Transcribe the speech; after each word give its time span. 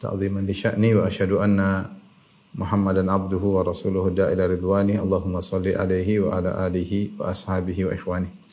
ta'ziman 0.00 0.44
li 0.44 0.54
sya'ni 0.54 0.96
wa 0.96 1.08
asyhadu 1.08 1.40
anna 1.40 1.88
Muhammadan 2.56 3.12
abduhu 3.12 3.60
wa 3.60 3.68
rasuluhu 3.68 4.16
da'ila 4.16 4.48
ridwani 4.48 4.96
Allahumma 4.96 5.44
salli 5.44 5.76
alaihi 5.76 6.24
wa 6.24 6.40
ala 6.40 6.64
alihi 6.64 7.20
wa 7.20 7.28
ashabihi 7.28 7.84
wa 7.84 7.92
ikhwani 7.92 8.46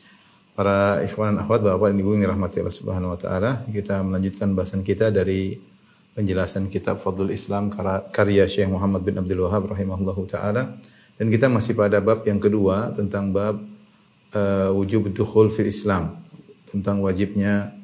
Para 0.54 1.02
ikhwan 1.02 1.34
dan 1.34 1.42
akhwat 1.42 1.66
Bapak 1.66 1.90
dan 1.90 1.98
Ibu 1.98 2.14
yang 2.14 2.30
dirahmati 2.30 2.62
Allah 2.62 2.78
Subhanahu 2.78 3.10
wa 3.10 3.18
taala, 3.18 3.66
kita 3.66 3.98
melanjutkan 4.06 4.54
bahasan 4.54 4.86
kita 4.86 5.10
dari 5.10 5.58
penjelasan 6.14 6.70
kitab 6.70 7.02
Fadlul 7.02 7.34
Islam 7.34 7.74
karya 8.14 8.46
Syekh 8.46 8.70
Muhammad 8.70 9.02
bin 9.02 9.18
Abdul 9.18 9.50
Wahab 9.50 9.74
rahimahullahu 9.74 10.22
taala. 10.30 10.78
Dan 11.18 11.26
kita 11.34 11.50
masih 11.50 11.74
pada 11.74 11.98
bab 11.98 12.22
yang 12.22 12.38
kedua 12.38 12.94
tentang 12.94 13.34
bab 13.34 13.66
uh, 14.30 14.70
wujub 14.70 15.10
dukhul 15.10 15.50
fil 15.50 15.66
Islam 15.66 16.22
tentang 16.70 17.02
wajibnya 17.02 17.74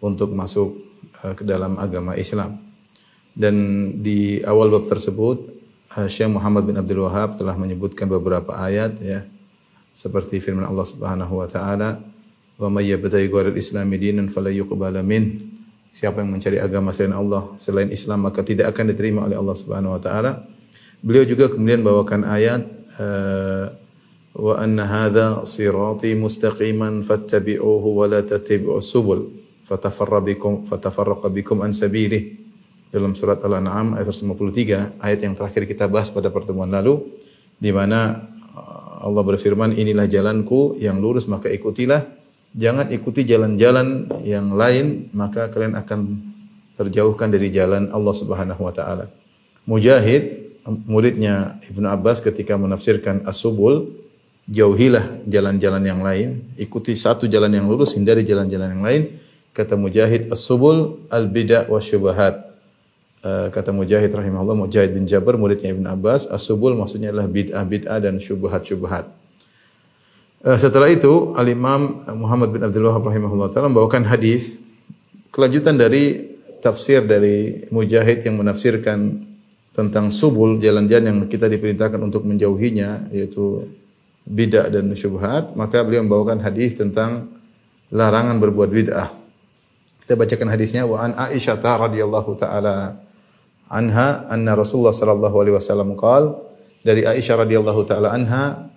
untuk 0.00 0.32
masuk 0.32 0.72
uh, 1.20 1.36
ke 1.36 1.44
dalam 1.44 1.76
agama 1.76 2.16
Islam. 2.16 2.65
Dan 3.36 3.54
di 4.00 4.40
awal 4.40 4.72
bab 4.72 4.88
tersebut 4.88 5.44
uh, 5.92 6.08
Syekh 6.08 6.32
Muhammad 6.32 6.64
bin 6.64 6.80
Abdul 6.80 7.04
Wahab 7.04 7.36
telah 7.36 7.52
menyebutkan 7.52 8.08
beberapa 8.08 8.56
ayat 8.56 8.96
ya 9.04 9.28
seperti 9.92 10.40
firman 10.40 10.64
Allah 10.64 10.88
Subhanahu 10.88 11.44
wa 11.44 11.48
taala 11.48 12.00
wa 12.56 12.68
may 12.72 12.88
yabtaghi 12.88 13.28
ghairal 13.28 13.60
islami 13.60 14.00
dinan 14.00 14.32
fala 14.32 14.48
yuqbala 14.48 15.04
min. 15.04 15.52
Siapa 15.92 16.24
yang 16.24 16.32
mencari 16.32 16.56
agama 16.60 16.96
selain 16.96 17.12
Allah 17.12 17.52
selain 17.60 17.92
Islam 17.92 18.24
maka 18.24 18.40
tidak 18.40 18.72
akan 18.72 18.96
diterima 18.96 19.28
oleh 19.28 19.36
Allah 19.36 19.56
Subhanahu 19.56 19.96
wa 19.96 20.00
taala. 20.00 20.48
Beliau 21.04 21.28
juga 21.28 21.52
kemudian 21.52 21.84
bawakan 21.84 22.24
ayat 22.24 22.64
uh, 22.96 23.68
wa 24.32 24.56
anna 24.56 24.88
hadha 24.88 25.44
sirati 25.44 26.16
mustaqiman 26.16 27.04
fattabi'uhu 27.04 27.88
wa 28.00 28.04
la 28.08 28.24
tattabi'us 28.24 28.88
subul 28.88 29.28
fatafarra 29.68 30.24
bikum 30.24 30.64
fatafarraqa 30.64 31.28
bikum 31.28 31.60
an 31.60 31.72
sabilih 31.76 32.45
dalam 32.90 33.12
surat 33.18 33.42
Al-An'am 33.42 33.98
ayat 33.98 34.08
153 34.08 35.02
ayat 35.02 35.18
yang 35.20 35.34
terakhir 35.34 35.66
kita 35.66 35.90
bahas 35.90 36.08
pada 36.08 36.30
pertemuan 36.30 36.70
lalu 36.70 37.02
di 37.58 37.74
mana 37.74 38.30
uh, 38.54 39.06
Allah 39.06 39.22
berfirman 39.26 39.74
inilah 39.74 40.06
jalanku 40.06 40.78
yang 40.78 41.02
lurus 41.02 41.26
maka 41.26 41.50
ikutilah. 41.50 42.06
Jangan 42.56 42.88
ikuti 42.88 43.28
jalan-jalan 43.28 44.08
yang 44.24 44.56
lain 44.56 45.12
maka 45.12 45.52
kalian 45.52 45.76
akan 45.76 46.00
terjauhkan 46.76 47.28
dari 47.28 47.52
jalan 47.52 47.92
Allah 47.92 48.14
Subhanahu 48.16 48.64
wa 48.64 48.72
taala. 48.72 49.12
Mujahid 49.68 50.46
muridnya 50.86 51.58
Ibnu 51.68 51.84
Abbas 51.86 52.24
ketika 52.24 52.56
menafsirkan 52.56 53.22
as-subul 53.28 53.92
jauhilah 54.46 55.26
jalan-jalan 55.26 55.82
yang 55.82 56.00
lain 56.02 56.54
ikuti 56.54 56.94
satu 56.94 57.26
jalan 57.26 57.50
yang 57.50 57.66
lurus 57.66 57.98
hindari 57.98 58.22
jalan-jalan 58.22 58.78
yang 58.78 58.84
lain 58.86 59.02
kata 59.50 59.74
Mujahid 59.74 60.30
as-subul 60.30 61.06
al-bid'ah 61.10 61.66
wa 61.66 61.82
syubhat 61.82 62.45
Uh, 63.24 63.48
kata 63.48 63.72
Mujahid 63.72 64.12
rahimahullah 64.12 64.54
Mujahid 64.54 64.92
bin 64.92 65.08
Jabir 65.08 65.40
muridnya 65.40 65.72
Ibn 65.72 65.88
Abbas 65.88 66.28
as-subul 66.28 66.76
maksudnya 66.76 67.10
adalah 67.10 67.26
bid'ah 67.26 67.64
bid'ah 67.64 67.98
dan 67.98 68.20
syubhat-syubhat. 68.20 69.08
Uh, 70.44 70.54
setelah 70.60 70.92
itu 70.92 71.32
Al-Imam 71.32 72.06
Muhammad 72.12 72.52
bin 72.52 72.60
Abdul 72.62 72.86
Wahab 72.86 73.08
rahimahullah 73.08 73.48
taala 73.50 73.72
membawakan 73.72 74.04
hadis 74.04 74.60
kelanjutan 75.32 75.80
dari 75.80 76.36
tafsir 76.60 77.02
dari 77.08 77.66
Mujahid 77.72 78.20
yang 78.20 78.36
menafsirkan 78.36 79.26
tentang 79.72 80.12
subul 80.12 80.60
jalan-jalan 80.60 81.08
yang 81.08 81.18
kita 81.24 81.48
diperintahkan 81.48 81.98
untuk 81.98 82.28
menjauhinya 82.28 83.08
yaitu 83.16 83.64
bid'ah 84.28 84.68
dan 84.68 84.92
syubhat 84.92 85.56
maka 85.56 85.80
beliau 85.82 86.04
membawakan 86.04 86.44
hadis 86.44 86.76
tentang 86.76 87.32
larangan 87.90 88.36
berbuat 88.44 88.70
bid'ah. 88.70 89.08
Kita 90.04 90.14
bacakan 90.14 90.48
hadisnya 90.52 90.86
wa 90.86 91.00
an 91.02 91.16
Aisyah 91.16 91.58
radhiyallahu 91.58 92.30
taala 92.38 93.05
anha 93.70 94.26
anna 94.30 94.54
Rasulullah 94.54 94.94
sallallahu 94.94 95.36
alaihi 95.42 95.56
wasallam 95.58 95.98
qaal 95.98 96.38
dari 96.86 97.02
Aisyah 97.02 97.42
radhiyallahu 97.42 97.82
taala 97.82 98.14
anha 98.14 98.70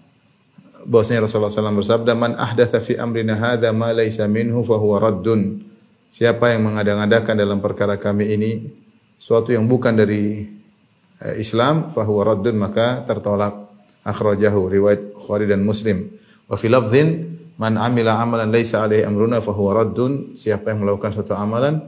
bahwasanya 0.89 1.29
Rasulullah 1.29 1.53
SAW 1.53 1.77
bersabda 1.77 2.13
man 2.17 2.33
ahdatha 2.33 2.81
fi 2.81 2.97
amrina 2.97 3.37
hadza 3.37 3.69
ma 3.69 3.93
laysa 3.93 4.25
minhu 4.25 4.65
fa 4.65 4.81
huwa 4.81 4.97
raddun. 4.97 5.61
Siapa 6.09 6.57
yang 6.57 6.65
mengada-ngadakan 6.65 7.37
dalam 7.37 7.61
perkara 7.61 8.01
kami 8.01 8.33
ini 8.33 8.51
suatu 9.21 9.53
yang 9.53 9.69
bukan 9.69 9.93
dari 9.93 10.49
eh, 11.21 11.35
Islam 11.37 11.93
fa 11.93 12.01
huwa 12.01 12.33
raddun 12.33 12.57
maka 12.57 13.05
tertolak. 13.05 13.69
Akhrajahu 13.99 14.71
riwayat 14.71 15.21
Bukhari 15.21 15.45
dan 15.45 15.61
Muslim. 15.61 16.09
Wa 16.49 16.57
fi 16.57 16.71
lafdhin 16.71 17.37
man 17.61 17.77
amila 17.77 18.17
amalan 18.17 18.49
laysa 18.49 18.81
alaihi 18.81 19.05
amruna 19.05 19.43
fa 19.43 19.53
huwa 19.53 19.85
raddun. 19.85 20.33
Siapa 20.33 20.73
yang 20.73 20.81
melakukan 20.81 21.13
suatu 21.13 21.37
amalan 21.37 21.85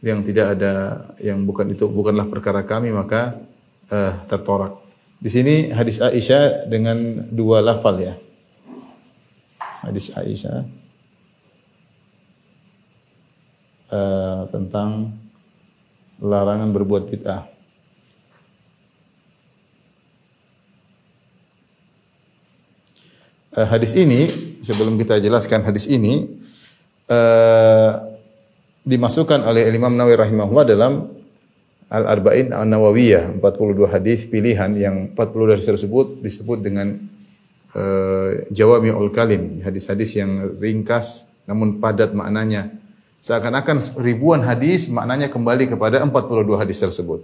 yang 0.00 0.24
tidak 0.24 0.56
ada 0.56 0.72
yang 1.20 1.44
bukan 1.44 1.76
itu 1.76 1.84
bukanlah 1.84 2.24
perkara 2.24 2.64
kami 2.64 2.88
maka 2.88 3.36
uh, 3.92 4.24
tertolak. 4.24 4.80
Di 5.20 5.28
sini 5.28 5.68
hadis 5.68 6.00
Aisyah 6.00 6.64
dengan 6.64 7.28
dua 7.28 7.60
lafal 7.60 8.00
ya. 8.00 8.14
Hadis 9.84 10.08
Aisyah 10.16 10.64
uh, 13.92 14.48
tentang 14.48 15.20
larangan 16.20 16.72
berbuat 16.72 17.12
bid'ah. 17.12 17.44
Uh, 23.52 23.66
hadis 23.68 23.92
ini 23.92 24.30
sebelum 24.64 24.96
kita 24.96 25.20
jelaskan 25.20 25.60
hadis 25.60 25.84
ini 25.84 26.40
uh, 27.12 28.09
dimasukkan 28.84 29.44
oleh 29.44 29.68
Imam 29.72 29.92
Nawawi 29.92 30.16
rahimahullah 30.16 30.64
dalam 30.64 30.92
Al-Arba'in 31.90 32.54
An-Nawawiyah 32.54 33.42
42 33.42 33.90
hadis 33.90 34.24
pilihan 34.30 34.70
yang 34.78 34.96
40 35.12 35.50
dari 35.50 35.62
tersebut 35.62 36.22
disebut 36.22 36.58
dengan 36.62 36.94
uh, 37.74 38.46
Jawami'ul 38.48 39.10
Kalim 39.10 39.58
hadis-hadis 39.66 40.14
yang 40.14 40.54
ringkas 40.62 41.26
namun 41.50 41.82
padat 41.82 42.14
maknanya. 42.14 42.70
Seakan-akan 43.20 44.00
ribuan 44.00 44.40
hadis 44.46 44.88
maknanya 44.88 45.28
kembali 45.28 45.68
kepada 45.68 46.00
42 46.06 46.62
hadis 46.62 46.78
tersebut. 46.80 47.20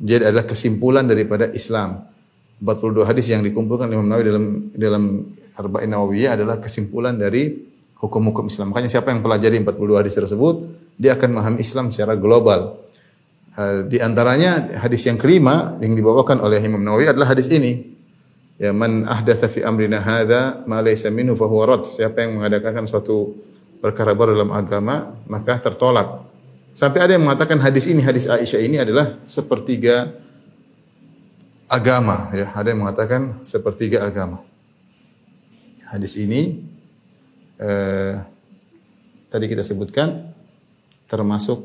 Jadi 0.00 0.24
adalah 0.26 0.48
kesimpulan 0.48 1.06
daripada 1.06 1.52
Islam. 1.54 2.08
42 2.58 3.06
hadis 3.06 3.30
yang 3.30 3.44
dikumpulkan 3.44 3.92
Imam 3.92 4.08
Nawawi 4.08 4.24
dalam 4.24 4.46
dalam 4.72 5.04
Arba'in 5.52 5.90
Nawawiyah 5.92 6.40
adalah 6.40 6.56
kesimpulan 6.58 7.14
dari 7.20 7.71
hukum-hukum 8.02 8.50
Islam. 8.50 8.74
Makanya 8.74 8.90
siapa 8.90 9.14
yang 9.14 9.22
pelajari 9.22 9.62
42 9.62 10.02
hadis 10.02 10.14
tersebut, 10.18 10.66
dia 10.98 11.14
akan 11.14 11.38
memahami 11.38 11.62
Islam 11.62 11.94
secara 11.94 12.18
global. 12.18 12.82
Di 13.86 14.02
antaranya 14.02 14.80
hadis 14.82 15.06
yang 15.06 15.20
kelima 15.20 15.78
yang 15.78 15.94
dibawakan 15.94 16.42
oleh 16.42 16.58
Imam 16.58 16.82
Nawawi 16.82 17.14
adalah 17.14 17.30
hadis 17.30 17.46
ini. 17.52 17.94
Ya 18.58 18.74
man 18.74 19.06
ahdatsa 19.06 19.46
fi 19.46 19.62
amrina 19.62 20.02
hadza 20.02 20.66
ma 20.66 20.82
laysa 20.82 21.14
minhu 21.14 21.38
fa 21.38 21.46
huwa 21.46 21.68
rad. 21.68 21.86
Siapa 21.86 22.26
yang 22.26 22.42
mengadakan 22.42 22.88
suatu 22.90 23.38
perkara 23.78 24.16
baru 24.18 24.34
dalam 24.34 24.50
agama, 24.50 25.14
maka 25.30 25.62
tertolak. 25.62 26.26
Sampai 26.72 27.04
ada 27.04 27.12
yang 27.12 27.28
mengatakan 27.28 27.60
hadis 27.60 27.84
ini, 27.86 28.00
hadis 28.00 28.24
Aisyah 28.24 28.60
ini 28.64 28.80
adalah 28.80 29.20
sepertiga 29.28 30.16
agama 31.68 32.32
ya. 32.32 32.56
Ada 32.56 32.72
yang 32.72 32.88
mengatakan 32.88 33.44
sepertiga 33.44 34.00
agama. 34.08 34.40
Hadis 35.92 36.16
ini 36.16 36.71
eh, 37.62 38.12
tadi 39.30 39.44
kita 39.46 39.62
sebutkan 39.62 40.34
termasuk 41.06 41.62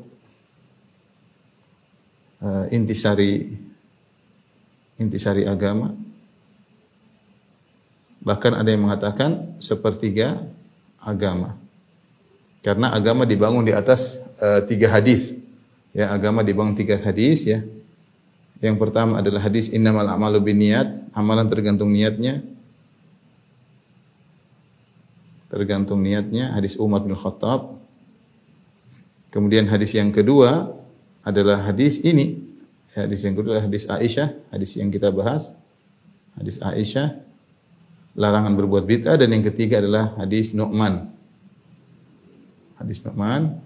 eh, 2.46 2.66
intisari 2.78 3.58
intisari 5.02 5.50
agama. 5.50 5.94
Bahkan 8.22 8.54
ada 8.60 8.70
yang 8.70 8.86
mengatakan 8.86 9.58
sepertiga 9.58 10.42
agama. 11.00 11.56
Karena 12.66 12.92
agama 12.92 13.24
dibangun 13.24 13.64
di 13.64 13.74
atas 13.74 14.20
eh, 14.42 14.62
tiga 14.68 14.92
hadis. 14.92 15.34
Ya, 15.96 16.14
agama 16.14 16.46
dibangun 16.46 16.78
tiga 16.78 17.00
hadis 17.00 17.48
ya. 17.48 17.64
Yang 18.58 18.78
pertama 18.82 19.22
adalah 19.22 19.46
hadis 19.46 19.70
innamal 19.70 20.06
a'malu 20.10 20.42
binniyat, 20.42 21.14
amalan 21.14 21.46
tergantung 21.46 21.94
niatnya. 21.94 22.42
Tergantung 25.48 26.04
niatnya, 26.04 26.52
hadis 26.52 26.76
Umar 26.76 27.04
bin 27.04 27.16
Khattab. 27.16 27.80
Kemudian 29.32 29.68
hadis 29.68 29.96
yang 29.96 30.12
kedua 30.12 30.76
adalah 31.24 31.64
hadis 31.68 32.00
ini 32.04 32.48
Hadis 32.98 33.22
yang 33.22 33.38
kedua 33.38 33.62
adalah 33.62 33.70
hadis 33.70 33.86
Aisyah, 33.86 34.28
hadis 34.50 34.74
yang 34.74 34.90
kita 34.90 35.14
bahas. 35.14 35.54
Hadis 36.34 36.58
Aisyah 36.58 37.22
larangan 38.18 38.58
berbuat 38.58 38.90
bid'ah 38.90 39.22
dan 39.22 39.30
yang 39.30 39.46
ketiga 39.46 39.78
adalah 39.78 40.18
hadis 40.18 40.58
Nu'man. 40.58 41.14
Hadis 42.82 42.98
Nu'man 43.06 43.62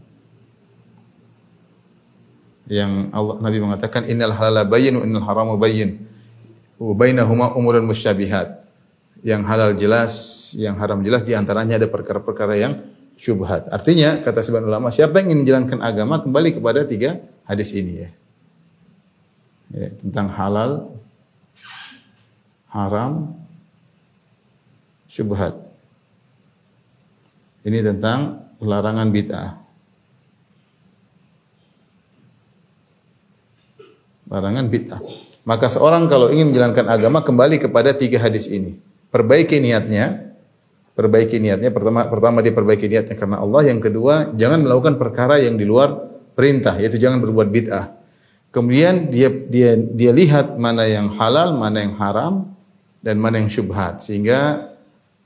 yang 2.67 3.07
Allah 3.15 3.39
Nabi 3.39 3.57
mengatakan 3.63 4.03
innal 4.11 4.35
halala 4.35 4.67
bayyin 4.67 4.99
wa 4.99 5.03
innal 5.07 5.23
harama 5.23 5.55
bayyin 5.55 6.03
wa 6.75 6.91
bainahuma 6.91 7.55
umurun 7.55 7.87
musyabihat. 7.87 8.60
Yang 9.21 9.41
halal 9.45 9.71
jelas, 9.77 10.13
yang 10.57 10.81
haram 10.81 11.05
jelas 11.05 11.21
di 11.21 11.37
antaranya 11.37 11.77
ada 11.77 11.85
perkara-perkara 11.85 12.57
yang 12.57 12.73
syubhat. 13.21 13.69
Artinya 13.69 14.17
kata 14.25 14.41
sebagian 14.41 14.65
ulama 14.65 14.89
siapa 14.89 15.21
yang 15.21 15.29
ingin 15.29 15.39
menjalankan 15.45 15.79
agama 15.85 16.17
kembali 16.25 16.57
kepada 16.57 16.81
tiga 16.89 17.21
hadis 17.45 17.69
ini 17.77 17.93
ya. 18.01 18.09
ya 19.77 19.87
tentang 19.93 20.25
halal, 20.33 20.97
haram, 22.73 23.37
syubhat. 25.05 25.53
Ini 27.61 27.85
tentang 27.85 28.49
larangan 28.57 29.13
bid'ah. 29.13 29.61
Larangan 34.33 34.65
bid'ah. 34.65 35.01
Maka 35.45 35.69
seorang 35.69 36.09
kalau 36.09 36.33
ingin 36.33 36.49
menjalankan 36.49 36.89
agama 36.89 37.21
kembali 37.21 37.61
kepada 37.61 37.93
tiga 37.93 38.17
hadis 38.17 38.49
ini. 38.49 38.81
Perbaiki 39.11 39.59
niatnya, 39.59 40.31
perbaiki 40.95 41.37
niatnya. 41.43 41.69
Pertama, 41.75 42.07
pertama 42.07 42.39
dia 42.39 42.55
perbaiki 42.55 42.87
niatnya 42.87 43.15
karena 43.19 43.43
Allah. 43.43 43.67
Yang 43.67 43.91
kedua, 43.91 44.31
jangan 44.39 44.63
melakukan 44.63 44.95
perkara 44.95 45.35
yang 45.43 45.59
di 45.59 45.67
luar 45.67 45.99
perintah, 46.31 46.79
yaitu 46.79 46.95
jangan 46.95 47.19
berbuat 47.19 47.51
bid'ah. 47.51 47.91
Kemudian 48.51 49.11
dia 49.11 49.31
dia 49.31 49.75
dia 49.75 50.11
lihat 50.11 50.55
mana 50.55 50.87
yang 50.87 51.11
halal, 51.15 51.55
mana 51.55 51.83
yang 51.83 51.95
haram, 51.99 52.51
dan 53.03 53.19
mana 53.19 53.43
yang 53.43 53.51
syubhat. 53.51 53.99
Sehingga 53.99 54.71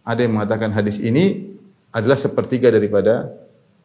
ada 0.06 0.20
yang 0.22 0.38
mengatakan 0.38 0.70
hadis 0.74 1.02
ini 1.02 1.54
adalah 1.90 2.18
sepertiga 2.18 2.70
daripada 2.70 3.34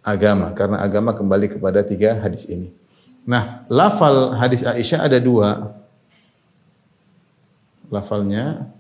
agama 0.01 0.53
karena 0.57 0.81
agama 0.81 1.13
kembali 1.13 1.57
kepada 1.57 1.85
tiga 1.85 2.21
hadis 2.21 2.49
ini. 2.49 2.73
Nah, 3.29 3.69
lafal 3.69 4.33
hadis 4.37 4.65
Aisyah 4.65 5.09
ada 5.09 5.21
dua. 5.21 5.77
Lafalnya 7.91 8.71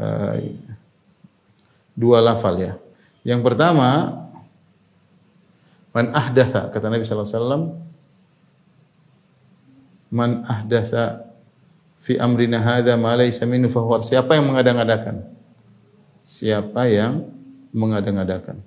uh, 0.00 0.36
dua 1.96 2.20
lafal 2.20 2.56
ya. 2.60 2.72
Yang 3.26 3.40
pertama 3.42 4.22
man 5.90 6.12
ahdatha 6.12 6.68
kata 6.68 6.92
Nabi 6.92 7.02
sallallahu 7.02 7.26
alaihi 7.26 7.40
wasallam 7.40 7.62
man 10.12 10.30
ahdatha 10.44 11.26
fi 12.04 12.20
amrina 12.20 12.62
hadza 12.62 12.94
ma 12.94 13.16
laysa 13.16 13.48
minhu 13.48 13.72
fa 13.72 13.82
siapa 14.04 14.36
yang 14.36 14.46
mengadang-adakan? 14.52 15.26
Siapa 16.22 16.86
yang 16.86 17.26
mengadang-adakan? 17.74 18.60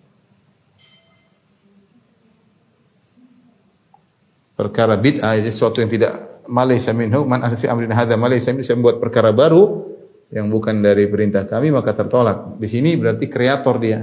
Perkara 4.60 5.00
bid'ah 5.00 5.40
itu 5.40 5.56
sesuatu 5.56 5.80
yang 5.80 5.88
tidak 5.88 6.44
malaysa 6.50 6.92
minhu 6.92 7.24
man 7.24 7.46
ahdatha 7.46 7.64
fi 7.64 7.68
amrina 7.72 7.96
hadza 7.96 8.20
ma 8.20 8.28
laysa 8.28 8.52
minhu 8.52 8.68
membuat 8.76 9.00
perkara 9.00 9.32
baru 9.32 9.89
yang 10.30 10.48
bukan 10.50 10.82
dari 10.86 11.10
perintah 11.10 11.46
kami 11.46 11.74
maka 11.74 11.94
tertolak. 11.94 12.58
Di 12.62 12.68
sini 12.70 12.94
berarti 12.94 13.26
kreator 13.26 13.76
dia. 13.82 14.00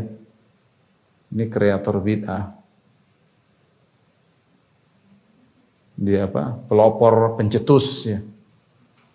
Ini 1.26 1.44
kreator 1.50 2.02
bid'ah. 2.02 2.44
Dia 5.96 6.28
apa? 6.28 6.54
Pelopor, 6.66 7.38
pencetus 7.38 7.86
ya. 8.10 8.18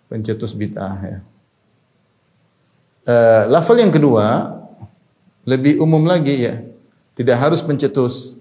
Pencetus 0.08 0.52
bid'ah 0.56 0.96
ya. 1.04 1.18
Uh, 3.02 3.42
level 3.50 3.76
yang 3.82 3.92
kedua 3.92 4.26
lebih 5.44 5.78
umum 5.82 6.04
lagi 6.08 6.48
ya. 6.48 6.64
Tidak 7.12 7.36
harus 7.36 7.60
pencetus. 7.60 8.40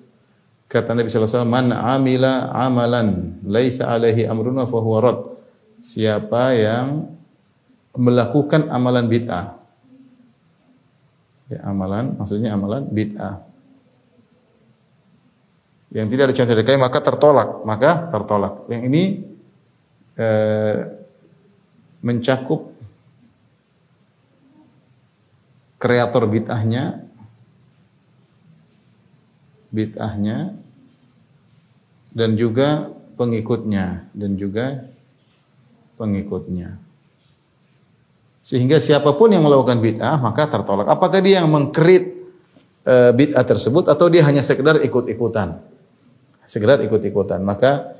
Kata 0.72 0.96
Nabi 0.96 1.12
sallallahu 1.12 1.44
alaihi 1.44 1.52
"Man 1.52 1.68
amila 1.76 2.34
amalan 2.56 3.08
laisa 3.44 3.92
alaihi 3.92 4.24
amruna 4.24 4.64
fa 4.64 4.80
huwa 4.80 5.04
rad." 5.04 5.20
Siapa 5.84 6.56
yang 6.56 7.12
melakukan 8.02 8.74
amalan 8.74 9.06
bid'ah. 9.06 9.62
Ya, 11.54 11.60
amalan 11.70 12.18
maksudnya 12.18 12.58
amalan 12.58 12.90
bid'ah. 12.90 13.46
Yang 15.94 16.08
tidak 16.16 16.24
ada 16.26 16.36
contoh 16.40 16.56
dari 16.58 16.82
maka 16.82 17.00
tertolak, 17.04 17.50
maka 17.68 17.92
tertolak. 18.10 18.54
Yang 18.72 18.82
ini 18.90 19.04
eh, 20.18 20.78
mencakup 22.02 22.74
kreator 25.78 26.26
bid'ahnya 26.26 27.06
bid'ahnya 29.72 30.58
dan 32.12 32.36
juga 32.36 32.92
pengikutnya 33.16 34.12
dan 34.16 34.32
juga 34.36 34.88
pengikutnya. 35.96 36.91
Sehingga 38.42 38.82
siapa 38.82 39.14
pun 39.14 39.30
yang 39.30 39.46
melakukan 39.46 39.78
bid'ah 39.78 40.18
maka 40.18 40.50
tertolak. 40.50 40.90
Apakah 40.90 41.22
dia 41.22 41.42
yang 41.42 41.50
mengkrit 41.50 42.18
e, 42.82 42.96
bid'ah 43.14 43.46
tersebut 43.46 43.86
atau 43.86 44.10
dia 44.10 44.26
hanya 44.26 44.42
sekedar 44.42 44.82
ikut-ikutan? 44.82 45.62
Sekedar 46.42 46.82
ikut-ikutan. 46.82 47.46
Maka 47.46 47.94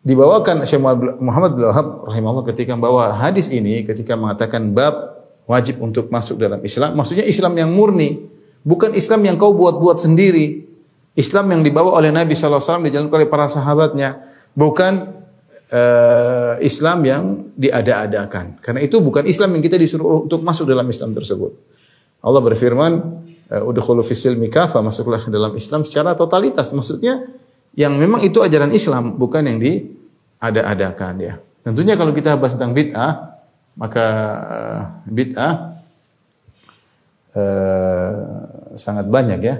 dibawakan 0.00 0.64
Syekh 0.64 0.80
Muhammad 1.20 1.52
bin 1.54 1.68
Wahab 1.68 2.08
rahimahullah 2.08 2.46
ketika 2.50 2.72
membawa 2.72 3.14
hadis 3.20 3.52
ini 3.52 3.84
ketika 3.84 4.16
mengatakan 4.16 4.72
bab 4.72 5.12
wajib 5.46 5.78
untuk 5.84 6.08
masuk 6.08 6.40
dalam 6.40 6.64
Islam, 6.64 6.96
maksudnya 6.96 7.28
Islam 7.28 7.52
yang 7.58 7.70
murni, 7.70 8.24
bukan 8.64 8.96
Islam 8.96 9.28
yang 9.28 9.36
kau 9.36 9.52
buat-buat 9.52 10.00
sendiri. 10.00 10.64
Islam 11.12 11.52
yang 11.52 11.60
dibawa 11.60 12.00
oleh 12.00 12.08
Nabi 12.08 12.32
SAW 12.32 12.80
dijalankan 12.88 13.12
oleh 13.20 13.28
para 13.28 13.44
sahabatnya, 13.44 14.24
bukan 14.56 15.21
uh, 15.72 16.54
Islam 16.60 16.98
yang 17.02 17.24
diada-adakan. 17.56 18.60
Karena 18.60 18.80
itu 18.84 19.00
bukan 19.00 19.24
Islam 19.24 19.56
yang 19.56 19.62
kita 19.64 19.80
disuruh 19.80 20.28
untuk 20.28 20.44
masuk 20.44 20.68
dalam 20.68 20.86
Islam 20.86 21.16
tersebut. 21.16 21.52
Allah 22.22 22.38
berfirman, 22.38 22.92
eh, 23.50 23.62
"Udkhulu 23.66 24.06
fis 24.06 24.22
silmi 24.22 24.46
kafa," 24.46 24.78
masuklah 24.78 25.18
dalam 25.26 25.58
Islam 25.58 25.82
secara 25.82 26.14
totalitas. 26.14 26.70
Maksudnya 26.70 27.26
yang 27.74 27.98
memang 27.98 28.22
itu 28.22 28.38
ajaran 28.38 28.70
Islam, 28.70 29.18
bukan 29.18 29.42
yang 29.42 29.58
diada-adakan 29.58 31.14
ya. 31.18 31.34
Tentunya 31.66 31.98
kalau 31.98 32.14
kita 32.14 32.38
bahas 32.38 32.54
tentang 32.54 32.76
bid'ah, 32.78 33.42
maka 33.74 34.06
uh, 34.44 34.80
bid'ah 35.08 35.54
uh, 37.34 38.14
sangat 38.78 39.10
banyak 39.10 39.40
ya. 39.42 39.56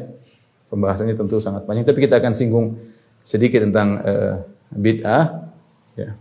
Pembahasannya 0.71 1.19
tentu 1.19 1.43
sangat 1.43 1.67
banyak, 1.67 1.83
tapi 1.83 2.05
kita 2.05 2.23
akan 2.23 2.33
singgung 2.33 2.79
sedikit 3.27 3.63
tentang 3.67 3.99
uh, 4.03 4.35
bid'ah 4.71 5.52
Ya. 5.97 6.17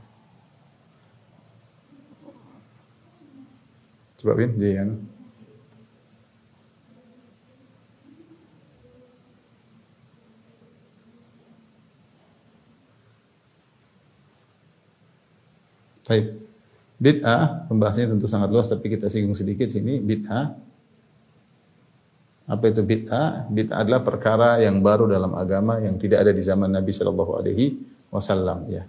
Coba 4.22 4.38
Bin, 4.38 4.54
di 4.60 4.78
anu. 4.78 4.96
Baik. 16.12 16.28
Bid'ah, 17.01 17.66
pembahasannya 17.72 18.13
tentu 18.13 18.28
sangat 18.28 18.51
luas 18.51 18.68
tapi 18.68 18.92
kita 18.92 19.08
singgung 19.08 19.34
sedikit 19.34 19.72
sini. 19.72 19.98
Bid'ah. 19.98 20.54
Apa 22.51 22.68
itu 22.68 22.84
bid'ah? 22.84 23.48
Bid'ah 23.48 23.80
adalah 23.82 24.04
perkara 24.04 24.60
yang 24.60 24.84
baru 24.84 25.08
dalam 25.08 25.32
agama 25.34 25.80
yang 25.80 25.96
tidak 25.96 26.28
ada 26.28 26.36
di 26.36 26.44
zaman 26.44 26.68
Nabi 26.68 26.92
Shallallahu 26.92 27.32
alaihi 27.40 27.80
wasallam 28.12 28.68
ya. 28.68 28.84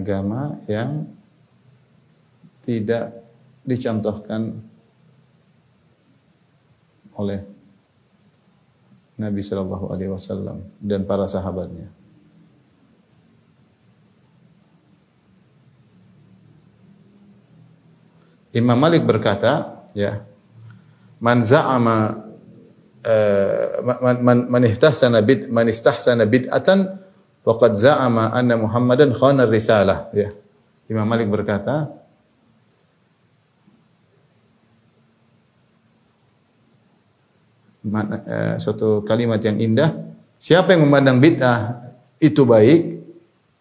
Agama 0.00 0.56
yang 0.64 1.04
tidak 2.64 3.20
dicontohkan 3.64 4.64
oleh 7.20 7.44
Nabi 9.20 9.40
Shallallahu 9.44 9.92
Alaihi 9.92 10.08
Wasallam 10.08 10.64
dan 10.80 11.04
para 11.04 11.28
sahabatnya. 11.28 11.92
Imam 18.50 18.74
Malik 18.80 19.06
berkata, 19.06 19.86
ya, 19.94 20.26
man 21.22 21.44
za'ama 21.44 22.30
uh, 23.04 23.64
man, 24.00 24.16
man, 24.20 24.38
man 24.50 24.62
bid 25.22 25.48
man 25.52 25.66
istahsana 25.68 26.24
bid'atan 26.26 26.99
Waqad 27.40 27.72
za'ama 27.72 28.30
anna 28.36 28.60
Muhammadan 28.60 29.16
khana 29.16 29.48
risalah. 29.48 30.12
Ya. 30.12 30.36
Imam 30.90 31.08
Malik 31.08 31.30
berkata, 31.32 31.88
Mana- 37.80 38.20
eh, 38.28 38.54
suatu 38.60 39.00
kalimat 39.08 39.40
yang 39.40 39.56
indah. 39.56 39.96
Siapa 40.36 40.76
yang 40.76 40.84
memandang 40.84 41.16
bid'ah 41.16 41.80
itu 42.20 42.44
baik, 42.44 43.00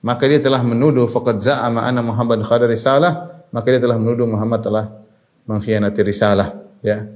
maka 0.04 0.28
dia 0.28 0.44
telah 0.44 0.60
menuduh 0.60 1.08
faqad 1.08 1.40
za'ama 1.40 1.88
anna 1.88 2.04
Muhammad 2.04 2.44
khada 2.44 2.68
risalah, 2.68 3.44
maka 3.52 3.68
dia 3.72 3.80
telah 3.80 3.96
menuduh 3.96 4.28
Muhammad 4.28 4.60
telah 4.60 4.86
mengkhianati 5.48 6.02
risalah, 6.04 6.56
ya. 6.84 7.08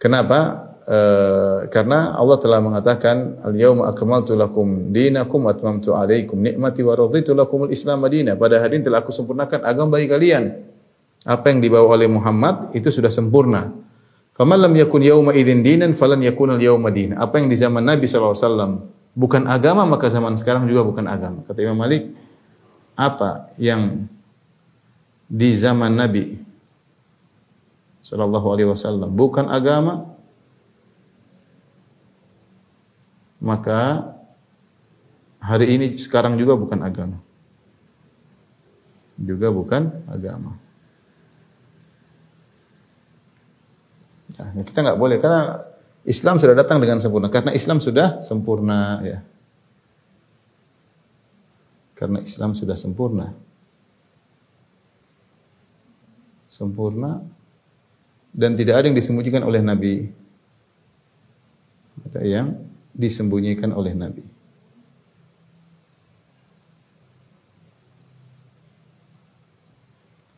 Kenapa? 0.00 0.73
Eh, 0.84 1.58
karena 1.72 2.12
Allah 2.12 2.36
telah 2.36 2.60
mengatakan 2.60 3.40
al-yauma 3.40 3.88
akmaltu 3.88 4.36
lakum 4.36 4.92
dinakum 4.92 5.48
atmamtu 5.48 5.96
alaikum 5.96 6.36
nikmati 6.36 6.84
wa 6.84 6.92
raditu 6.92 7.32
lakumul 7.32 7.72
islam 7.72 8.04
madina. 8.04 8.36
Pada 8.36 8.60
hari 8.60 8.76
ini 8.76 8.84
telah 8.84 9.00
aku 9.00 9.08
sempurnakan 9.08 9.64
agama 9.64 9.96
bagi 9.96 10.12
kalian. 10.12 10.60
Apa 11.24 11.56
yang 11.56 11.64
dibawa 11.64 11.96
oleh 11.96 12.04
Muhammad 12.04 12.76
itu 12.76 12.92
sudah 12.92 13.08
sempurna. 13.08 13.72
Faman 14.36 14.60
lam 14.60 14.76
yakun 14.76 15.00
yauma 15.00 15.32
idzin 15.32 15.64
dinan 15.64 15.96
falan 15.96 16.20
yakun 16.20 16.52
al 16.52 16.60
yauma 16.60 16.92
din. 16.92 17.16
Apa 17.16 17.40
yang 17.40 17.48
di 17.48 17.56
zaman 17.56 17.80
Nabi 17.80 18.04
sallallahu 18.04 18.36
alaihi 18.36 18.44
wasallam 18.44 18.72
bukan 19.16 19.42
agama 19.48 19.88
maka 19.88 20.12
zaman 20.12 20.36
sekarang 20.36 20.68
juga 20.68 20.84
bukan 20.84 21.08
agama. 21.08 21.40
Kata 21.48 21.64
Imam 21.64 21.80
Malik, 21.80 22.12
apa 22.92 23.56
yang 23.56 24.04
di 25.32 25.48
zaman 25.56 25.96
Nabi 25.96 26.44
sallallahu 28.04 28.52
alaihi 28.52 28.68
wasallam 28.68 29.08
bukan 29.16 29.48
agama 29.48 30.13
maka 33.44 34.08
hari 35.36 35.76
ini 35.76 36.00
sekarang 36.00 36.40
juga 36.40 36.56
bukan 36.56 36.80
agama. 36.80 37.20
Juga 39.20 39.52
bukan 39.52 39.92
agama. 40.08 40.56
Nah, 44.34 44.64
kita 44.64 44.80
nggak 44.80 44.98
boleh 44.98 45.20
karena 45.20 45.60
Islam 46.08 46.40
sudah 46.40 46.56
datang 46.56 46.80
dengan 46.80 46.98
sempurna. 47.04 47.28
Karena 47.28 47.52
Islam 47.52 47.78
sudah 47.84 48.18
sempurna 48.24 49.04
ya. 49.04 49.18
Karena 51.94 52.24
Islam 52.24 52.56
sudah 52.56 52.74
sempurna. 52.74 53.36
Sempurna 56.48 57.20
dan 58.34 58.56
tidak 58.56 58.80
ada 58.82 58.90
yang 58.90 58.96
disembunyikan 58.98 59.44
oleh 59.46 59.60
Nabi. 59.62 60.10
Ada 62.10 62.20
yang 62.26 62.73
disembunyikan 62.94 63.74
oleh 63.74 63.92
Nabi. 63.92 64.22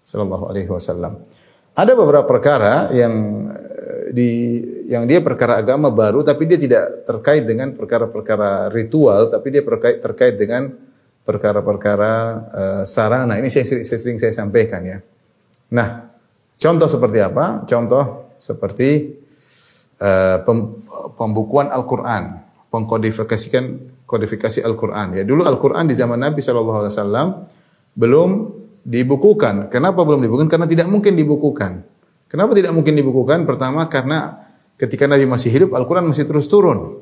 Sallallahu 0.09 0.45
alaihi 0.49 0.71
wasallam. 0.71 1.21
Ada 1.77 1.93
beberapa 1.93 2.25
perkara 2.25 2.89
yang 2.97 3.15
eh, 3.53 4.05
di 4.17 4.31
yang 4.89 5.05
dia 5.05 5.21
perkara 5.21 5.61
agama 5.61 5.93
baru 5.93 6.25
tapi 6.25 6.49
dia 6.49 6.57
tidak 6.57 7.05
terkait 7.05 7.45
dengan 7.45 7.77
perkara-perkara 7.77 8.73
ritual 8.73 9.29
tapi 9.29 9.53
dia 9.53 9.61
terkait 9.61 9.99
terkait 10.01 10.35
dengan 10.41 10.73
perkara-perkara 11.27 12.13
uh, 12.55 12.83
sarana. 12.87 13.35
Ini 13.43 13.51
saya, 13.51 13.67
saya 13.83 13.99
sering 13.99 14.23
saya 14.23 14.31
sampaikan 14.31 14.79
ya. 14.87 15.03
Nah, 15.75 16.07
contoh 16.55 16.87
seperti 16.87 17.19
apa? 17.19 17.67
Contoh 17.67 18.31
seperti 18.39 19.19
uh, 19.99 20.39
pem, 20.47 20.87
pembukuan 21.19 21.75
Al-Qur'an, 21.75 22.46
pengkodifikasikan 22.77 23.65
kodifikasi 24.05 24.61
Al-Qur'an. 24.61 25.17
Ya, 25.17 25.25
dulu 25.25 25.49
Al-Qur'an 25.49 25.89
di 25.89 25.97
zaman 25.97 26.21
Nabi 26.21 26.45
sallallahu 26.45 26.85
alaihi 26.85 26.93
wasallam 26.93 27.29
belum 27.97 28.31
dibukukan. 28.85 29.73
Kenapa 29.73 30.05
belum 30.05 30.21
dibukukan? 30.21 30.53
Karena 30.53 30.69
tidak 30.69 30.93
mungkin 30.93 31.17
dibukukan. 31.17 31.81
Kenapa 32.29 32.53
tidak 32.53 32.77
mungkin 32.77 32.93
dibukukan? 32.93 33.49
Pertama 33.49 33.89
karena 33.89 34.45
ketika 34.77 35.09
Nabi 35.09 35.25
masih 35.25 35.49
hidup 35.49 35.73
Al-Qur'an 35.73 36.05
masih 36.05 36.29
terus 36.29 36.45
turun. 36.47 37.01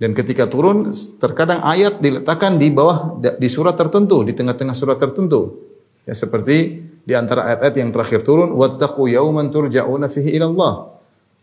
Dan 0.00 0.16
ketika 0.16 0.48
turun 0.48 0.88
terkadang 1.20 1.60
ayat 1.60 2.00
diletakkan 2.00 2.56
di 2.56 2.72
bawah 2.72 3.20
di 3.20 3.48
surat 3.52 3.76
tertentu, 3.76 4.24
di 4.24 4.32
tengah-tengah 4.32 4.72
surat 4.72 4.96
tertentu. 4.96 5.68
Ya 6.08 6.16
seperti 6.16 6.80
di 7.04 7.12
antara 7.12 7.52
ayat-ayat 7.52 7.74
yang 7.76 7.92
terakhir 7.92 8.24
turun 8.24 8.56
wattaqu 8.56 9.12
yauman 9.12 9.52
turja'una 9.52 10.08
fihi 10.08 10.40
ila 10.40 10.46
Allah. 10.48 10.74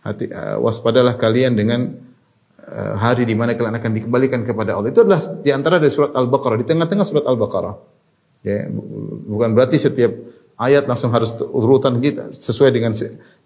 Hati, 0.01 0.25
uh, 0.33 0.57
waspadalah 0.63 1.19
kalian 1.21 1.53
dengan 1.53 2.06
hari 2.75 3.23
di 3.23 3.31
mana 3.31 3.55
kalian 3.55 3.79
akan 3.79 3.91
dikembalikan 3.95 4.43
kepada 4.43 4.75
Allah. 4.75 4.91
Itu 4.91 5.07
adalah 5.07 5.23
di 5.39 5.49
antara 5.55 5.79
dari 5.79 5.91
surat 5.91 6.11
Al-Baqarah, 6.11 6.57
di 6.59 6.67
tengah-tengah 6.67 7.05
surat 7.07 7.23
Al-Baqarah. 7.23 7.75
Ya, 8.43 8.67
bukan 9.27 9.55
berarti 9.55 9.79
setiap 9.79 10.11
ayat 10.59 10.89
langsung 10.89 11.13
harus 11.13 11.31
urutan 11.37 12.01
kita 12.03 12.33
sesuai 12.33 12.75
dengan 12.75 12.91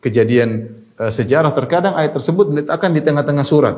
kejadian 0.01 0.49
uh, 0.97 1.11
sejarah. 1.13 1.53
Terkadang 1.53 1.93
ayat 1.93 2.17
tersebut 2.17 2.49
diletakkan 2.49 2.91
di 2.95 3.01
tengah-tengah 3.03 3.45
surat. 3.45 3.77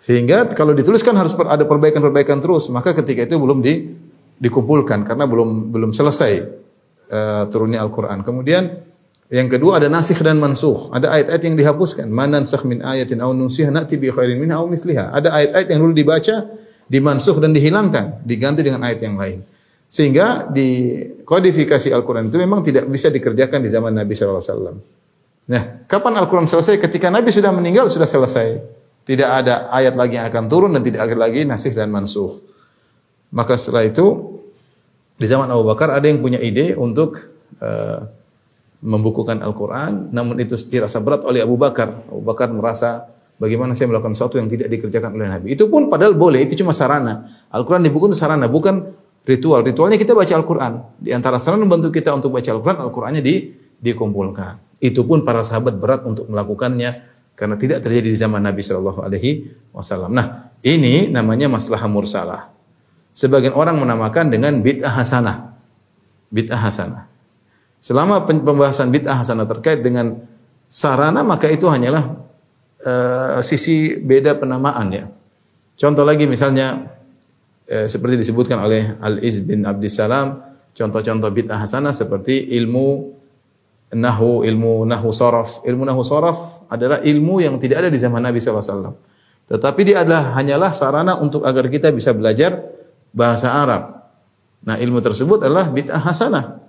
Sehingga 0.00 0.46
kalau 0.54 0.70
dituliskan 0.70 1.12
harus 1.18 1.34
ada 1.34 1.66
perbaikan-perbaikan 1.66 2.38
terus, 2.38 2.70
maka 2.70 2.94
ketika 2.94 3.26
itu 3.26 3.36
belum 3.42 3.58
di, 3.58 3.90
dikumpulkan 4.38 5.02
karena 5.02 5.26
belum 5.26 5.74
belum 5.74 5.90
selesai 5.90 6.32
uh, 7.10 7.44
turunnya 7.50 7.82
Al-Qur'an. 7.82 8.22
Kemudian 8.22 8.70
yang 9.26 9.50
kedua 9.50 9.82
ada 9.82 9.90
nasikh 9.90 10.22
dan 10.22 10.38
mansukh. 10.38 10.94
Ada 10.94 11.10
ayat-ayat 11.10 11.42
yang 11.42 11.56
dihapuskan. 11.58 12.06
Man 12.06 12.30
nansakh 12.30 12.62
min 12.62 12.78
ayatin 12.78 13.18
aw 13.18 13.34
nunsiha 13.34 13.74
na'ti 13.74 13.98
bi 13.98 14.14
khairin 14.14 14.38
minha 14.38 14.54
aw 14.54 14.66
mithliha. 14.70 15.10
Ada 15.10 15.34
ayat-ayat 15.34 15.68
yang 15.74 15.80
dulu 15.82 15.92
dibaca 15.98 16.46
dimansuh 16.86 17.36
dan 17.42 17.50
dihilangkan, 17.50 18.22
diganti 18.22 18.62
dengan 18.62 18.86
ayat 18.86 19.02
yang 19.02 19.18
lain. 19.18 19.42
Sehingga 19.90 20.46
di 20.50 20.98
kodifikasi 21.26 21.90
Al-Quran 21.90 22.30
itu 22.30 22.38
memang 22.38 22.62
tidak 22.62 22.86
bisa 22.86 23.10
dikerjakan 23.10 23.62
di 23.62 23.70
zaman 23.70 23.94
Nabi 23.94 24.14
SAW. 24.14 24.78
Nah, 25.46 25.62
kapan 25.86 26.14
Al-Quran 26.22 26.46
selesai? 26.46 26.78
Ketika 26.78 27.10
Nabi 27.10 27.30
sudah 27.30 27.50
meninggal, 27.54 27.86
sudah 27.90 28.06
selesai. 28.06 28.62
Tidak 29.06 29.26
ada 29.26 29.70
ayat 29.70 29.94
lagi 29.94 30.18
yang 30.18 30.26
akan 30.26 30.50
turun 30.50 30.70
dan 30.74 30.82
tidak 30.82 31.06
ada 31.06 31.14
lagi 31.14 31.46
nasih 31.46 31.70
dan 31.70 31.90
mansuh. 31.94 32.42
Maka 33.30 33.54
setelah 33.54 33.86
itu, 33.86 34.38
di 35.14 35.26
zaman 35.26 35.46
Abu 35.50 35.62
Bakar 35.66 35.94
ada 35.94 36.06
yang 36.06 36.18
punya 36.18 36.42
ide 36.42 36.74
untuk 36.74 37.18
uh, 37.62 38.10
membukukan 38.86 39.42
Al-Quran, 39.42 40.14
namun 40.14 40.38
itu 40.38 40.54
dirasa 40.70 41.02
berat 41.02 41.26
oleh 41.26 41.42
Abu 41.42 41.58
Bakar. 41.58 42.06
Abu 42.06 42.22
Bakar 42.22 42.54
merasa 42.54 43.10
Bagaimana 43.36 43.76
saya 43.76 43.92
melakukan 43.92 44.16
sesuatu 44.16 44.40
yang 44.40 44.48
tidak 44.48 44.72
dikerjakan 44.72 45.12
oleh 45.12 45.28
Nabi. 45.28 45.52
Itu 45.52 45.68
pun 45.68 45.92
padahal 45.92 46.16
boleh, 46.16 46.48
itu 46.48 46.56
cuma 46.56 46.72
sarana. 46.72 47.28
Al-Quran 47.52 47.84
dibuku 47.84 48.08
itu 48.08 48.16
sarana, 48.16 48.48
bukan 48.48 48.96
ritual. 49.28 49.60
Ritualnya 49.60 50.00
kita 50.00 50.16
baca 50.16 50.32
Al-Quran. 50.32 50.72
Di 50.96 51.12
antara 51.12 51.36
sarana 51.36 51.68
membantu 51.68 51.92
kita 51.92 52.16
untuk 52.16 52.32
baca 52.32 52.48
Al-Quran, 52.48 52.78
Al-Qurannya 52.88 53.20
di, 53.20 53.52
dikumpulkan. 53.76 54.80
Itu 54.80 55.04
pun 55.04 55.20
para 55.20 55.44
sahabat 55.44 55.76
berat 55.76 56.08
untuk 56.08 56.32
melakukannya 56.32 57.04
karena 57.36 57.60
tidak 57.60 57.84
terjadi 57.84 58.08
di 58.08 58.16
zaman 58.16 58.40
Nabi 58.40 58.64
Shallallahu 58.64 59.04
Alaihi 59.04 59.52
Wasallam. 59.76 60.16
Nah, 60.16 60.56
ini 60.64 61.12
namanya 61.12 61.52
masalah 61.52 61.84
mursalah. 61.92 62.48
Sebagian 63.12 63.52
orang 63.52 63.76
menamakan 63.76 64.32
dengan 64.32 64.64
bid'ah 64.64 64.96
hasanah. 64.96 65.60
Bid'ah 66.32 66.60
hasanah. 66.60 67.04
Selama 67.76 68.24
pembahasan 68.24 68.88
bid'ah 68.88 69.20
hasanah 69.20 69.46
terkait 69.46 69.84
dengan 69.84 70.16
sarana, 70.66 71.22
maka 71.22 71.46
itu 71.52 71.68
hanyalah 71.68 72.18
uh, 72.82 73.38
sisi 73.44 74.00
beda 74.00 74.36
penamaan 74.40 74.88
ya. 74.90 75.04
Contoh 75.76 76.02
lagi 76.02 76.24
misalnya 76.24 76.88
uh, 77.68 77.86
seperti 77.86 78.16
disebutkan 78.16 78.58
oleh 78.58 78.96
Al-Iz 78.98 79.44
bin 79.44 79.62
Abdissalam, 79.68 80.40
contoh-contoh 80.72 81.30
bid'ah 81.30 81.62
hasanah 81.62 81.92
seperti 81.92 82.48
ilmu 82.56 83.16
nahu, 83.92 84.42
ilmu 84.42 84.82
nahu 84.88 85.08
sorof. 85.14 85.62
Ilmu 85.62 85.86
nahu 85.86 86.02
sorof 86.02 86.66
adalah 86.72 87.04
ilmu 87.04 87.44
yang 87.44 87.60
tidak 87.62 87.86
ada 87.86 87.88
di 87.92 87.98
zaman 88.00 88.24
Nabi 88.24 88.42
SAW. 88.42 88.96
Tetapi 89.46 89.80
dia 89.86 90.02
adalah 90.02 90.34
hanyalah 90.34 90.74
sarana 90.74 91.22
untuk 91.22 91.46
agar 91.46 91.70
kita 91.70 91.94
bisa 91.94 92.10
belajar 92.10 92.66
bahasa 93.14 93.54
Arab. 93.54 94.02
Nah 94.66 94.74
ilmu 94.82 94.98
tersebut 94.98 95.46
adalah 95.46 95.70
bid'ah 95.70 96.02
hasanah. 96.02 96.65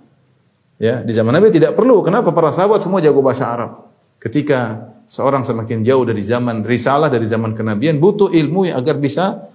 Ya, 0.78 1.02
di 1.02 1.10
zaman 1.10 1.34
Nabi 1.34 1.50
tidak 1.50 1.74
perlu. 1.74 2.06
Kenapa? 2.06 2.30
Para 2.30 2.54
sahabat 2.54 2.78
semua 2.78 3.02
jago 3.02 3.18
bahasa 3.18 3.50
Arab. 3.50 3.90
Ketika 4.22 4.86
seorang 5.10 5.42
semakin 5.42 5.82
jauh 5.82 6.06
dari 6.06 6.22
zaman 6.22 6.62
risalah, 6.62 7.10
dari 7.10 7.26
zaman 7.26 7.58
kenabian, 7.58 7.98
butuh 7.98 8.30
ilmu 8.30 8.70
yang 8.70 8.78
agar 8.78 8.94
bisa 8.94 9.50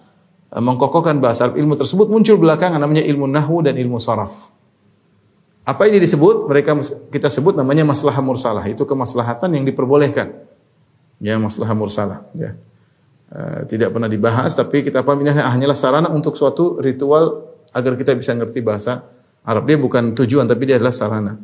mengkokohkan 0.51 1.23
bahasa 1.23 1.47
Arab. 1.47 1.55
Ilmu 1.63 1.79
tersebut 1.79 2.11
muncul 2.11 2.35
belakangan 2.35 2.75
namanya 2.75 3.07
ilmu 3.07 3.23
nahwu 3.31 3.63
dan 3.63 3.79
ilmu 3.79 4.03
saraf. 4.03 4.51
Apa 5.63 5.87
ini 5.87 6.03
disebut? 6.03 6.51
Mereka 6.51 6.75
kita 7.07 7.31
sebut 7.31 7.55
namanya 7.55 7.87
masalah 7.87 8.19
mursalah. 8.19 8.67
Itu 8.67 8.83
kemaslahatan 8.83 9.55
yang 9.55 9.63
diperbolehkan. 9.63 10.43
Ya, 11.23 11.39
masalah 11.39 11.71
mursalah. 11.71 12.27
Ya. 12.35 12.59
Uh, 13.31 13.63
tidak 13.63 13.95
pernah 13.95 14.11
dibahas, 14.11 14.51
tapi 14.51 14.83
kita 14.83 15.07
paham 15.07 15.23
ini 15.23 15.31
hanyalah 15.31 15.73
sarana 15.73 16.11
untuk 16.11 16.35
suatu 16.35 16.83
ritual 16.83 17.47
agar 17.71 17.95
kita 17.95 18.11
bisa 18.13 18.35
ngerti 18.35 18.59
bahasa 18.59 19.07
Arab. 19.43 19.67
Dia 19.67 19.77
bukan 19.79 20.15
tujuan, 20.15 20.47
tapi 20.47 20.67
dia 20.67 20.79
adalah 20.79 20.95
sarana. 20.95 21.35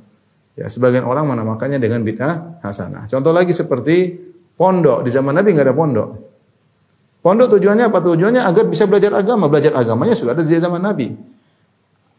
Ya, 0.59 0.67
sebagian 0.67 1.07
orang 1.07 1.27
menamakannya 1.27 1.79
dengan 1.79 2.03
bid'ah 2.03 2.59
hasanah. 2.59 3.07
Contoh 3.07 3.31
lagi 3.31 3.55
seperti 3.55 4.19
pondok. 4.59 5.07
Di 5.07 5.11
zaman 5.11 5.31
Nabi 5.31 5.55
nggak 5.55 5.67
ada 5.71 5.75
pondok. 5.75 6.09
Pondok 7.23 7.47
tujuannya 7.55 7.87
apa? 7.87 7.99
Tujuannya 8.03 8.43
agar 8.43 8.63
bisa 8.67 8.83
belajar 8.87 9.15
agama. 9.15 9.47
Belajar 9.47 9.75
agamanya 9.75 10.15
sudah 10.15 10.35
ada 10.35 10.43
di 10.43 10.51
zaman 10.51 10.83
Nabi. 10.83 11.15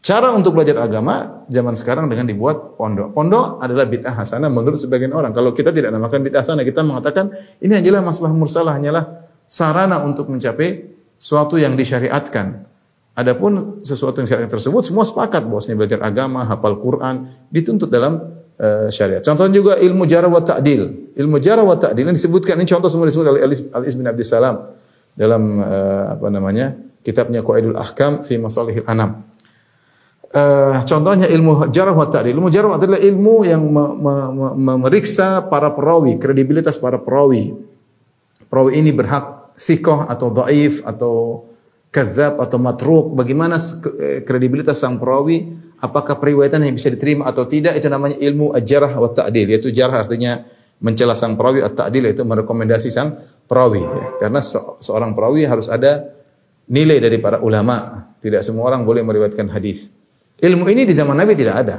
Cara 0.01 0.33
untuk 0.33 0.57
belajar 0.57 0.81
agama 0.81 1.45
zaman 1.45 1.77
sekarang 1.77 2.09
dengan 2.09 2.25
dibuat 2.25 2.73
pondok. 2.73 3.13
Pondok 3.13 3.61
adalah 3.61 3.85
bid'ah 3.85 4.17
hasanah 4.17 4.49
menurut 4.49 4.81
sebagian 4.81 5.13
orang. 5.13 5.29
Kalau 5.29 5.53
kita 5.53 5.69
tidak 5.69 5.93
namakan 5.93 6.25
bid'ah 6.25 6.41
hasanah, 6.41 6.65
kita 6.65 6.81
mengatakan 6.81 7.29
ini 7.61 7.77
hanyalah 7.77 8.01
masalah 8.01 8.33
mursalah, 8.33 8.81
hanyalah 8.81 9.29
sarana 9.45 10.01
untuk 10.01 10.25
mencapai 10.33 10.89
suatu 11.21 11.61
yang 11.61 11.77
disyariatkan. 11.77 12.70
Adapun 13.11 13.83
sesuatu 13.83 14.23
yang 14.23 14.29
syariat 14.29 14.47
tersebut 14.47 14.87
semua 14.87 15.03
sepakat 15.03 15.43
bahwasanya 15.43 15.75
belajar 15.75 15.99
agama, 15.99 16.47
hafal 16.47 16.79
Quran 16.79 17.27
dituntut 17.51 17.91
dalam 17.91 18.23
uh, 18.55 18.87
syariat. 18.87 19.19
Contohnya 19.19 19.51
juga 19.51 19.73
ilmu 19.75 20.07
jarah 20.07 20.31
wa 20.31 20.39
ta'dil. 20.39 21.11
Ilmu 21.19 21.37
jarah 21.43 21.67
wa 21.67 21.75
ta'dil 21.75 22.07
ini 22.07 22.15
disebutkan 22.15 22.55
ini 22.55 22.63
contoh 22.71 22.87
semua 22.87 23.11
disebut 23.11 23.27
oleh 23.27 23.43
Al-Is 23.43 23.99
bin 23.99 24.07
Abdus 24.07 24.31
Salam 24.31 24.63
dalam 25.11 25.59
uh, 25.59 26.15
apa 26.15 26.27
namanya? 26.31 26.71
kitabnya 27.01 27.41
Qaidul 27.41 27.75
Ahkam 27.75 28.21
fi 28.21 28.37
Masalihil 28.37 28.87
Anam. 28.87 29.25
Uh, 30.31 30.79
contohnya 30.87 31.27
ilmu 31.27 31.67
jarah 31.67 31.91
wa 31.91 32.07
ta'dil. 32.07 32.31
Ilmu 32.31 32.47
jarah 32.47 32.79
adalah 32.79 32.95
ilmu 32.95 33.43
yang 33.43 33.59
me, 33.67 33.85
me, 33.91 34.13
me, 34.31 34.47
memeriksa 34.55 35.51
para 35.51 35.75
perawi, 35.75 36.15
kredibilitas 36.15 36.79
para 36.79 36.95
perawi. 36.95 37.51
Perawi 38.47 38.79
ini 38.79 38.95
berhak 38.95 39.51
sikoh 39.59 40.07
atau 40.07 40.31
dhaif 40.31 40.87
atau 40.87 41.43
kadzab 41.91 42.39
atau 42.39 42.57
matruk. 42.57 43.13
Bagaimana 43.13 43.59
eh, 43.99 44.23
kredibilitas 44.23 44.79
sang 44.79 44.97
perawi? 44.97 45.51
Apakah 45.81 46.17
periwayatan 46.17 46.63
yang 46.65 46.75
bisa 46.79 46.87
diterima 46.89 47.27
atau 47.27 47.45
tidak? 47.45 47.75
Itu 47.77 47.91
namanya 47.91 48.15
ilmu 48.17 48.55
jarah 48.63 48.95
wa 48.95 49.11
ta'dil. 49.11 49.51
Yaitu 49.51 49.69
jarah 49.75 50.07
artinya 50.07 50.41
mencela 50.81 51.13
sang 51.13 51.37
perawi 51.37 51.61
atau 51.61 51.85
ta'dil 51.85 52.09
yaitu 52.09 52.23
merekomendasi 52.23 52.89
sang 52.89 53.19
perawi. 53.45 53.83
Ya. 53.83 54.07
Karena 54.25 54.39
se 54.41 54.57
seorang 54.81 55.13
perawi 55.13 55.45
harus 55.45 55.67
ada 55.67 56.09
nilai 56.71 56.97
dari 57.03 57.19
para 57.19 57.43
ulama. 57.43 58.07
Tidak 58.21 58.41
semua 58.45 58.69
orang 58.71 58.85
boleh 58.87 59.01
meriwayatkan 59.01 59.49
hadis. 59.51 59.89
Ilmu 60.41 60.65
ini 60.69 60.85
di 60.85 60.93
zaman 60.93 61.17
Nabi 61.17 61.33
tidak 61.33 61.55
ada. 61.65 61.77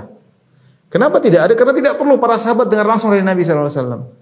Kenapa 0.92 1.22
tidak 1.22 1.48
ada? 1.48 1.54
Karena 1.56 1.72
tidak 1.72 1.94
perlu 1.96 2.20
para 2.20 2.36
sahabat 2.36 2.68
dengar 2.68 2.84
langsung 2.84 3.14
dari 3.14 3.24
Nabi 3.24 3.40
SAW. 3.40 4.12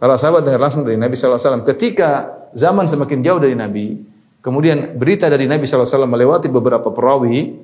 Para 0.00 0.14
sahabat 0.16 0.46
dengar 0.46 0.62
langsung 0.62 0.86
dari 0.86 0.96
Nabi 0.96 1.12
SAW. 1.12 1.66
Ketika 1.66 2.40
zaman 2.56 2.88
semakin 2.88 3.20
jauh 3.20 3.36
dari 3.42 3.52
Nabi, 3.52 4.09
kemudian 4.40 4.96
berita 4.96 5.28
dari 5.28 5.44
Nabi 5.48 5.64
SAW 5.64 6.08
melewati 6.08 6.48
beberapa 6.52 6.92
perawi, 6.92 7.56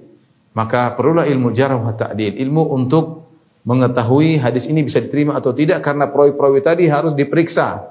maka 0.56 0.96
perlulah 0.96 1.28
ilmu 1.28 1.52
jarah 1.52 1.76
wa 1.76 1.92
ta'dil. 1.92 2.40
Ilmu 2.40 2.62
untuk 2.72 3.28
mengetahui 3.66 4.38
hadis 4.40 4.70
ini 4.70 4.86
bisa 4.86 5.02
diterima 5.02 5.36
atau 5.36 5.50
tidak 5.52 5.82
karena 5.82 6.08
perawi-perawi 6.08 6.60
tadi 6.62 6.88
harus 6.88 7.12
diperiksa. 7.12 7.82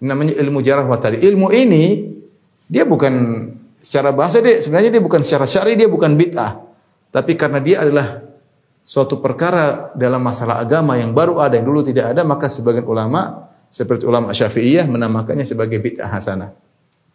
Ini 0.00 0.06
namanya 0.08 0.34
ilmu 0.40 0.58
jarah 0.64 0.88
wa 0.88 0.98
ta'dil. 0.98 1.20
Ilmu 1.22 1.52
ini 1.54 1.84
dia 2.66 2.82
bukan 2.88 3.14
secara 3.78 4.10
bahasa 4.10 4.42
dia 4.42 4.58
sebenarnya 4.58 4.98
dia 4.98 5.02
bukan 5.02 5.20
secara 5.22 5.46
syar'i 5.46 5.78
dia 5.78 5.86
bukan 5.86 6.18
bid'ah. 6.18 6.58
Tapi 7.08 7.38
karena 7.38 7.62
dia 7.62 7.86
adalah 7.86 8.20
suatu 8.82 9.20
perkara 9.20 9.92
dalam 9.94 10.20
masalah 10.24 10.60
agama 10.64 10.96
yang 10.96 11.12
baru 11.12 11.38
ada 11.40 11.56
yang 11.60 11.68
dulu 11.68 11.84
tidak 11.84 12.16
ada, 12.16 12.24
maka 12.24 12.48
sebagian 12.48 12.84
ulama 12.88 13.48
seperti 13.68 14.08
ulama 14.08 14.32
Syafi'iyah 14.32 14.88
menamakannya 14.88 15.44
sebagai 15.44 15.76
bid'ah 15.76 16.08
hasanah. 16.08 16.67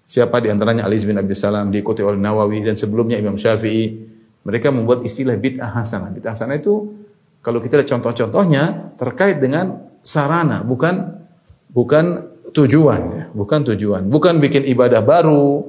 Siapa 0.03 0.43
di 0.43 0.51
antaranya 0.51 0.83
Ali 0.83 0.99
bin 0.99 1.15
Abdul 1.15 1.35
Salam 1.35 1.71
diikuti 1.71 2.03
oleh 2.03 2.19
Nawawi 2.19 2.59
dan 2.59 2.75
sebelumnya 2.75 3.15
Imam 3.15 3.39
Syafi'i. 3.39 4.11
Mereka 4.43 4.75
membuat 4.75 5.07
istilah 5.07 5.39
bid'ah 5.39 5.71
hasanah. 5.71 6.11
Bid'ah 6.11 6.35
hasanah 6.35 6.59
itu 6.59 6.91
kalau 7.39 7.63
kita 7.63 7.79
lihat 7.79 7.91
contoh-contohnya 7.91 8.95
terkait 8.99 9.39
dengan 9.39 9.79
sarana, 10.03 10.63
bukan 10.67 11.23
bukan 11.71 12.35
tujuan, 12.51 13.01
ya. 13.15 13.23
bukan 13.31 13.59
tujuan, 13.71 14.07
bukan 14.11 14.43
bikin 14.43 14.67
ibadah 14.67 14.99
baru, 14.99 15.63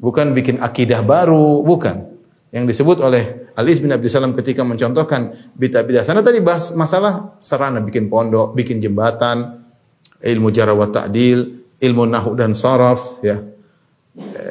bukan 0.00 0.32
bikin 0.32 0.60
akidah 0.64 1.04
baru, 1.04 1.60
bukan. 1.60 2.08
Yang 2.52 2.72
disebut 2.72 3.04
oleh 3.04 3.52
Ali 3.56 3.76
bin 3.76 3.92
Abdul 3.92 4.08
Salam 4.12 4.32
ketika 4.32 4.64
mencontohkan 4.64 5.32
bid'ah-bid'ah 5.56 6.04
sana 6.04 6.20
tadi 6.20 6.40
bahas 6.40 6.72
masalah 6.72 7.40
sarana 7.44 7.84
bikin 7.84 8.08
pondok, 8.08 8.56
bikin 8.56 8.80
jembatan, 8.80 9.60
ilmu 10.20 10.48
jarah 10.52 10.76
wa 10.76 10.88
ta'dil, 10.88 11.64
ilmu 11.80 12.04
nahu 12.08 12.36
dan 12.36 12.52
saraf 12.52 13.20
ya. 13.24 13.55
E, 14.16 14.48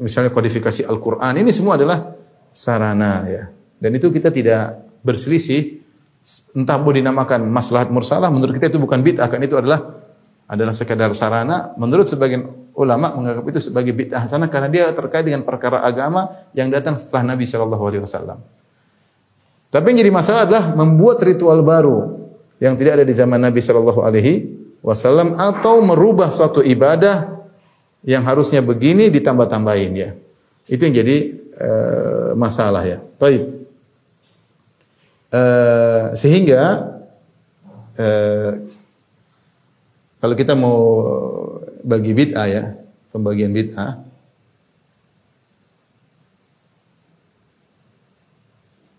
misalnya 0.00 0.32
kodifikasi 0.32 0.88
Al-Qur'an 0.88 1.36
ini 1.36 1.52
semua 1.52 1.76
adalah 1.76 2.16
sarana 2.48 3.28
ya. 3.28 3.44
Dan 3.78 3.94
itu 3.94 4.08
kita 4.08 4.32
tidak 4.32 4.88
berselisih 5.04 5.78
entah 6.58 6.76
mau 6.82 6.90
dinamakan 6.90 7.46
maslahat 7.46 7.88
mursalah 7.94 8.28
menurut 8.28 8.58
kita 8.58 8.74
itu 8.74 8.82
bukan 8.82 9.00
bid'ah 9.06 9.30
kan 9.30 9.38
itu 9.38 9.54
adalah 9.54 10.02
adalah 10.50 10.74
sekadar 10.74 11.14
sarana 11.14 11.76
menurut 11.78 12.10
sebagian 12.10 12.72
ulama 12.74 13.14
menganggap 13.14 13.44
itu 13.54 13.70
sebagai 13.70 13.94
bid'ah 13.94 14.26
hasanah 14.26 14.50
karena 14.50 14.68
dia 14.70 14.84
terkait 14.90 15.22
dengan 15.22 15.46
perkara 15.46 15.82
agama 15.86 16.30
yang 16.54 16.70
datang 16.74 16.98
setelah 16.98 17.34
Nabi 17.34 17.46
Shallallahu 17.46 17.84
alaihi 17.86 18.02
wasallam. 18.02 18.38
Tapi 19.68 19.84
yang 19.92 19.98
jadi 20.00 20.12
masalah 20.14 20.40
adalah 20.48 20.64
membuat 20.74 21.20
ritual 21.22 21.60
baru 21.60 22.26
yang 22.58 22.74
tidak 22.74 23.02
ada 23.02 23.04
di 23.06 23.14
zaman 23.14 23.38
Nabi 23.38 23.60
Shallallahu 23.62 24.00
alaihi 24.02 24.34
wasallam 24.82 25.38
atau 25.38 25.82
merubah 25.84 26.30
suatu 26.34 26.64
ibadah 26.64 27.37
yang 28.08 28.24
harusnya 28.24 28.64
begini 28.64 29.12
ditambah-tambahin 29.12 29.92
ya. 29.92 30.10
Itu 30.64 30.88
yang 30.88 30.96
jadi 30.96 31.16
uh, 31.60 32.30
masalah 32.32 32.80
ya. 32.88 33.04
Taib. 33.20 33.68
Uh, 35.28 36.16
sehingga 36.16 36.88
uh, 38.00 38.64
kalau 40.24 40.34
kita 40.40 40.56
mau 40.56 40.80
bagi 41.84 42.16
bid'ah 42.16 42.48
ya, 42.48 42.64
pembagian 43.12 43.52
bid'ah. 43.52 44.00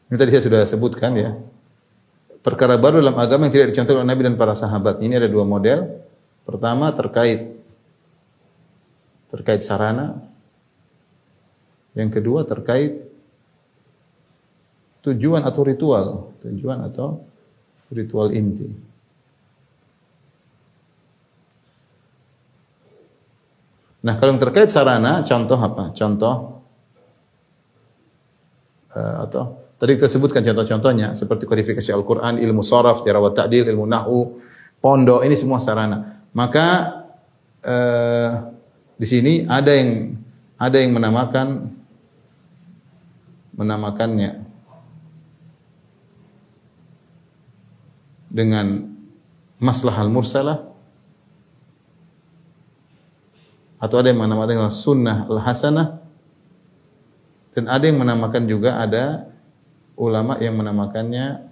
Ini 0.10 0.16
tadi 0.22 0.30
saya 0.38 0.44
sudah 0.46 0.62
sebutkan 0.70 1.18
ya. 1.18 1.34
Perkara 2.46 2.78
baru 2.78 3.02
dalam 3.02 3.18
agama 3.18 3.50
yang 3.50 3.54
tidak 3.58 3.74
dicontohkan 3.74 4.06
oleh 4.06 4.10
Nabi 4.14 4.22
dan 4.30 4.38
para 4.38 4.54
sahabat. 4.54 5.02
Ini 5.02 5.18
ada 5.18 5.30
dua 5.30 5.50
model. 5.50 5.98
Pertama 6.46 6.94
terkait 6.94 7.59
terkait 9.30 9.62
sarana. 9.62 10.22
Yang 11.94 12.22
kedua 12.22 12.46
terkait 12.46 13.10
tujuan 15.06 15.42
atau 15.46 15.62
ritual, 15.64 16.08
tujuan 16.44 16.84
atau 16.86 17.24
ritual 17.90 18.30
inti. 18.36 18.70
Nah, 24.00 24.16
kalau 24.16 24.32
yang 24.32 24.42
terkait 24.42 24.72
sarana, 24.72 25.28
contoh 25.28 25.60
apa? 25.60 25.92
Contoh 25.92 26.36
uh, 28.96 29.18
atau 29.28 29.60
tadi 29.76 30.00
kita 30.00 30.08
sebutkan 30.08 30.40
contoh-contohnya 30.40 31.12
seperti 31.12 31.44
kodifikasi 31.44 31.92
Al-Qur'an, 31.92 32.40
ilmu 32.40 32.64
soraf, 32.64 33.04
jarawat 33.04 33.36
ta'dil, 33.36 33.68
ilmu 33.68 33.84
nahu, 33.84 34.40
pondok, 34.80 35.28
ini 35.28 35.36
semua 35.36 35.60
sarana. 35.60 36.24
Maka 36.32 36.68
uh, 37.60 38.59
di 39.00 39.06
sini 39.08 39.34
ada 39.48 39.72
yang 39.72 40.20
ada 40.60 40.76
yang 40.76 40.92
menamakan 40.92 41.72
menamakannya 43.56 44.44
dengan 48.28 48.92
maslahal 49.60 50.12
mursalah 50.12 50.70
atau 53.80 53.96
ada 54.04 54.12
yang 54.12 54.20
menamakan 54.20 54.60
dengan 54.60 54.72
sunnah 54.72 55.26
al-hasanah. 55.32 56.04
Dan 57.56 57.66
ada 57.72 57.84
yang 57.88 58.00
menamakan 58.00 58.44
juga 58.48 58.80
ada 58.80 59.28
ulama 60.00 60.40
yang 60.40 60.56
menamakannya 60.56 61.50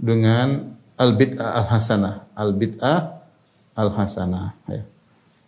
dengan 0.00 0.71
al-bid'ah 0.98 1.64
al-hasanah, 1.64 2.32
al-bid'ah 2.36 2.98
al-hasanah 3.76 4.56
ya. 4.68 4.82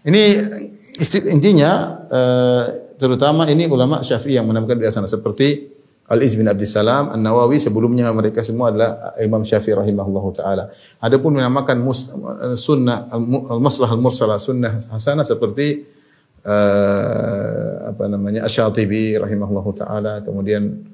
Ini 0.05 0.23
intinya 1.33 1.71
eh, 2.13 2.65
terutama 3.01 3.49
ini 3.49 3.65
ulama 3.69 4.05
Syafi'i 4.05 4.37
yang 4.37 4.47
menamakan 4.49 4.81
bid'ah 4.81 4.93
hasanah 4.93 5.11
seperti 5.11 5.73
Al-Iz 6.05 6.37
bin 6.37 6.45
Abdul 6.45 6.69
Salam, 6.69 7.17
An-Nawawi 7.17 7.57
sebelumnya 7.57 8.13
mereka 8.13 8.45
semua 8.45 8.69
adalah 8.69 9.17
Imam 9.25 9.41
Syafi'i 9.41 9.73
rahimahullahu 9.73 10.37
taala. 10.37 10.69
Adapun 11.01 11.33
menamakan 11.41 11.81
sunnah 12.61 13.09
al-maslah 13.09 13.89
al-mursalah 13.89 14.37
sunnah 14.37 14.77
hasanah 14.93 15.25
seperti 15.25 15.81
uh, 16.45 17.89
apa 17.89 18.05
namanya 18.05 18.45
Asy-Syatibi 18.45 19.17
rahimahullahu 19.17 19.71
taala, 19.73 20.21
kemudian 20.21 20.85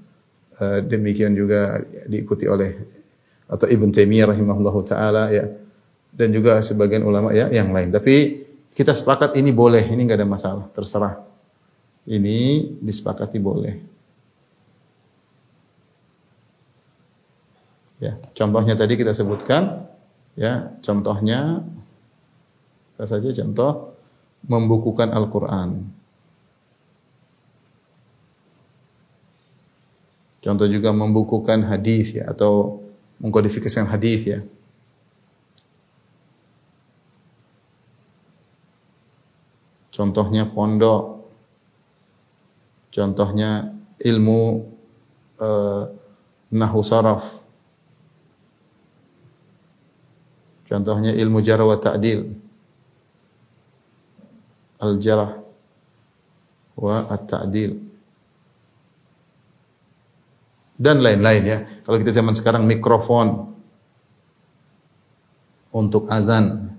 uh, 0.62 0.78
demikian 0.86 1.34
juga 1.34 1.82
diikuti 2.06 2.46
oleh 2.46 2.99
atau 3.50 3.66
Ibn 3.66 3.90
Taimiyah 3.90 4.30
rahimahullahu 4.30 4.80
taala 4.86 5.34
ya 5.34 5.50
dan 6.14 6.30
juga 6.30 6.62
sebagian 6.62 7.02
ulama 7.02 7.34
ya 7.34 7.50
yang 7.50 7.74
lain. 7.74 7.90
Tapi 7.90 8.46
kita 8.70 8.94
sepakat 8.94 9.34
ini 9.34 9.50
boleh, 9.50 9.82
ini 9.90 10.06
enggak 10.06 10.22
ada 10.22 10.28
masalah, 10.30 10.64
terserah. 10.70 11.18
Ini 12.06 12.70
disepakati 12.80 13.38
boleh. 13.42 13.74
Ya, 18.00 18.16
contohnya 18.32 18.72
tadi 18.72 18.96
kita 18.96 19.12
sebutkan, 19.12 19.84
ya, 20.32 20.72
contohnya 20.80 21.60
apa 22.96 23.04
saja 23.04 23.28
contoh 23.44 23.92
membukukan 24.48 25.12
Al-Qur'an. 25.12 25.84
Contoh 30.40 30.64
juga 30.72 30.96
membukukan 30.96 31.68
hadis 31.68 32.16
ya 32.16 32.32
atau 32.32 32.79
mengkodifikasikan 33.20 33.87
hadis 33.87 34.24
ya. 34.24 34.40
Contohnya 39.92 40.48
pondok. 40.48 41.28
Contohnya 42.90 43.76
ilmu 44.00 44.64
uh, 45.37 45.85
nahu 46.50 46.80
saraf. 46.80 47.38
Contohnya 50.64 51.12
ilmu 51.12 51.44
jarh 51.44 51.66
wa 51.66 51.76
ta'dil. 51.76 52.33
Al-jarh 54.80 55.37
wa 56.80 57.04
at-ta'dil. 57.04 57.89
Dan 60.80 61.04
lain-lain 61.04 61.42
ya. 61.44 61.58
Kalau 61.84 62.00
kita 62.00 62.08
zaman 62.08 62.32
sekarang 62.32 62.64
mikrofon 62.64 63.52
untuk 65.76 66.08
azan. 66.08 66.72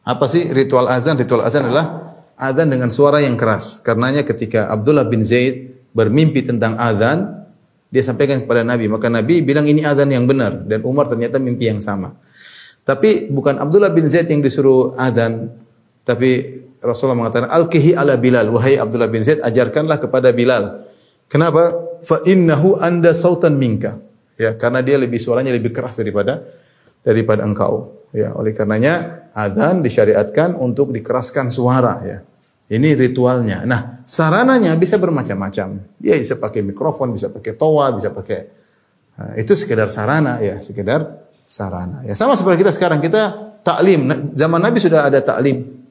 Apa 0.00 0.24
sih 0.32 0.48
ritual 0.48 0.88
azan? 0.88 1.20
Ritual 1.20 1.44
azan 1.44 1.68
adalah 1.68 2.16
azan 2.40 2.72
dengan 2.72 2.88
suara 2.88 3.20
yang 3.20 3.36
keras. 3.36 3.84
Karenanya 3.84 4.24
ketika 4.24 4.72
Abdullah 4.72 5.04
bin 5.04 5.20
Zaid 5.20 5.76
bermimpi 5.92 6.40
tentang 6.40 6.80
azan, 6.80 7.44
dia 7.92 8.00
sampaikan 8.00 8.40
kepada 8.48 8.64
Nabi. 8.64 8.88
Maka 8.88 9.12
Nabi 9.12 9.44
bilang 9.44 9.68
ini 9.68 9.84
azan 9.84 10.08
yang 10.08 10.24
benar 10.24 10.64
dan 10.64 10.80
Umar 10.88 11.04
ternyata 11.12 11.36
mimpi 11.36 11.68
yang 11.68 11.84
sama. 11.84 12.16
Tapi 12.80 13.28
bukan 13.28 13.60
Abdullah 13.60 13.92
bin 13.92 14.08
Zaid 14.08 14.32
yang 14.32 14.40
disuruh 14.40 14.96
azan, 14.96 15.52
tapi 16.00 16.64
Rasulullah 16.80 17.28
mengatakan 17.28 17.52
al-kihi 17.52 17.92
ala 17.92 18.16
Bilal, 18.16 18.48
wahai 18.48 18.80
Abdullah 18.80 19.12
bin 19.12 19.20
Zaid 19.20 19.44
ajarkanlah 19.44 20.00
kepada 20.00 20.32
Bilal. 20.32 20.88
Kenapa? 21.28 21.89
Fa 22.02 22.24
innahu 22.24 22.80
anda 22.80 23.12
sautan 23.12 23.56
minka. 23.56 24.00
Ya, 24.40 24.56
karena 24.56 24.80
dia 24.80 24.96
lebih 24.96 25.20
suaranya 25.20 25.52
lebih 25.52 25.72
keras 25.72 26.00
daripada 26.00 26.44
daripada 27.04 27.44
engkau. 27.44 28.08
Ya, 28.10 28.32
oleh 28.34 28.56
karenanya 28.56 29.28
adzan 29.36 29.84
disyariatkan 29.84 30.56
untuk 30.56 30.90
dikeraskan 30.90 31.52
suara 31.52 31.94
ya. 32.02 32.18
Ini 32.70 32.94
ritualnya. 32.94 33.66
Nah, 33.66 34.06
sarananya 34.06 34.78
bisa 34.78 34.94
bermacam-macam. 34.94 35.98
Dia 35.98 36.14
bisa 36.14 36.38
pakai 36.38 36.62
mikrofon, 36.62 37.10
bisa 37.10 37.26
pakai 37.26 37.58
toa, 37.58 37.90
bisa 37.90 38.14
pakai 38.14 38.40
nah, 39.18 39.34
itu 39.34 39.58
sekedar 39.58 39.90
sarana 39.90 40.38
ya, 40.38 40.62
sekedar 40.62 41.26
sarana. 41.50 42.06
Ya 42.06 42.14
sama 42.14 42.38
seperti 42.38 42.62
kita 42.62 42.70
sekarang 42.70 43.02
kita 43.02 43.54
taklim. 43.66 44.32
Zaman 44.38 44.60
Nabi 44.62 44.78
sudah 44.78 45.10
ada 45.10 45.18
taklim. 45.18 45.82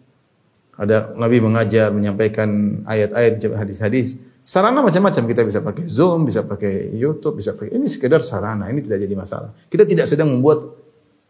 Ada 0.79 1.11
Nabi 1.19 1.37
mengajar, 1.43 1.91
menyampaikan 1.91 2.81
ayat-ayat 2.87 3.43
hadis-hadis. 3.59 4.15
Sarana 4.49 4.81
macam-macam 4.81 5.29
kita 5.29 5.45
bisa 5.45 5.61
pakai 5.61 5.85
Zoom, 5.85 6.25
bisa 6.25 6.41
pakai 6.41 6.89
YouTube, 6.97 7.37
bisa 7.37 7.53
pakai 7.53 7.77
ini 7.77 7.85
sekedar 7.85 8.25
sarana. 8.25 8.65
Ini 8.73 8.81
tidak 8.81 9.05
jadi 9.05 9.13
masalah. 9.13 9.53
Kita 9.69 9.85
tidak 9.85 10.09
sedang 10.09 10.33
membuat 10.33 10.73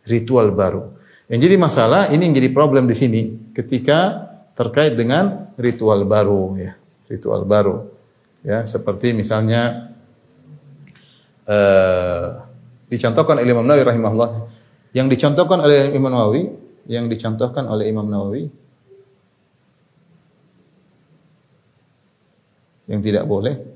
ritual 0.07 0.55
baru. 0.55 0.95
Yang 1.27 1.51
jadi 1.51 1.55
masalah 1.59 2.01
ini 2.15 2.31
yang 2.31 2.35
jadi 2.39 2.49
problem 2.55 2.87
di 2.87 2.95
sini 2.95 3.51
ketika 3.51 4.23
terkait 4.55 4.95
dengan 4.95 5.51
ritual 5.59 6.07
baru 6.07 6.63
ya, 6.63 6.79
ritual 7.11 7.43
baru. 7.43 7.91
Ya, 8.39 8.63
seperti 8.63 9.11
misalnya 9.11 9.91
uh, 11.43 12.47
dicontohkan 12.87 13.35
oleh 13.35 13.51
Imam 13.51 13.67
Nawawi 13.67 13.83
rahimahullah 13.83 14.31
yang 14.95 15.11
dicontohkan 15.11 15.59
oleh 15.59 15.91
Imam 15.91 16.07
Nawawi, 16.07 16.55
yang 16.87 17.11
dicontohkan 17.11 17.67
oleh 17.67 17.91
Imam 17.91 18.07
Nawawi 18.07 18.47
yang 22.89 22.99
tidak 23.05 23.29
boleh 23.29 23.69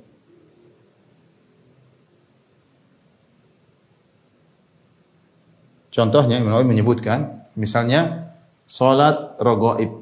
Contohnya 5.94 6.42
Imam 6.42 6.58
Nawawi 6.58 6.74
menyebutkan 6.74 7.46
misalnya 7.54 8.34
salat 8.66 9.38
ragaib. 9.38 10.02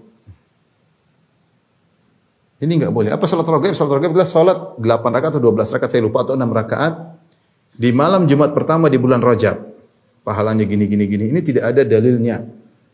Ini 2.63 2.71
enggak 2.80 2.95
boleh. 2.95 3.12
Apa 3.12 3.28
salat 3.28 3.43
ragaib? 3.43 3.76
Salat 3.76 4.00
ragaib 4.00 4.15
adalah 4.15 4.30
salat 4.30 4.80
8 4.80 4.88
rakaat 4.88 5.36
atau 5.36 5.43
12 5.43 5.76
rakaat 5.76 5.91
saya 5.91 6.08
lupa 6.08 6.24
atau 6.24 6.39
6 6.39 6.47
rakaat 6.47 6.93
di 7.76 7.91
malam 7.91 8.24
Jumat 8.24 8.56
pertama 8.56 8.88
di 8.88 8.95
bulan 8.95 9.19
Rajab. 9.19 9.67
Pahalanya 10.24 10.63
gini 10.63 10.88
gini 10.88 11.12
gini. 11.12 11.28
Ini 11.28 11.39
tidak 11.43 11.76
ada 11.76 11.84
dalilnya. 11.84 12.39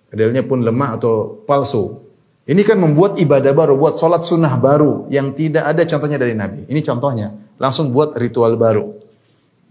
Dalilnya 0.10 0.42
pun 0.42 0.66
lemah 0.66 0.98
atau 0.98 1.38
palsu. 1.46 2.07
Ini 2.48 2.62
kan 2.64 2.80
membuat 2.80 3.20
ibadah 3.20 3.52
baru, 3.52 3.76
buat 3.76 4.00
sholat 4.00 4.24
sunnah 4.24 4.56
baru 4.56 5.12
yang 5.12 5.36
tidak 5.36 5.68
ada 5.68 5.84
contohnya 5.84 6.16
dari 6.16 6.32
Nabi. 6.32 6.64
Ini 6.72 6.80
contohnya, 6.80 7.36
langsung 7.60 7.92
buat 7.92 8.16
ritual 8.16 8.56
baru. 8.56 8.96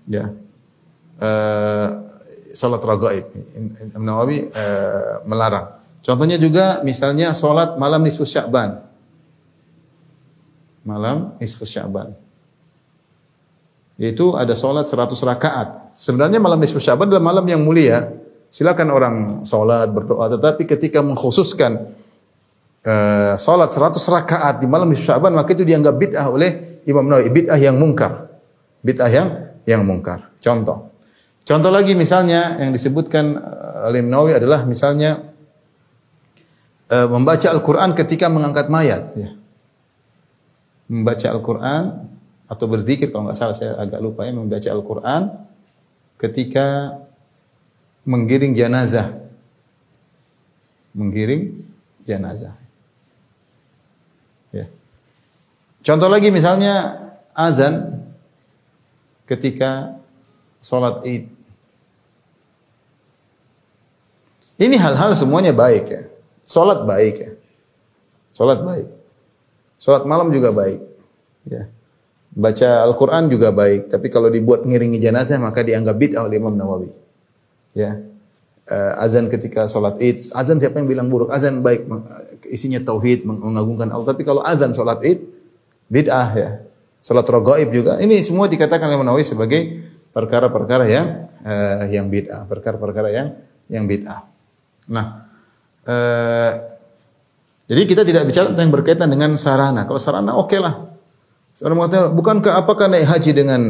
Ya, 0.05 0.29
uh, 1.19 1.89
salat 2.53 2.81
ragaib. 2.85 3.33
Nawawi 3.97 4.53
uh, 4.53 5.25
melarang. 5.29 5.77
Contohnya 6.01 6.41
juga 6.41 6.81
misalnya 6.81 7.37
salat 7.37 7.77
malam 7.77 8.01
nisfu 8.01 8.25
Sya'ban. 8.25 8.81
Malam 10.87 11.37
nisfu 11.37 11.69
Sya'ban. 11.69 12.17
Yaitu 13.97 14.37
ada 14.37 14.53
salat 14.53 14.85
100 14.85 15.17
rakaat. 15.25 15.69
Sebenarnya 15.97 16.41
malam 16.41 16.61
nisfu 16.61 16.81
Sya'ban 16.81 17.09
adalah 17.09 17.25
malam 17.25 17.45
yang 17.49 17.65
mulia. 17.65 18.13
Silakan 18.53 18.89
orang 18.95 19.15
salat 19.43 19.91
berdoa 19.93 20.31
tetapi 20.33 20.65
ketika 20.65 21.03
mengkhususkan 21.03 21.93
uh, 22.87 23.35
salat 23.35 23.69
100 23.75 23.99
rakaat 23.99 24.55
di 24.63 24.71
malam 24.71 24.89
Sya'ban 24.95 25.35
maka 25.35 25.53
itu 25.53 25.67
dianggap 25.67 25.95
bid'ah 25.99 26.27
oleh 26.31 26.81
Imam 26.87 27.03
Nawawi, 27.03 27.29
bid'ah 27.35 27.59
yang 27.59 27.77
mungkar. 27.77 28.31
Bid'ah 28.81 29.11
yang 29.11 29.29
yang 29.67 29.83
mungkar. 29.83 30.31
Contoh 30.39 30.97
Contoh 31.47 31.71
lagi 31.71 31.95
misalnya 31.95 32.59
yang 32.59 32.75
disebutkan 32.75 33.39
uh, 33.39 33.87
oleh 33.87 34.03
Nawawi 34.03 34.35
adalah 34.35 34.67
misalnya 34.67 35.31
uh, 36.91 37.07
membaca 37.07 37.47
Al-Quran 37.47 37.95
ketika 37.95 38.27
mengangkat 38.27 38.67
mayat. 38.67 39.15
Ya. 39.15 39.31
Membaca 40.91 41.27
Al-Quran 41.31 41.83
atau 42.51 42.67
berzikir 42.67 43.15
kalau 43.15 43.31
nggak 43.31 43.39
salah 43.39 43.55
saya 43.55 43.79
agak 43.79 44.03
lupa 44.03 44.27
ya 44.27 44.35
membaca 44.35 44.67
Al-Quran 44.67 45.23
ketika 46.19 46.99
menggiring 48.03 48.51
jenazah. 48.59 49.15
Menggiring 50.99 51.63
jenazah. 52.03 52.59
Ya. 54.51 54.67
Contoh 55.87 56.11
lagi 56.11 56.35
misalnya 56.35 56.99
azan 57.31 58.03
ketika 59.23 59.95
sholat 60.59 61.07
id. 61.07 61.31
Ini 64.59 64.75
hal-hal 64.83 65.15
semuanya 65.15 65.55
baik 65.55 65.85
ya. 65.87 66.03
Salat 66.43 66.83
baik 66.83 67.15
ya. 67.23 67.31
Salat 68.35 68.67
baik. 68.67 68.89
Salat 69.79 70.03
malam 70.11 70.35
juga 70.35 70.51
baik. 70.51 70.83
Ya. 71.47 71.71
Baca 72.35 72.83
Al-Quran 72.83 73.31
juga 73.31 73.55
baik. 73.55 73.87
Tapi 73.93 74.11
kalau 74.11 74.27
dibuat 74.27 74.67
ngiringi 74.67 74.99
jenazah 74.99 75.39
maka 75.39 75.63
dianggap 75.63 75.95
bid'ah 75.95 76.27
oleh 76.27 76.43
Imam 76.43 76.57
Nawawi. 76.57 76.91
Ya. 77.79 78.01
Uh, 78.67 78.93
azan 78.99 79.31
ketika 79.31 79.71
salat 79.71 80.03
id. 80.03 80.19
Azan 80.35 80.59
siapa 80.59 80.83
yang 80.83 80.91
bilang 80.91 81.07
buruk? 81.13 81.31
Azan 81.31 81.63
baik. 81.63 81.87
Isinya 82.51 82.83
tauhid, 82.83 83.23
mengagungkan 83.23 83.93
Allah. 83.93 84.11
Tapi 84.11 84.27
kalau 84.27 84.43
azan 84.43 84.73
salat 84.73 85.05
id, 85.05 85.36
bid'ah 85.91 86.29
ya. 86.35 86.51
Salat 87.03 87.27
rogaib 87.31 87.71
juga. 87.71 88.03
Ini 88.03 88.19
semua 88.23 88.51
dikatakan 88.51 88.91
oleh 88.91 88.99
Nawawi 88.99 89.23
sebagai 89.23 89.61
perkara-perkara 90.11 90.85
yang 90.91 91.07
uh, 91.47 91.87
yang 91.87 92.11
bid'ah. 92.11 92.47
Perkara-perkara 92.51 93.09
yang 93.15 93.29
yang 93.71 93.87
bid'ah. 93.87 94.27
Nah, 94.87 95.27
eh, 95.83 96.53
jadi 97.67 97.83
kita 97.83 98.03
tidak 98.07 98.31
bicara 98.31 98.55
tentang 98.55 98.71
yang 98.71 98.75
berkaitan 98.75 99.09
dengan 99.11 99.35
sarana. 99.35 99.83
Kalau 99.87 99.99
sarana 99.99 100.39
oke 100.39 100.55
okay 100.55 100.61
lah. 100.63 100.75
Seorang 101.57 101.75
mengatakan, 101.75 102.13
bukankah 102.15 102.53
apakah 102.63 102.87
naik 102.87 103.09
haji 103.09 103.33
dengan 103.33 103.61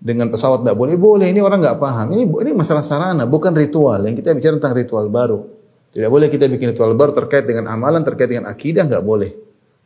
dengan 0.00 0.32
pesawat 0.32 0.66
tidak 0.66 0.74
boleh? 0.74 0.98
Boleh. 0.98 1.30
Ini 1.30 1.38
orang 1.38 1.62
nggak 1.62 1.78
paham. 1.78 2.18
Ini 2.18 2.24
ini 2.26 2.50
masalah 2.56 2.82
sarana, 2.82 3.28
bukan 3.28 3.54
ritual. 3.54 4.02
Yang 4.02 4.24
kita 4.24 4.34
bicara 4.34 4.54
tentang 4.58 4.74
ritual 4.74 5.06
baru. 5.06 5.46
Tidak 5.88 6.08
boleh 6.10 6.26
kita 6.28 6.50
bikin 6.50 6.74
ritual 6.74 6.92
baru 6.98 7.14
terkait 7.14 7.46
dengan 7.46 7.70
amalan, 7.70 8.02
terkait 8.02 8.28
dengan 8.28 8.50
akidah, 8.50 8.84
nggak 8.84 9.04
boleh. 9.06 9.30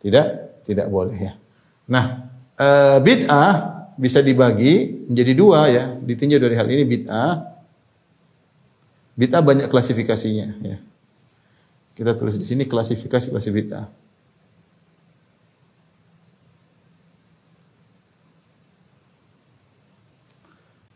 Tidak, 0.00 0.26
tidak 0.66 0.86
boleh 0.90 1.16
ya. 1.18 1.32
Nah, 1.92 2.32
e, 2.56 2.68
bid'ah 3.04 3.52
bisa 4.00 4.24
dibagi 4.24 5.04
menjadi 5.12 5.32
dua 5.36 5.60
ya. 5.68 5.84
Ditinjau 6.00 6.40
dari 6.40 6.56
hal 6.56 6.64
ini 6.72 6.88
bid'ah 6.88 7.52
Bid'ah 9.12 9.44
banyak 9.44 9.68
klasifikasinya 9.68 10.46
ya. 10.64 10.78
Kita 11.92 12.16
tulis 12.16 12.40
di 12.40 12.46
sini 12.48 12.64
klasifikasi 12.64 13.28
klasifikasi 13.28 13.52
bid'ah. 13.52 13.86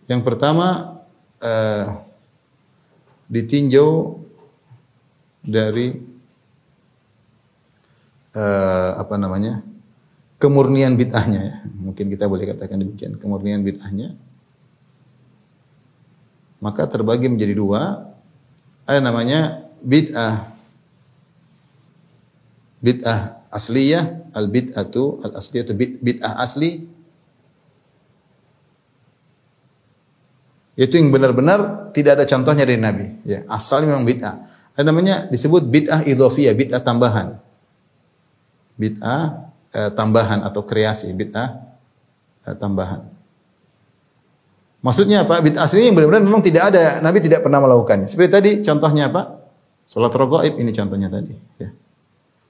Yang 0.07 0.23
pertama 0.25 0.97
eh, 1.45 1.87
ditinjau 3.29 4.23
dari 5.45 5.93
eh, 8.33 8.91
apa 8.97 9.15
namanya? 9.21 9.61
Kemurnian 10.37 10.95
bid'ahnya 10.97 11.41
ya. 11.41 11.55
Mungkin 11.81 12.13
kita 12.13 12.29
boleh 12.29 12.45
katakan 12.49 12.81
demikian, 12.81 13.17
kemurnian 13.17 13.65
bid'ahnya. 13.65 14.17
Maka 16.61 16.89
terbagi 16.89 17.29
menjadi 17.29 17.55
dua. 17.57 18.13
Ada 18.87 19.01
namanya 19.03 19.67
bid'ah 19.83 20.57
bid'ah 22.81 23.51
asliyah, 23.51 24.31
al 24.37 24.47
bid'atu 24.47 25.25
al 25.25 25.33
asliyah 25.41 25.65
itu 25.67 25.75
bid'ah 25.77 26.39
asli. 26.39 26.87
Itu 30.77 31.01
yang 31.01 31.09
benar-benar 31.09 31.91
tidak 31.97 32.21
ada 32.21 32.25
contohnya 32.29 32.69
dari 32.69 32.77
Nabi. 32.77 33.07
Ya, 33.25 33.49
asal 33.49 33.89
memang 33.89 34.05
bid'ah. 34.05 34.45
Ada 34.77 34.85
namanya 34.85 35.25
disebut 35.33 35.65
bid'ah 35.65 36.05
idhofiyah, 36.05 36.53
bid'ah 36.53 36.85
tambahan. 36.85 37.41
Bid'ah 38.77 39.46
eh, 39.77 39.91
tambahan 39.93 40.41
atau 40.41 40.65
kreasi 40.65 41.13
bid'ah 41.13 41.61
eh, 42.49 42.57
tambahan. 42.57 43.05
Maksudnya 44.81 45.29
apa? 45.29 45.43
Bid'ah 45.45 45.69
yang 45.77 45.93
benar-benar 45.93 46.23
memang 46.25 46.41
tidak 46.41 46.73
ada, 46.73 47.05
Nabi 47.05 47.21
tidak 47.21 47.45
pernah 47.45 47.61
melakukannya. 47.61 48.09
Seperti 48.09 48.31
tadi 48.33 48.51
contohnya 48.65 49.13
apa? 49.13 49.45
Salat 49.85 50.15
raghaib 50.15 50.59
ini 50.59 50.71
contohnya 50.75 51.07
tadi, 51.07 51.35
ya. 51.61 51.71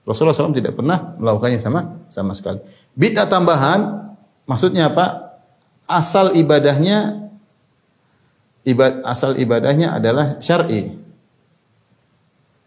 Rasulullah 0.07 0.33
SAW 0.33 0.55
tidak 0.55 0.79
pernah 0.79 1.19
melakukannya 1.19 1.59
sama 1.59 2.07
sama 2.07 2.31
sekali. 2.31 2.63
Bid'ah 2.95 3.27
tambahan 3.27 4.15
maksudnya 4.47 4.95
apa? 4.95 5.35
Asal 5.87 6.39
ibadahnya 6.39 7.27
ibad, 8.63 9.03
asal 9.03 9.35
ibadahnya 9.35 9.99
adalah 9.99 10.39
syar'i. 10.39 10.95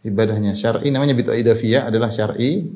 Ibadahnya 0.04 0.52
syar'i 0.52 0.92
namanya 0.92 1.16
bid'ah 1.16 1.40
idafiyah 1.40 1.88
adalah 1.88 2.12
syar'i 2.12 2.68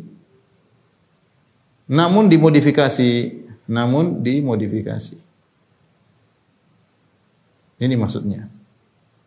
namun 1.90 2.32
dimodifikasi, 2.32 3.12
namun 3.68 4.24
dimodifikasi. 4.24 5.18
Ini 7.84 7.96
maksudnya. 8.00 8.48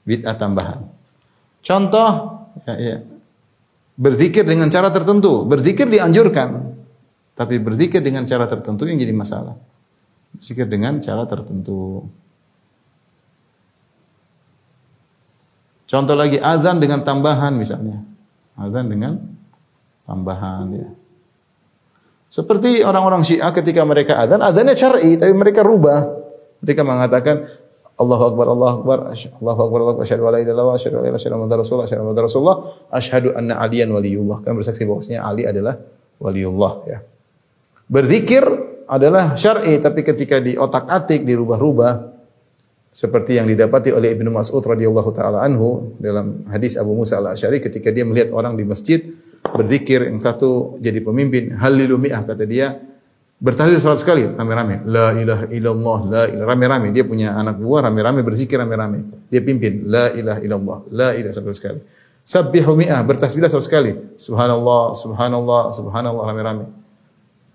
Bid'ah 0.07 0.39
tambahan. 0.39 0.87
Contoh 1.61 2.11
ya, 2.65 2.75
ya. 2.79 2.97
Berzikir 3.97 4.47
dengan 4.47 4.71
cara 4.73 4.89
tertentu. 4.89 5.45
Berzikir 5.45 5.89
dianjurkan. 5.89 6.73
Tapi 7.37 7.61
berzikir 7.61 8.01
dengan 8.01 8.25
cara 8.25 8.49
tertentu 8.49 8.89
yang 8.89 8.97
jadi 8.97 9.13
masalah. 9.13 9.61
Berzikir 10.37 10.65
dengan 10.65 11.03
cara 11.05 11.29
tertentu. 11.29 12.09
Contoh 15.87 16.17
lagi 16.17 16.41
azan 16.41 16.81
dengan 16.81 17.05
tambahan 17.05 17.53
misalnya. 17.55 18.01
Azan 18.57 18.89
dengan 18.89 19.21
tambahan 20.09 20.67
ya. 20.73 20.89
Seperti 22.27 22.83
orang-orang 22.83 23.23
Syiah 23.23 23.55
ketika 23.55 23.87
mereka 23.87 24.19
adzan, 24.19 24.43
adzannya 24.43 24.75
syar'i 24.75 25.15
tapi 25.15 25.33
mereka 25.33 25.63
rubah. 25.63 26.05
Mereka 26.61 26.83
mengatakan 26.83 27.47
Allahu 27.97 28.23
akbar 28.35 28.47
Allahu 28.53 28.75
akbar 28.85 28.99
Allahu 29.17 29.61
akbar 29.65 29.79
Allahu 29.81 29.95
akbar 29.97 30.05
an 30.05 30.21
la 30.21 30.41
ilaha 30.45 30.53
illallah 30.53 30.77
asyhadu 30.77 30.97
ilaha 31.01 31.17
illallah 31.17 31.59
rasulullah 31.65 31.87
asyhadu 31.89 32.05
anna 32.05 32.21
rasulullah 32.21 32.57
asyhadu 32.93 33.29
anna 33.33 33.55
aliyan 33.63 33.89
waliyullah. 33.89 34.45
Kami 34.45 34.55
bersaksi 34.61 34.85
bahwasanya 34.85 35.21
Ali 35.25 35.49
adalah 35.49 35.81
waliullah 36.21 36.73
ya. 36.85 36.99
Berzikir 37.89 38.45
adalah 38.85 39.39
syar'i 39.39 39.81
tapi 39.81 40.05
ketika 40.05 40.43
di 40.43 40.59
otak-atik 40.61 41.25
dirubah-rubah 41.25 42.17
seperti 42.97 43.37
yang 43.37 43.49
didapati 43.49 43.93
oleh 43.93 44.13
Ibnu 44.13 44.33
Mas'ud 44.33 44.65
radhiyallahu 44.65 45.11
taala 45.13 45.45
anhu 45.45 45.97
dalam 46.01 46.49
hadis 46.49 46.81
Abu 46.81 46.97
Musa 46.97 47.21
al-Asy'ari 47.21 47.61
ketika 47.61 47.93
dia 47.93 48.09
melihat 48.09 48.33
orang 48.33 48.57
di 48.57 48.65
masjid 48.65 49.05
berzikir, 49.55 50.07
yang 50.09 50.19
satu 50.19 50.81
jadi 50.83 50.99
pemimpin, 51.05 51.55
halilu 51.59 52.01
mi'ah 52.01 52.23
kata 52.25 52.45
dia, 52.49 52.81
bertahlil 53.37 53.77
seratus 53.77 54.03
kali 54.03 54.25
rame-rame. 54.33 54.83
La 54.89 55.13
ilaha 55.13 55.45
illallah, 55.53 55.99
la 56.09 56.23
ilaha 56.33 56.47
rame-rame. 56.49 56.89
Dia 56.91 57.05
punya 57.05 57.37
anak 57.37 57.61
buah 57.61 57.91
rame-rame 57.91 58.25
berzikir 58.25 58.57
rame-rame. 58.57 59.29
Dia 59.29 59.45
pimpin 59.45 59.85
la 59.87 60.11
ilaha 60.17 60.41
illallah, 60.41 60.79
la 60.91 61.09
ilaha 61.15 61.33
seratus 61.37 61.61
kali. 61.61 61.81
Sabbihu 62.27 62.75
mi'ah 62.75 62.99
bertasbihlah 63.07 63.47
seratus 63.47 63.71
kali. 63.71 63.93
Subhanallah, 64.19 64.99
subhanallah, 64.99 65.63
subhanallah 65.71 66.25
rame-rame. 66.27 66.67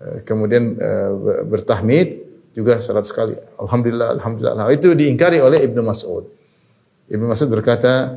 Eh, 0.00 0.18
kemudian 0.24 0.78
eh, 0.80 1.10
bertahmid 1.44 2.08
juga 2.56 2.80
seratus 2.80 3.12
kali. 3.12 3.36
Alhamdulillah, 3.60 4.16
alhamdulillah. 4.16 4.72
Itu 4.72 4.96
diingkari 4.96 5.44
oleh 5.44 5.60
Ibnu 5.66 5.84
Mas'ud. 5.84 6.24
Ibnu 7.12 7.26
Mas'ud 7.28 7.52
berkata, 7.52 8.16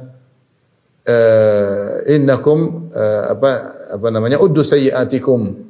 uh, 1.05 2.05
innakum 2.09 2.89
uh, 2.91 3.23
apa 3.33 3.51
apa 3.95 4.07
namanya 4.09 4.41
uddu 4.41 4.65
sayyiatikum 4.65 5.65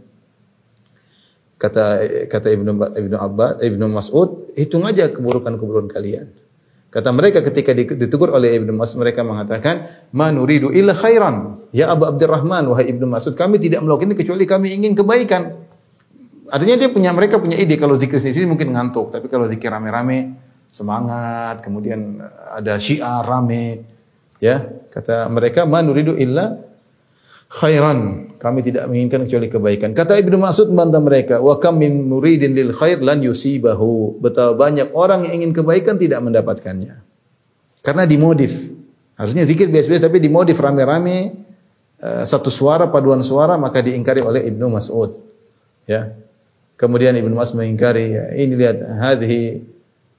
kata 1.56 1.86
kata 2.28 2.48
Ibnu 2.52 2.71
Ibnu 2.95 3.15
Abbas 3.15 3.63
Ibnu 3.63 3.86
Mas'ud 3.91 4.52
hitung 4.56 4.84
aja 4.84 5.12
keburukan-keburukan 5.12 5.91
kalian. 5.91 6.28
Kata 6.91 7.12
mereka 7.12 7.43
ketika 7.43 7.76
ditegur 7.76 8.32
oleh 8.32 8.56
Ibnu 8.56 8.71
Mas'ud 8.71 9.04
mereka 9.04 9.24
mengatakan 9.24 9.88
ma 10.15 10.32
nuridu 10.32 10.71
illa 10.71 10.95
khairan. 10.95 11.67
Ya 11.76 11.91
Abu 11.91 12.08
Abdurrahman 12.08 12.71
wahai 12.71 12.88
Ibnu 12.91 13.04
Mas'ud 13.04 13.36
kami 13.36 13.60
tidak 13.60 13.84
melakukan 13.84 14.15
ini 14.15 14.15
kecuali 14.15 14.43
kami 14.48 14.67
ingin 14.80 14.95
kebaikan. 14.95 15.67
Artinya 16.45 16.76
dia 16.78 16.89
punya 16.93 17.12
mereka 17.12 17.41
punya 17.41 17.58
ide 17.58 17.76
kalau 17.76 17.98
zikir 17.98 18.21
sendiri 18.21 18.45
mungkin 18.45 18.69
ngantuk 18.71 19.10
tapi 19.10 19.28
kalau 19.28 19.50
zikir 19.50 19.74
rame-rame 19.74 20.38
semangat 20.69 21.65
kemudian 21.65 22.21
ada 22.54 22.78
syiar 22.78 23.26
rame 23.26 23.94
Ya, 24.43 24.67
kata 24.91 25.32
mereka 25.32 25.63
manuridu 25.63 26.15
illa 26.19 26.60
khairan. 27.50 28.32
Kami 28.36 28.62
tidak 28.62 28.91
menginginkan 28.91 29.26
kecuali 29.26 29.48
kebaikan. 29.48 29.95
Kata 29.95 30.19
Ibnu 30.19 30.38
Mas'ud 30.38 30.69
membantah 30.69 31.02
mereka, 31.02 31.36
wa 31.41 31.56
kam 31.58 31.82
min 31.82 32.06
muridin 32.06 32.52
lil 32.54 32.76
khair 32.76 33.00
lan 33.02 33.24
yusibahu. 33.24 34.19
Betapa 34.21 34.54
banyak 34.60 34.91
orang 34.93 35.26
yang 35.26 35.41
ingin 35.41 35.52
kebaikan 35.56 35.95
tidak 35.98 36.21
mendapatkannya. 36.21 37.00
Karena 37.82 38.04
dimodif. 38.06 38.76
Harusnya 39.15 39.48
zikir 39.48 39.71
biasa-biasa 39.71 40.12
tapi 40.12 40.19
dimodif 40.19 40.60
rame-rame 40.60 41.32
eh, 42.04 42.24
satu 42.28 42.52
suara 42.52 42.91
paduan 42.91 43.24
suara 43.24 43.56
maka 43.56 43.80
diingkari 43.80 44.19
oleh 44.19 44.43
Ibnu 44.52 44.67
Mas'ud. 44.67 45.15
Ya. 45.88 46.12
Kemudian 46.76 47.15
Ibnu 47.15 47.32
Mas'ud 47.32 47.63
mengingkari, 47.63 48.12
ya, 48.12 48.24
ini 48.36 48.52
lihat 48.60 48.84
hadhi 49.00 49.63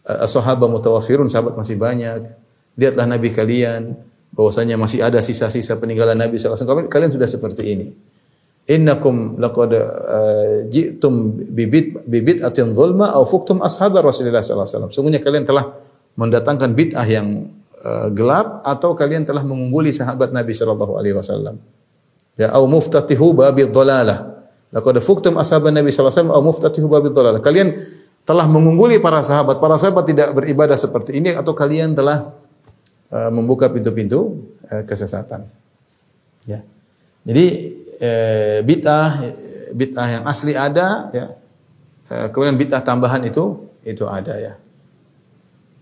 uh, 0.08 0.24
ashabah 0.24 0.64
mutawaffirun, 0.72 1.28
sahabat 1.28 1.52
masih 1.52 1.76
banyak. 1.76 2.32
Lihatlah 2.76 3.08
nabi 3.08 3.32
kalian 3.32 3.96
bahwasanya 4.36 4.76
masih 4.76 5.00
ada 5.00 5.18
sisa-sisa 5.24 5.80
peninggalan 5.80 6.14
Nabi 6.14 6.36
wasallam. 6.36 6.92
Kalian 6.92 7.08
sudah 7.08 7.24
seperti 7.24 7.62
ini. 7.72 7.86
Innakum 8.68 9.40
laqad 9.40 9.72
uh, 9.72 10.66
ji'tum 10.68 11.40
bibit 11.54 12.02
bibit 12.04 12.44
atin 12.44 12.76
zulma 12.76 13.14
aw 13.16 13.24
fuktum 13.24 13.64
ashabar 13.64 14.04
Rasulullah 14.04 14.44
wasallam. 14.44 14.92
Sungguhnya 14.92 15.24
kalian 15.24 15.48
telah 15.48 15.72
mendatangkan 16.20 16.76
bid'ah 16.76 17.06
yang 17.08 17.48
uh, 17.80 18.12
gelap 18.12 18.66
atau 18.66 18.92
kalian 18.92 19.24
telah 19.24 19.40
mengungguli 19.46 19.94
sahabat 19.94 20.36
Nabi 20.36 20.52
sallallahu 20.52 20.98
alaihi 21.00 21.16
wasallam. 21.16 21.56
Ya 22.36 22.52
au 22.52 22.68
muftatihu 22.68 23.32
babil 23.32 23.72
dhalalah. 23.72 24.44
Laqad 24.74 25.00
fuktum 25.00 25.40
ashaban 25.40 25.72
Nabi 25.72 25.94
sallallahu 25.94 26.12
alaihi 26.12 26.28
wasallam 26.28 26.36
au 26.36 26.42
muftatihu 26.44 26.86
babil 26.90 27.14
dhalalah. 27.14 27.40
Kalian 27.40 27.80
telah 28.26 28.50
mengungguli 28.50 28.98
para 28.98 29.22
sahabat. 29.22 29.62
Para 29.62 29.78
sahabat 29.78 30.10
tidak 30.10 30.34
beribadah 30.34 30.74
seperti 30.74 31.16
ini 31.22 31.32
atau 31.32 31.54
kalian 31.54 31.94
telah 31.94 32.34
uh, 33.10 33.30
membuka 33.30 33.70
pintu-pintu 33.70 34.46
uh, 34.70 34.82
kesesatan. 34.86 35.46
Ya. 36.46 36.62
Jadi 37.26 37.46
uh, 38.00 38.58
bid'ah 38.62 39.10
bid'ah 39.74 40.08
yang 40.20 40.24
asli 40.24 40.54
ada 40.54 41.10
ya. 41.10 41.26
Kemudian 42.06 42.54
bid'ah 42.54 42.86
tambahan 42.86 43.26
itu 43.26 43.66
itu 43.82 44.06
ada 44.06 44.38
ya. 44.38 44.54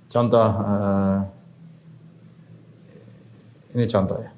Contoh 0.08 0.48
ini 3.76 3.84
contoh 3.84 4.18
ya. 4.24 4.32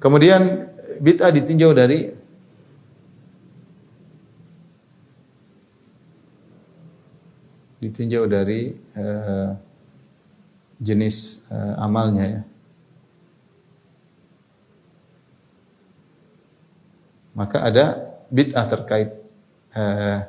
Kemudian 0.00 0.72
bid'ah 1.04 1.28
ditinjau 1.36 1.76
dari 1.76 2.08
ditinjau 7.76 8.24
dari 8.24 8.72
jenis 10.80 11.46
uh, 11.48 11.80
amalnya 11.80 12.24
ya. 12.24 12.42
Maka 17.36 17.68
ada 17.68 17.84
bid'ah 18.32 18.64
terkait 18.64 19.12
uh, 19.76 20.24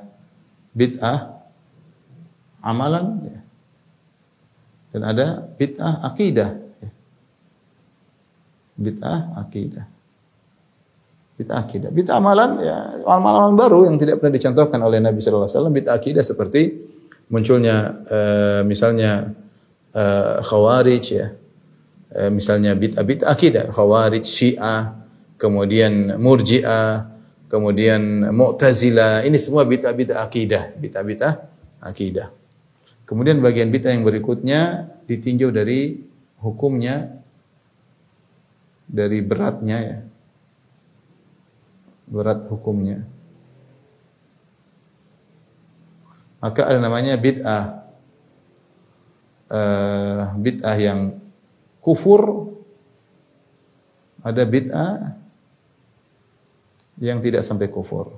bid'ah 0.76 1.40
amalan 2.60 3.24
ya. 3.24 3.40
dan 4.92 5.02
ada 5.08 5.26
bid'ah 5.56 6.04
akidah. 6.04 6.52
Ya. 6.84 6.90
Bid'ah 8.76 9.20
akidah. 9.40 9.86
Bid'ah 11.40 11.60
akidah. 11.64 11.90
Bid'ah 11.96 12.20
amalan 12.20 12.60
ya 12.60 12.78
amalan-amalan 13.08 13.56
baru 13.56 13.80
yang 13.88 13.96
tidak 13.96 14.20
pernah 14.20 14.36
dicontohkan 14.36 14.80
oleh 14.84 15.00
Nabi 15.00 15.24
sallallahu 15.24 15.48
alaihi 15.48 15.56
wasallam. 15.56 15.76
Bid'ah 15.76 15.96
akidah 15.96 16.24
seperti 16.28 16.62
munculnya 17.32 18.04
uh, 18.08 18.62
misalnya 18.68 19.32
uh, 19.98 20.46
khawarij 20.46 21.06
ya. 21.10 21.28
Uh, 22.14 22.30
misalnya 22.30 22.78
bid'ah 22.78 23.02
bid'ah 23.02 23.34
akidah, 23.34 23.66
khawarij, 23.74 24.24
syiah, 24.24 24.96
kemudian 25.42 26.16
murji'ah, 26.22 27.10
kemudian 27.48 28.32
Mu'tazilah, 28.32 29.24
ini 29.26 29.40
semua 29.40 29.64
bid'ah-bid'ah 29.66 30.24
akidah, 30.24 30.76
bid'ah-bid'ah 30.78 31.34
akidah. 31.82 32.30
Kemudian 33.08 33.40
bagian 33.40 33.72
bid'ah 33.72 33.96
yang 33.96 34.04
berikutnya 34.04 34.92
ditinjau 35.08 35.50
dari 35.50 36.04
hukumnya 36.44 37.18
dari 38.88 39.24
beratnya 39.24 39.78
ya. 39.80 39.98
Berat 42.08 42.48
hukumnya. 42.48 43.04
Maka 46.40 46.68
ada 46.68 46.80
namanya 46.80 47.20
bid'ah 47.20 47.87
uh, 49.52 50.36
bid'ah 50.38 50.78
yang 50.78 51.00
kufur 51.80 52.52
ada 54.24 54.44
bid'ah 54.44 55.16
yang 56.98 57.22
tidak 57.22 57.46
sampai 57.46 57.70
kufur. 57.70 58.18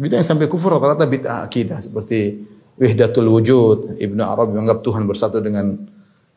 Bid'ah 0.00 0.22
yang 0.22 0.28
sampai 0.28 0.46
kufur 0.46 0.72
rata-rata 0.76 1.04
bid'ah 1.04 1.44
akidah 1.44 1.82
seperti 1.82 2.46
wahdatul 2.80 3.28
wujud. 3.28 4.00
Ibnu 4.00 4.22
Arabi 4.24 4.56
menganggap 4.56 4.80
Tuhan 4.80 5.04
bersatu 5.04 5.44
dengan 5.44 5.76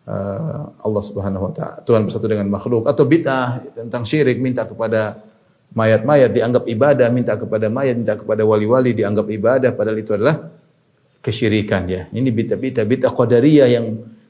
uh, 0.09 0.63
Allah 0.83 1.03
Subhanahu 1.03 1.47
wa 1.47 1.53
taala. 1.55 1.79
Tuhan 1.85 2.03
bersatu 2.03 2.27
dengan 2.27 2.49
makhluk 2.51 2.89
atau 2.89 3.07
bid'ah 3.07 3.63
tentang 3.71 4.03
syirik 4.03 4.41
minta 4.43 4.67
kepada 4.67 5.23
mayat-mayat 5.73 6.31
dianggap 6.33 6.63
ibadah, 6.69 7.07
minta 7.09 7.33
kepada 7.33 7.67
mayat, 7.67 7.97
minta 7.97 8.15
kepada 8.17 8.45
wali-wali 8.45 8.93
dianggap 8.93 9.27
ibadah 9.29 9.73
padahal 9.73 9.97
itu 9.97 10.13
adalah 10.13 10.53
kesyirikan 11.25 11.89
ya. 11.89 12.05
Ini 12.13 12.29
bid'ah-bid'ah 12.29 12.85
bid'ah 12.85 13.11
qadariyah 13.11 13.67
yang 13.73 13.85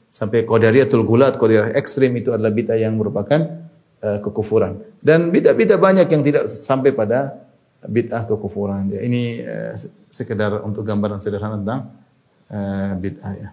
sampai 0.08 0.48
qadariyatul 0.48 1.04
gulat, 1.04 1.36
qadariyah 1.36 1.76
ekstrim 1.76 2.16
itu 2.16 2.32
adalah 2.32 2.54
bid'ah 2.54 2.78
yang 2.80 2.96
merupakan 2.96 3.66
uh, 4.00 4.18
kekufuran. 4.24 4.80
Dan 5.04 5.28
bid'ah-bid'ah 5.34 5.76
banyak 5.76 6.08
yang 6.08 6.22
tidak 6.24 6.48
sampai 6.48 6.96
pada 6.96 7.44
bid'ah 7.84 8.24
kekufuran. 8.24 8.94
Ya, 8.94 9.04
ini 9.04 9.44
uh, 9.44 9.76
sekedar 10.08 10.64
untuk 10.64 10.86
gambaran 10.86 11.20
sederhana 11.20 11.60
tentang 11.60 11.80
uh, 12.48 12.92
bid'ah 12.96 13.34
ya. 13.36 13.50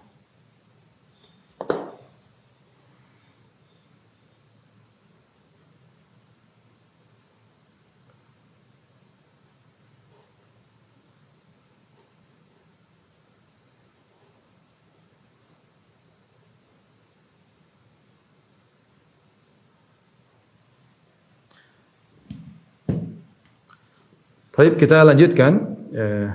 Baik, 24.51 24.75
kita 24.83 25.07
lanjutkan 25.07 25.63
eh, 25.95 26.27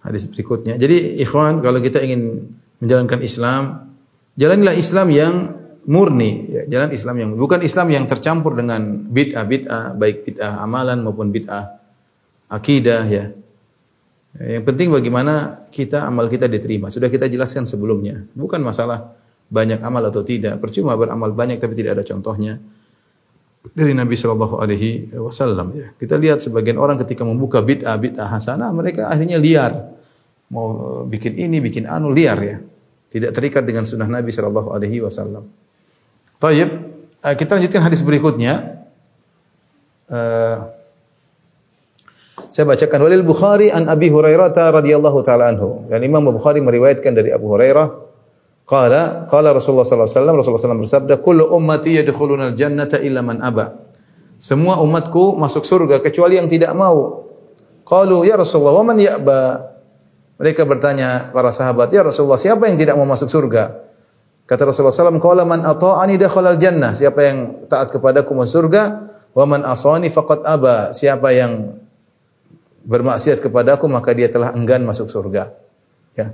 hadis 0.00 0.24
berikutnya. 0.24 0.80
Jadi 0.80 1.20
ikhwan, 1.20 1.60
kalau 1.60 1.84
kita 1.84 2.00
ingin 2.00 2.48
menjalankan 2.80 3.20
Islam, 3.20 3.92
jalanilah 4.40 4.72
Islam 4.72 5.12
yang 5.12 5.34
murni, 5.84 6.48
ya, 6.48 6.62
jalan 6.64 6.96
Islam 6.96 7.16
yang 7.20 7.30
bukan 7.36 7.60
Islam 7.60 7.92
yang 7.92 8.08
tercampur 8.08 8.56
dengan 8.56 9.04
bid'ah 9.04 9.44
bid'ah, 9.44 9.84
baik 10.00 10.16
bid'ah 10.24 10.64
amalan 10.64 11.04
maupun 11.04 11.28
bid'ah 11.28 11.76
akidah 12.48 13.04
ya. 13.04 13.36
Yang 14.40 14.64
penting 14.64 14.88
bagaimana 14.88 15.60
kita 15.68 16.08
amal 16.08 16.32
kita 16.32 16.48
diterima. 16.48 16.88
Sudah 16.88 17.12
kita 17.12 17.28
jelaskan 17.28 17.68
sebelumnya. 17.68 18.24
Bukan 18.32 18.64
masalah 18.64 19.12
banyak 19.52 19.82
amal 19.84 20.06
atau 20.08 20.24
tidak. 20.24 20.56
Percuma 20.62 20.96
beramal 20.96 21.34
banyak 21.36 21.60
tapi 21.60 21.76
tidak 21.76 22.00
ada 22.00 22.04
contohnya 22.06 22.62
dari 23.60 23.92
Nabi 23.92 24.16
Shallallahu 24.16 24.56
Alaihi 24.56 25.12
Wasallam. 25.12 25.66
Ya. 25.76 25.88
Kita 25.94 26.16
lihat 26.16 26.40
sebagian 26.40 26.80
orang 26.80 26.96
ketika 27.04 27.22
membuka 27.28 27.60
bid'ah 27.60 27.96
bid'ah 28.00 28.28
hasanah, 28.32 28.72
mereka 28.72 29.12
akhirnya 29.12 29.36
liar, 29.36 29.76
mau 30.48 31.02
bikin 31.04 31.36
ini, 31.36 31.60
bikin 31.60 31.84
anu 31.84 32.10
liar 32.10 32.38
ya, 32.40 32.56
tidak 33.12 33.36
terikat 33.36 33.68
dengan 33.68 33.84
sunnah 33.84 34.08
Nabi 34.08 34.32
Shallallahu 34.32 34.72
Alaihi 34.72 35.04
Wasallam. 35.04 35.44
Taib, 36.40 36.68
eh, 37.20 37.34
kita 37.36 37.60
lanjutkan 37.60 37.84
hadis 37.84 38.00
berikutnya. 38.00 38.80
Uh, 40.10 40.66
saya 42.50 42.66
bacakan 42.66 43.06
walil 43.06 43.22
Bukhari 43.22 43.70
an 43.70 43.86
Abi 43.86 44.10
Hurairah 44.10 44.50
radhiyallahu 44.50 45.22
taala 45.22 45.54
anhu. 45.54 45.86
Dan 45.86 46.02
Imam 46.02 46.24
Bukhari 46.34 46.58
meriwayatkan 46.58 47.14
dari 47.14 47.30
Abu 47.30 47.46
Hurairah 47.46 48.09
Qala 48.70 49.26
qala 49.26 49.50
Rasulullah 49.50 49.82
sallallahu 49.82 50.06
alaihi 50.06 50.14
wasallam 50.14 50.36
Rasulullah 50.38 50.62
SAW 50.62 50.82
bersabda 50.86 51.14
kullu 51.18 51.50
ummati 51.50 51.98
yadkhuluna 51.98 52.54
al-jannata 52.54 53.02
illa 53.02 53.18
man 53.18 53.42
aba. 53.42 53.74
Semua 54.38 54.78
umatku 54.78 55.34
masuk 55.34 55.66
surga 55.66 55.98
kecuali 55.98 56.38
yang 56.38 56.46
tidak 56.46 56.70
mau. 56.78 57.26
Qalu 57.82 58.22
ya 58.30 58.38
Rasulullah 58.38 58.78
wa 58.78 58.94
man 58.94 59.02
ya'ba? 59.02 59.74
Mereka 60.38 60.62
bertanya 60.70 61.34
para 61.34 61.50
sahabat, 61.50 61.90
"Ya 61.90 62.06
Rasulullah, 62.06 62.38
siapa 62.38 62.70
yang 62.70 62.78
tidak 62.78 62.94
mau 62.94 63.04
masuk 63.04 63.26
surga?" 63.26 63.90
Kata 64.46 64.62
Rasulullah 64.70 64.94
SAW, 64.94 65.18
"Qala 65.18 65.42
man 65.42 65.66
ata'ani 65.66 66.14
dakhala 66.14 66.54
al-jannah." 66.54 66.94
Siapa 66.94 67.20
yang 67.26 67.38
taat 67.66 67.90
kepadaku 67.90 68.32
masuk 68.38 68.70
surga, 68.70 68.82
"Wa 69.34 69.50
man 69.50 69.66
asani 69.66 70.14
faqad 70.14 70.46
aba." 70.46 70.94
Siapa 70.94 71.28
yang 71.34 71.74
bermaksiat 72.86 73.42
kepadaku 73.42 73.90
maka 73.90 74.14
dia 74.14 74.30
telah 74.30 74.54
enggan 74.54 74.86
masuk 74.86 75.10
surga. 75.10 75.52
Ya. 76.14 76.32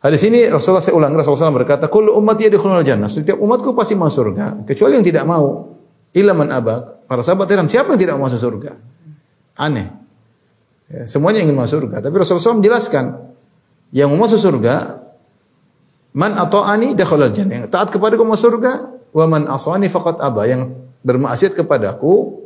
Hadis 0.00 0.24
ini 0.24 0.48
Rasulullah 0.48 0.80
saya 0.80 0.96
ulang 0.96 1.12
Rasulullah 1.12 1.52
SAW 1.52 1.60
berkata, 1.60 1.92
"Kullu 1.92 2.16
ummati 2.16 2.48
yadkhulul 2.48 2.80
jannah." 2.80 3.04
Setiap 3.04 3.36
umatku 3.36 3.76
pasti 3.76 3.92
masuk 3.92 4.32
surga, 4.32 4.64
kecuali 4.64 4.96
yang 4.96 5.04
tidak 5.04 5.28
mau. 5.28 5.76
Illa 6.16 6.32
man 6.32 6.48
abak. 6.48 7.04
Para 7.04 7.20
sahabat 7.20 7.46
heran, 7.52 7.68
siapa 7.68 7.92
yang 7.92 8.00
tidak 8.00 8.14
mau 8.16 8.24
masuk 8.26 8.40
surga? 8.40 8.80
Aneh. 9.60 9.92
Ya, 10.88 11.04
semuanya 11.04 11.44
ingin 11.44 11.54
masuk 11.54 11.84
surga, 11.84 12.00
tapi 12.00 12.16
Rasulullah 12.16 12.48
SAW 12.48 12.58
menjelaskan, 12.64 13.04
yang 13.94 14.08
mau 14.10 14.26
masuk 14.26 14.40
surga 14.40 15.04
man 16.16 16.34
ata'ani 16.34 16.96
dakhalal 16.96 17.30
jannah. 17.30 17.62
Yang 17.62 17.70
taat 17.70 17.92
kepadaku 17.92 18.24
masuk 18.24 18.56
surga, 18.56 18.72
wa 19.12 19.24
man 19.28 19.46
asani 19.52 19.86
faqad 19.92 20.18
aba. 20.18 20.48
Yang 20.48 20.74
bermaksiat 21.04 21.52
kepadaku 21.54 22.40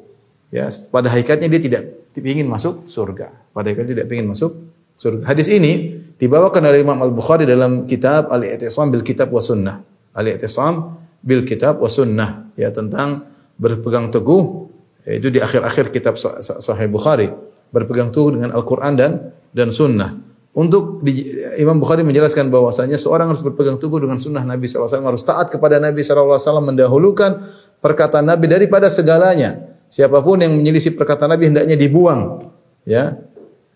ya 0.51 0.69
pada 0.91 1.07
hakikatnya 1.11 1.49
dia 1.55 1.61
tidak 1.63 1.83
ingin 2.19 2.51
masuk 2.51 2.91
surga. 2.91 3.31
Pada 3.55 3.71
hakikatnya 3.71 4.03
tidak 4.03 4.07
ingin 4.11 4.29
masuk 4.35 4.74
surga. 4.99 5.27
Hadis 5.29 5.51
ini 5.51 6.03
dibawakan 6.19 6.63
oleh 6.65 6.81
Imam 6.83 6.99
Al-Bukhari 7.01 7.45
dalam 7.45 7.85
kitab 7.85 8.31
Al-I'tisam 8.31 8.91
bil 8.95 9.03
Kitab 9.03 9.31
wa 9.35 9.43
Sunnah. 9.43 9.83
Al-I'tisam 10.15 10.95
bil 11.25 11.43
Kitab 11.43 11.83
wa 11.83 11.91
Sunnah 11.91 12.55
ya 12.55 12.71
tentang 12.71 13.27
berpegang 13.59 14.11
teguh 14.11 14.71
itu 15.05 15.29
di 15.29 15.37
akhir-akhir 15.37 15.93
kitab 15.93 16.17
Sahih 16.41 16.89
Bukhari 16.89 17.29
berpegang 17.69 18.09
teguh 18.09 18.41
dengan 18.41 18.57
Al-Qur'an 18.57 18.97
dan 18.97 19.35
dan 19.53 19.69
sunnah. 19.71 20.17
Untuk 20.55 21.03
di, 21.03 21.19
Imam 21.59 21.83
Bukhari 21.83 22.07
menjelaskan 22.07 22.47
bahwasanya 22.47 22.95
seorang 22.95 23.27
harus 23.27 23.43
berpegang 23.43 23.75
teguh 23.75 23.99
dengan 24.07 24.23
sunnah 24.23 24.47
Nabi 24.47 24.71
SAW, 24.71 25.03
harus 25.03 25.27
taat 25.27 25.51
kepada 25.51 25.83
Nabi 25.83 26.07
SAW, 26.07 26.39
mendahulukan 26.63 27.43
perkataan 27.83 28.23
Nabi 28.23 28.47
daripada 28.47 28.87
segalanya. 28.87 29.59
Siapa 29.91 30.23
pun 30.23 30.39
yang 30.39 30.55
menyelisih 30.55 30.95
perkataan 30.95 31.35
Nabi 31.35 31.51
hendaknya 31.51 31.75
dibuang. 31.75 32.55
Ya, 32.87 33.19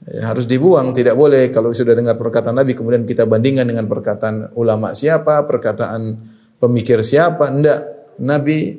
Ya, 0.08 0.32
harus 0.32 0.48
dibuang, 0.48 0.96
tidak 0.96 1.20
boleh 1.20 1.52
kalau 1.52 1.68
sudah 1.76 1.92
dengar 1.92 2.16
perkataan 2.16 2.56
Nabi 2.56 2.72
kemudian 2.72 3.04
kita 3.04 3.28
bandingkan 3.28 3.68
dengan 3.68 3.84
perkataan 3.84 4.56
ulama 4.56 4.96
siapa, 4.96 5.44
perkataan 5.44 6.16
pemikir 6.56 7.04
siapa, 7.04 7.52
enggak. 7.52 7.80
Nabi 8.18 8.74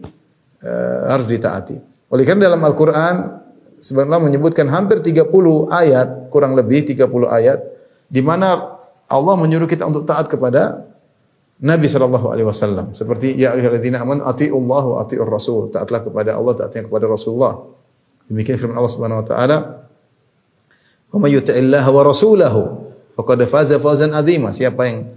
uh, 0.66 1.00
harus 1.08 1.30
ditaati. 1.30 1.78
Oleh 2.12 2.26
karena 2.26 2.50
dalam 2.50 2.60
Al-Qur'an 2.66 3.16
sebenarnya 3.78 4.20
menyebutkan 4.20 4.68
hampir 4.74 5.06
30 5.06 5.30
ayat, 5.70 6.34
kurang 6.34 6.58
lebih 6.58 6.84
30 6.84 7.08
ayat 7.30 7.62
di 8.10 8.20
mana 8.26 8.76
Allah 9.06 9.36
menyuruh 9.38 9.70
kita 9.70 9.86
untuk 9.86 10.10
taat 10.10 10.28
kepada 10.28 10.90
Nabi 11.62 11.86
sallallahu 11.86 12.28
alaihi 12.34 12.48
wasallam. 12.48 12.98
Seperti 12.98 13.38
ya 13.38 13.54
ayyuhalladzina 13.54 14.02
amanu 14.02 14.26
atiiullah 14.26 14.84
wa 14.84 14.96
atiiur 15.06 15.30
rasul. 15.30 15.70
Taatlah 15.70 16.02
kepada 16.04 16.36
Allah, 16.36 16.56
taatlah 16.56 16.88
kepada 16.90 17.06
Rasulullah. 17.06 17.64
Demikian 18.32 18.56
firman 18.56 18.80
Allah 18.80 18.94
Subhanahu 18.94 19.20
wa 19.22 19.28
taala, 19.28 19.58
Wa 21.10 21.18
may 21.18 21.34
yuti'illah 21.34 21.84
wa 21.90 22.02
rasulahu 22.06 22.62
faqad 23.18 23.40
faza 23.50 23.76
fawzan 23.82 24.14
azima. 24.14 24.54
Siapa 24.54 24.82
yang 24.86 25.10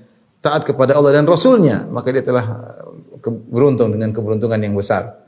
taat 0.43 0.66
kepada 0.66 0.99
Allah 0.99 1.22
dan 1.22 1.28
Rasulnya, 1.28 1.86
maka 1.93 2.11
dia 2.11 2.24
telah 2.24 2.43
uh, 2.43 3.30
beruntung 3.53 3.95
dengan 3.95 4.11
keberuntungan 4.11 4.59
yang 4.59 4.74
besar. 4.74 5.22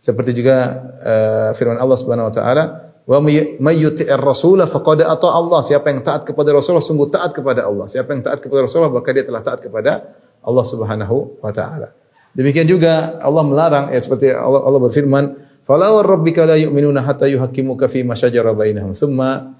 Seperti 0.00 0.32
juga 0.32 0.80
uh, 1.02 1.50
firman 1.58 1.76
Allah 1.76 1.98
Subhanahu 1.98 2.30
wa 2.30 2.34
taala, 2.34 2.64
wa 3.04 3.18
may 3.24 3.76
yuti'ir 3.76 4.20
rasula 4.20 4.70
faqad 4.70 5.02
ata 5.02 5.28
Allah. 5.28 5.60
Siapa 5.66 5.90
yang 5.90 6.00
taat 6.06 6.22
kepada 6.28 6.54
Rasulullah 6.54 6.84
sungguh 6.84 7.10
taat 7.10 7.34
kepada 7.34 7.66
Allah. 7.66 7.90
Siapa 7.90 8.14
yang 8.14 8.22
taat 8.22 8.38
kepada 8.38 8.64
Rasulullah 8.64 8.94
maka 8.94 9.10
dia 9.10 9.26
telah 9.26 9.42
taat 9.42 9.60
kepada 9.60 10.14
Allah 10.40 10.64
Subhanahu 10.64 11.42
wa 11.42 11.52
taala. 11.52 11.92
Demikian 12.30 12.70
juga 12.70 13.18
Allah 13.20 13.42
melarang 13.42 13.84
ya 13.90 13.98
seperti 13.98 14.30
Allah, 14.30 14.62
Allah 14.62 14.80
berfirman, 14.86 15.34
"Fala 15.66 15.90
rabbika 16.00 16.46
la 16.46 16.54
yu'minuna 16.54 17.02
hatta 17.02 17.26
yuhaqqimuka 17.26 17.90
fi 17.90 18.06
ma 18.06 18.14
shajara 18.14 18.54
bainahum, 18.54 18.94
tsumma 18.94 19.59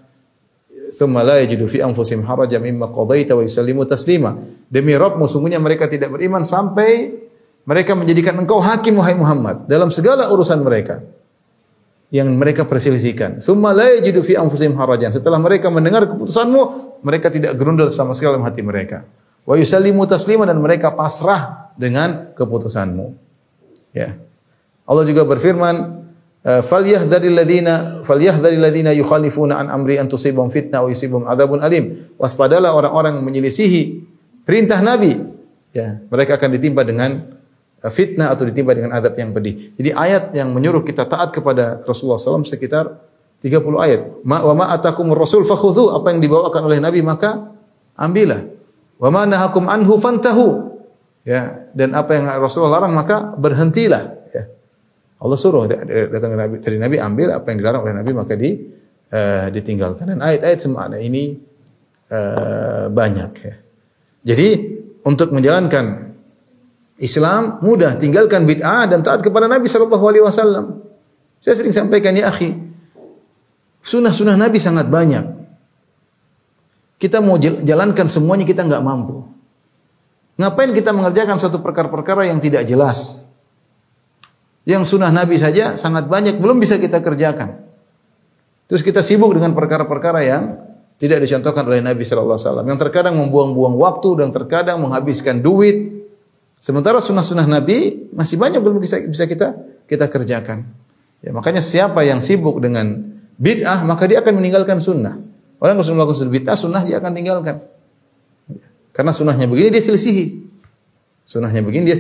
thumma 0.95 1.23
la 1.23 1.43
yajidu 1.43 1.71
fi 1.71 1.83
anfusihim 1.83 2.27
harajan 2.27 2.63
mimma 2.63 2.91
qadaita 2.91 3.39
wa 3.39 3.43
yusallimu 3.47 3.87
taslima. 3.87 4.39
Demi 4.67 4.95
Rabbmu 4.95 5.27
sungguhnya 5.27 5.63
mereka 5.63 5.87
tidak 5.87 6.11
beriman 6.15 6.43
sampai 6.43 7.21
Mereka 7.69 7.93
menjadikan 7.93 8.35
engkau 8.41 8.59
hakim 8.59 8.97
wahai 8.97 9.15
Muhammad 9.15 9.69
dalam 9.69 9.93
segala 9.93 10.33
urusan 10.33 10.65
mereka 10.65 11.05
yang 12.11 12.27
mereka 12.35 12.67
perselisihkan. 12.67 13.39
Tsumma 13.39 13.71
la 13.71 14.01
yajidu 14.01 14.25
fi 14.25 14.35
anfusihim 14.35 14.75
harajan. 14.75 15.13
Setelah 15.13 15.39
mereka 15.39 15.69
mendengar 15.71 16.09
keputusanmu, 16.09 16.63
mereka 17.05 17.29
tidak 17.31 17.55
gerundel 17.55 17.87
sama 17.93 18.17
sekali 18.17 18.35
dalam 18.35 18.49
hati 18.49 18.65
mereka. 18.65 19.07
Wa 19.45 19.55
yusallimu 19.55 20.03
taslima 20.09 20.49
dan 20.49 20.59
mereka 20.59 20.91
pasrah 20.97 21.71
dengan 21.77 22.33
keputusanmu. 22.35 23.15
Ya. 23.95 24.19
Allah 24.89 25.05
juga 25.07 25.23
berfirman, 25.23 26.00
"Falyahdharil 26.41 27.37
ladzina 27.37 28.01
falyahdharil 28.01 28.63
ladzina 28.65 28.91
yukhalifuna 28.97 29.61
an 29.61 29.67
amri 29.69 30.01
an 30.01 30.09
tusibahum 30.09 30.49
fitnah 30.49 30.85
wa 30.85 30.89
yusibahum 30.89 31.29
adzabun 31.29 31.61
alim." 31.61 31.97
Waspadalah 32.17 32.73
orang-orang 32.73 33.21
menyelisihi 33.21 34.05
perintah 34.45 34.81
Nabi. 34.81 35.17
Ya, 35.71 36.03
mereka 36.11 36.41
akan 36.41 36.51
ditimpa 36.57 36.83
dengan 36.83 37.41
fitnah 37.89 38.29
atau 38.29 38.45
ditimpa 38.45 38.77
dengan 38.77 38.93
adab 38.93 39.17
yang 39.17 39.33
pedih. 39.33 39.73
Jadi 39.81 39.91
ayat 39.97 40.37
yang 40.37 40.53
menyuruh 40.53 40.85
kita 40.85 41.09
taat 41.09 41.33
kepada 41.33 41.81
Rasulullah 41.89 42.21
SAW 42.21 42.45
sekitar 42.45 43.09
30 43.41 43.65
ayat. 43.81 44.01
Ma 44.29 44.45
wa 44.45 44.53
ma 44.53 44.77
rasul 45.17 45.49
fakhudhu 45.49 45.97
apa 45.97 46.13
yang 46.13 46.21
dibawakan 46.21 46.61
oleh 46.69 46.77
Nabi 46.77 47.01
maka 47.01 47.57
ambillah. 47.97 48.45
Wa 49.01 49.09
ma 49.09 49.25
nahakum 49.25 49.65
anhu 49.65 49.97
fantahu. 49.97 50.69
Ya, 51.25 51.69
dan 51.73 51.97
apa 51.97 52.17
yang 52.17 52.29
Rasulullah 52.37 52.81
larang 52.81 52.93
maka 52.93 53.33
berhentilah. 53.37 54.20
Allah 55.21 55.37
suruh 55.37 55.69
datang 55.69 56.33
dari 56.33 56.41
Nabi, 56.41 56.57
dari 56.65 56.79
Nabi 56.81 56.97
ambil 56.97 57.29
apa 57.37 57.47
yang 57.53 57.59
dilarang 57.61 57.83
oleh 57.85 57.95
Nabi 58.01 58.11
maka 58.17 58.33
di 58.41 58.57
uh, 59.13 59.53
ditinggalkan. 59.53 60.17
Dan 60.17 60.25
ayat-ayat 60.25 60.59
semakna 60.59 60.97
ini 60.97 61.37
uh, 62.09 62.89
banyak 62.89 63.31
ya. 63.37 63.55
Jadi 64.33 64.49
untuk 65.05 65.33
menjalankan 65.37 66.17
Islam 67.01 67.61
mudah, 67.65 67.97
tinggalkan 67.97 68.45
bid'ah 68.45 68.85
dan 68.89 69.01
taat 69.01 69.21
kepada 69.25 69.49
Nabi 69.49 69.69
wasallam. 69.69 70.85
Saya 71.41 71.57
sering 71.57 71.73
sampaikan 71.73 72.13
ya 72.13 72.29
akhi, 72.29 72.53
sunnah-sunnah 73.81 74.37
Nabi 74.37 74.61
sangat 74.61 74.93
banyak. 74.93 75.25
Kita 77.01 77.25
mau 77.25 77.41
jalankan 77.41 78.05
semuanya 78.05 78.45
kita 78.45 78.61
nggak 78.69 78.85
mampu. 78.85 79.25
Ngapain 80.37 80.73
kita 80.77 80.93
mengerjakan 80.93 81.41
suatu 81.41 81.65
perkara-perkara 81.65 82.29
yang 82.29 82.41
tidak 82.41 82.69
jelas? 82.69 83.25
Yang 84.69 84.97
sunnah 84.97 85.09
Nabi 85.09 85.41
saja 85.41 85.75
sangat 85.75 86.07
banyak 86.07 86.37
belum 86.37 86.61
bisa 86.61 86.77
kita 86.77 87.01
kerjakan. 87.01 87.61
Terus 88.69 88.87
kita 88.87 89.01
sibuk 89.01 89.35
dengan 89.35 89.57
perkara-perkara 89.57 90.21
yang 90.23 90.43
tidak 91.01 91.25
dicontohkan 91.25 91.65
oleh 91.65 91.81
Nabi 91.81 92.05
sallallahu 92.05 92.37
alaihi 92.37 92.47
wasallam. 92.47 92.67
Yang 92.69 92.79
terkadang 92.87 93.15
membuang-buang 93.17 93.75
waktu 93.81 94.21
dan 94.21 94.29
terkadang 94.31 94.79
menghabiskan 94.85 95.41
duit, 95.41 96.01
Sementara 96.61 97.01
sunnah-sunnah 97.01 97.49
Nabi 97.49 98.13
masih 98.13 98.37
banyak 98.37 98.61
belum 98.61 98.85
bisa, 98.85 99.01
bisa 99.01 99.25
kita 99.25 99.57
kita 99.89 100.13
kerjakan. 100.13 100.69
Ya, 101.25 101.33
makanya 101.33 101.65
siapa 101.65 102.05
yang 102.05 102.21
sibuk 102.21 102.61
dengan 102.61 103.17
bid'ah 103.41 103.81
maka 103.89 104.05
dia 104.05 104.21
akan 104.21 104.45
meninggalkan 104.45 104.77
sunnah. 104.77 105.17
Orang 105.57 105.81
yang 105.81 105.97
melakukan 105.97 106.29
bid'ah 106.29 106.61
sunnah 106.61 106.85
dia 106.85 107.01
akan 107.01 107.17
tinggalkan. 107.17 107.65
Karena 108.93 109.17
sunnahnya 109.17 109.49
begini 109.49 109.73
dia 109.73 109.81
selisihi. 109.81 110.37
Sunnahnya 111.25 111.65
begini 111.65 111.89
dia 111.89 111.97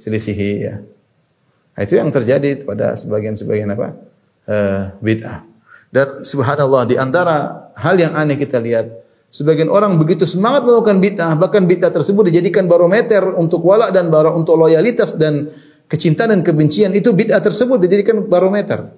selisihi 0.00 0.50
ya. 0.64 0.80
Nah, 1.80 1.88
itu 1.88 1.96
yang 1.96 2.12
terjadi 2.12 2.60
pada 2.60 2.92
sebagian-sebagian 2.92 3.72
apa? 3.72 3.96
Uh, 4.44 4.92
bid'ah. 5.00 5.48
Dan 5.88 6.20
subhanallah 6.20 6.84
di 6.84 7.00
antara 7.00 7.72
hal 7.72 7.96
yang 7.96 8.12
aneh 8.12 8.36
kita 8.36 8.60
lihat 8.60 9.00
Sebagian 9.30 9.70
orang 9.70 9.94
begitu 9.94 10.26
semangat 10.26 10.66
melakukan 10.66 10.98
bid'ah, 10.98 11.38
bahkan 11.38 11.62
bid'ah 11.62 11.94
tersebut 11.94 12.34
dijadikan 12.34 12.66
barometer 12.66 13.22
untuk 13.38 13.62
wala 13.62 13.94
dan 13.94 14.10
bara 14.10 14.34
untuk 14.34 14.58
loyalitas 14.58 15.14
dan 15.14 15.46
kecintaan 15.86 16.34
dan 16.34 16.42
kebencian 16.42 16.90
itu 16.98 17.14
bid'ah 17.14 17.38
tersebut 17.38 17.78
dijadikan 17.78 18.26
barometer. 18.26 18.90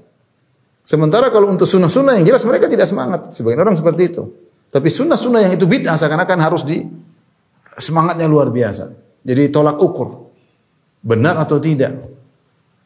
Sementara 0.80 1.28
kalau 1.28 1.52
untuk 1.52 1.68
sunnah-sunnah 1.68 2.16
yang 2.16 2.24
jelas 2.24 2.48
mereka 2.48 2.64
tidak 2.64 2.88
semangat. 2.88 3.28
Sebagian 3.28 3.60
orang 3.60 3.76
seperti 3.76 4.08
itu. 4.08 4.24
Tapi 4.72 4.88
sunnah-sunnah 4.88 5.40
yang 5.44 5.52
itu 5.52 5.68
bid'ah 5.68 6.00
seakan-akan 6.00 6.38
harus 6.40 6.64
di 6.64 6.80
semangatnya 7.76 8.24
luar 8.24 8.48
biasa. 8.48 8.88
Jadi 9.20 9.52
tolak 9.52 9.76
ukur. 9.84 10.32
Benar 11.04 11.44
atau 11.44 11.60
tidak. 11.60 11.92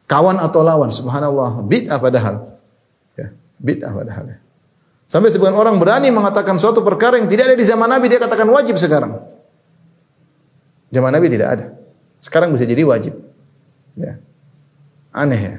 Kawan 0.07 0.39
atau 0.39 0.63
lawan. 0.63 0.89
Subhanallah. 0.89 1.61
Bid'ah 1.67 1.99
padahal. 1.99 2.57
Ya, 3.19 3.35
bid'ah 3.59 3.91
padahal. 3.91 4.25
Ya. 4.31 4.37
Sampai 5.07 5.31
sebagian 5.31 5.55
orang 5.55 5.79
berani 5.79 6.11
mengatakan 6.11 6.59
suatu 6.59 6.83
perkara 6.83 7.15
yang 7.19 7.31
tidak 7.31 7.51
ada 7.51 7.55
di 7.55 7.63
zaman 7.67 7.87
Nabi, 7.87 8.11
dia 8.11 8.19
katakan 8.19 8.47
wajib 8.47 8.75
sekarang. 8.75 9.19
Zaman 10.91 11.11
Nabi 11.11 11.27
tidak 11.31 11.47
ada. 11.47 11.65
Sekarang 12.19 12.51
bisa 12.55 12.67
jadi 12.67 12.83
wajib. 12.83 13.15
Ya. 13.95 14.19
Aneh 15.15 15.39
ya. 15.39 15.55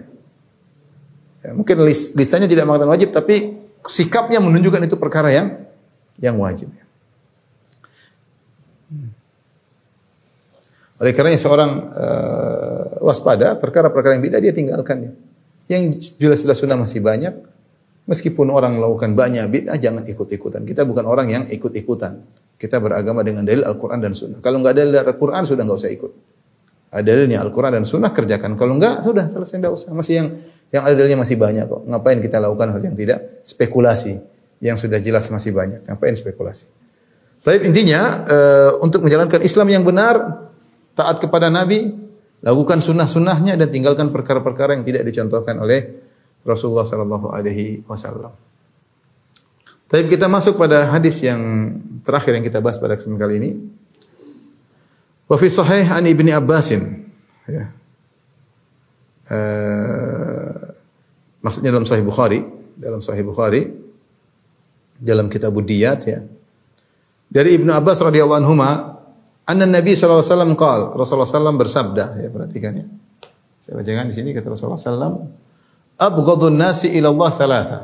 ya 1.44 1.51
mungkin 1.57 1.80
list, 1.84 2.12
listanya 2.16 2.44
tidak 2.44 2.68
mengatakan 2.68 2.92
wajib, 2.92 3.09
tapi 3.12 3.57
sikapnya 3.88 4.40
menunjukkan 4.40 4.84
itu 4.84 4.96
perkara 5.01 5.32
yang 5.32 5.64
yang 6.20 6.36
wajib. 6.36 6.68
Oleh 10.99 11.14
karenanya 11.14 11.38
seorang 11.38 11.70
uh, 11.94 12.84
waspada 13.07 13.55
perkara-perkara 13.55 14.18
yang 14.18 14.24
bid'ah 14.24 14.42
dia 14.42 14.51
tinggalkan. 14.51 15.14
Yang 15.70 16.16
jelas-jelas 16.18 16.59
sunnah 16.59 16.78
masih 16.80 16.99
banyak, 16.99 17.34
Meskipun 18.09 18.49
orang 18.49 18.80
melakukan 18.80 19.12
banyak 19.12 19.44
bid'ah, 19.53 19.76
jangan 19.76 20.01
ikut-ikutan. 20.09 20.64
Kita 20.64 20.88
bukan 20.88 21.05
orang 21.05 21.28
yang 21.28 21.44
ikut-ikutan. 21.44 22.24
Kita 22.57 22.80
beragama 22.80 23.20
dengan 23.20 23.44
dalil 23.44 23.68
Al-Quran 23.68 24.01
dan 24.01 24.16
Sunnah. 24.16 24.40
Kalau 24.40 24.64
nggak 24.64 24.72
ada 24.72 24.82
dalil 24.88 25.05
Al-Quran, 25.05 25.44
sudah 25.44 25.62
nggak 25.68 25.76
usah 25.76 25.92
ikut. 25.92 26.12
Ada 26.88 27.05
dalilnya 27.05 27.44
Al-Quran 27.44 27.76
dan 27.76 27.84
Sunnah, 27.84 28.09
kerjakan. 28.16 28.57
Kalau 28.57 28.80
nggak, 28.80 29.05
sudah 29.05 29.28
selesai, 29.28 29.61
nggak 29.61 29.74
usah. 29.76 29.90
Masih 29.92 30.14
yang 30.24 30.28
yang 30.72 30.82
ada 30.88 30.94
dalilnya 30.96 31.20
masih 31.20 31.36
banyak 31.36 31.68
kok. 31.68 31.84
Ngapain 31.84 32.18
kita 32.24 32.36
lakukan 32.40 32.68
hal 32.72 32.80
yang 32.80 32.96
tidak? 32.96 33.18
Spekulasi. 33.44 34.16
Yang 34.64 34.88
sudah 34.88 34.99
jelas 35.05 35.28
masih 35.28 35.53
banyak. 35.53 35.84
Ngapain 35.84 36.16
spekulasi? 36.16 36.64
Tapi 37.44 37.61
intinya, 37.68 38.24
e, 38.24 38.38
untuk 38.80 39.05
menjalankan 39.05 39.44
Islam 39.44 39.68
yang 39.68 39.84
benar, 39.84 40.47
taat 40.99 41.22
kepada 41.22 41.46
Nabi, 41.46 41.94
lakukan 42.42 42.82
sunnah-sunnahnya 42.82 43.55
dan 43.55 43.68
tinggalkan 43.70 44.11
perkara-perkara 44.11 44.74
yang 44.74 44.82
tidak 44.82 45.07
dicontohkan 45.07 45.62
oleh 45.62 46.03
Rasulullah 46.42 46.82
sallallahu 46.82 47.30
alaihi 47.30 47.86
wasallam. 47.86 48.34
Tapi 49.88 50.11
kita 50.11 50.26
masuk 50.26 50.59
pada 50.59 50.90
hadis 50.90 51.22
yang 51.24 51.40
terakhir 52.03 52.34
yang 52.36 52.44
kita 52.44 52.59
bahas 52.59 52.76
pada 52.76 52.99
kesempatan 52.99 53.22
kali 53.22 53.34
ini. 53.40 53.51
Wa 55.30 55.38
fi 55.40 55.46
sahih 55.49 55.86
an 55.88 56.05
Ibni 56.05 56.34
Abbasin. 56.34 57.09
Ya. 57.49 57.72
Uh, 59.28 60.72
maksudnya 61.44 61.68
dalam 61.68 61.84
Sahih 61.84 62.01
Bukhari, 62.01 62.44
dalam 62.80 63.05
Sahih 63.05 63.24
Bukhari 63.24 63.68
dalam 64.99 65.30
kitab 65.30 65.55
Diyat 65.55 66.01
ya. 66.05 66.20
Dari 67.28 67.61
Ibnu 67.61 67.68
Abbas 67.72 68.01
radhiyallahu 68.01 68.40
anhu 68.40 68.57
anna 69.49 69.64
Nabi 69.64 69.96
sallallahu 69.96 70.20
alaihi 70.20 70.32
wasallam 70.36 70.53
qaal, 70.55 70.80
Rasulullah 70.92 71.28
sallallahu 71.28 71.61
bersabda, 71.64 72.05
ya 72.20 72.28
perhatikan 72.28 72.72
ya. 72.76 72.86
Saya 73.64 73.80
bacakan 73.80 74.07
di 74.09 74.14
sini 74.14 74.30
kata 74.36 74.53
Rasulullah 74.53 74.76
sallallahu 74.76 75.49
abghadun 75.99 76.55
nasi 76.55 76.94
ila 76.94 77.11
Allah 77.11 77.30
thalatha. 77.34 77.78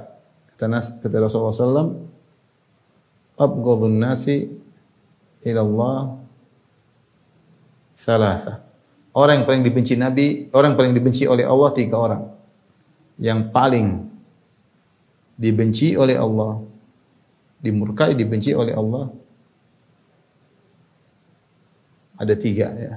Kata, 0.54 0.70
nas, 0.70 0.86
kata 1.02 1.18
Rasulullah 1.18 1.50
SAW, 1.50 1.90
abghadun 3.34 3.98
nasi 3.98 4.46
ila 5.42 5.60
Allah 5.66 5.98
thalatha. 7.98 8.62
Orang 9.14 9.42
yang 9.42 9.46
paling 9.46 9.62
dibenci 9.66 9.94
Nabi, 9.98 10.50
orang 10.54 10.74
yang 10.74 10.78
paling 10.78 10.94
dibenci 10.94 11.26
oleh 11.26 11.42
Allah 11.42 11.70
tiga 11.74 11.96
orang. 11.98 12.22
Yang 13.18 13.40
paling 13.50 13.86
dibenci 15.38 15.98
oleh 15.98 16.18
Allah, 16.18 16.62
dimurkai, 17.62 18.14
dibenci 18.14 18.54
oleh 18.54 18.74
Allah, 18.74 19.10
ada 22.14 22.34
tiga 22.38 22.70
ya. 22.74 22.94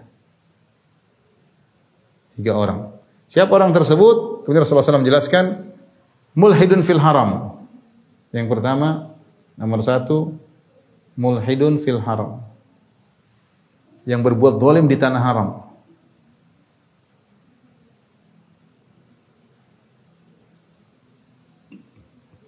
Tiga 2.38 2.54
orang. 2.54 2.94
Siapa 3.26 3.50
orang 3.50 3.74
tersebut? 3.74 4.46
Kemudian 4.46 4.64
Rasulullah 4.64 4.86
SAW 4.86 5.04
menjelaskan, 5.04 5.68
mulhidun 6.38 6.86
fil 6.86 7.02
haram. 7.02 7.60
Yang 8.30 8.48
pertama, 8.54 9.18
nomor 9.58 9.82
satu, 9.82 10.38
mulhidun 11.18 11.82
fil 11.82 12.00
haram. 12.00 12.46
Yang 14.06 14.22
berbuat 14.32 14.62
zalim 14.62 14.86
di 14.86 14.96
tanah 14.96 15.20
haram. 15.20 15.50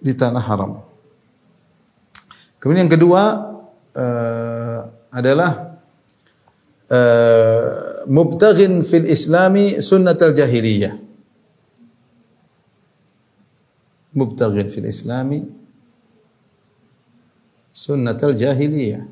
Di 0.00 0.16
tanah 0.16 0.40
haram. 0.40 0.80
Kemudian 2.56 2.88
yang 2.88 2.92
kedua 2.92 3.22
uh, 3.92 4.80
adalah 5.12 5.69
Eh, 6.90 7.62
mubtaghin 8.10 8.82
fil 8.82 9.06
islami 9.06 9.78
sunnatal 9.78 10.34
jahiliyah. 10.34 10.98
Mubtaghin 14.10 14.66
fil 14.74 14.90
islami 14.90 15.46
sunnatal 17.70 18.34
jahiliyah. 18.34 19.06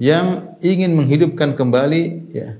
Yang 0.00 0.28
ingin 0.64 0.96
menghidupkan 0.96 1.52
kembali 1.56 2.32
ya, 2.32 2.56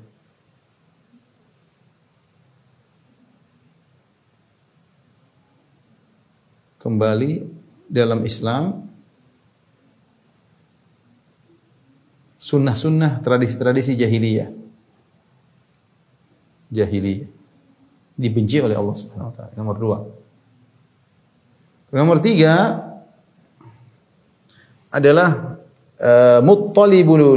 kembali 6.81 7.45
dalam 7.89 8.25
Islam 8.25 8.86
sunnah-sunnah 12.47 13.27
tradisi-tradisi 13.27 13.99
jahiliyah. 13.99 14.49
Jahiliyah. 16.71 17.29
Dibenci 18.17 18.63
oleh 18.63 18.79
Allah 18.79 18.97
Subhanahu 18.97 19.29
wa 19.29 19.35
taala. 19.35 19.53
Nomor 19.59 19.77
dua. 19.77 19.99
Nomor 21.91 22.19
tiga 22.23 22.83
adalah 24.91 25.59
uh, 25.99 26.41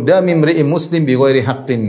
dami 0.05 0.29
imri'in 0.37 0.67
muslim 0.69 1.03
bi 1.03 1.13
ghairi 1.17 1.41
haqqin. 1.43 1.83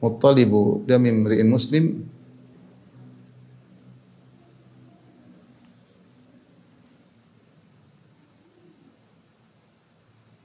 Muttalibu 0.00 0.88
dami 0.88 1.12
imri'in 1.12 1.48
muslim 1.50 2.09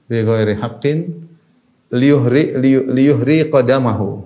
bi 0.06 0.22
ghairi 0.22 0.54
haqqin 0.58 1.26
liyuhri 1.90 2.54
liyuhri 2.90 3.50
qadamahu. 3.50 4.22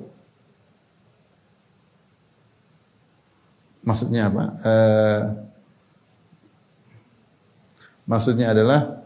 Maksudnya 3.81 4.28
apa? 4.28 4.45
Uh, 4.61 5.20
maksudnya 8.05 8.53
adalah 8.53 9.03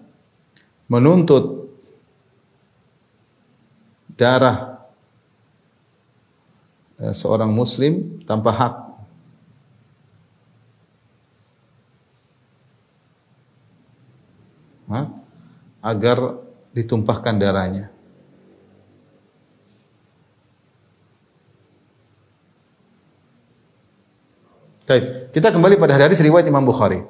menuntut 0.91 1.71
darah 4.19 4.83
uh, 6.99 7.15
seorang 7.15 7.55
muslim 7.55 8.19
tanpa 8.27 8.51
hak. 8.51 8.75
Hah? 14.85 15.07
Agar 15.81 16.44
ditumpahkan 16.75 17.39
darahnya. 17.39 17.95
Baik, 24.85 25.33
kita 25.33 25.49
kembali 25.49 25.81
pada 25.81 25.97
hadis 25.97 26.21
riwayat 26.21 26.45
Imam 26.45 26.61
Bukhari. 26.61 27.01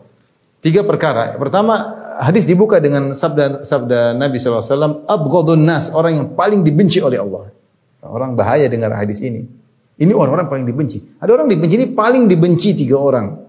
Tiga 0.62 0.86
perkara. 0.86 1.34
Pertama, 1.34 1.74
hadis 2.22 2.46
dibuka 2.46 2.78
dengan 2.78 3.10
sabda 3.10 3.66
sabda 3.66 4.14
Nabi 4.14 4.38
SAW, 4.38 5.04
Abghadun 5.10 5.66
nas, 5.66 5.90
orang 5.90 6.12
yang 6.22 6.28
paling 6.38 6.62
dibenci 6.62 7.02
oleh 7.02 7.18
Allah. 7.18 7.50
Orang 8.04 8.38
bahaya 8.38 8.70
dengar 8.70 8.94
hadis 8.94 9.18
ini. 9.24 9.42
Ini 9.98 10.12
orang-orang 10.14 10.46
paling 10.46 10.66
dibenci. 10.68 11.02
Ada 11.18 11.34
orang 11.34 11.48
dibenci 11.50 11.74
ini 11.74 11.86
paling 11.90 12.30
dibenci 12.30 12.78
tiga 12.78 12.96
orang. 13.00 13.43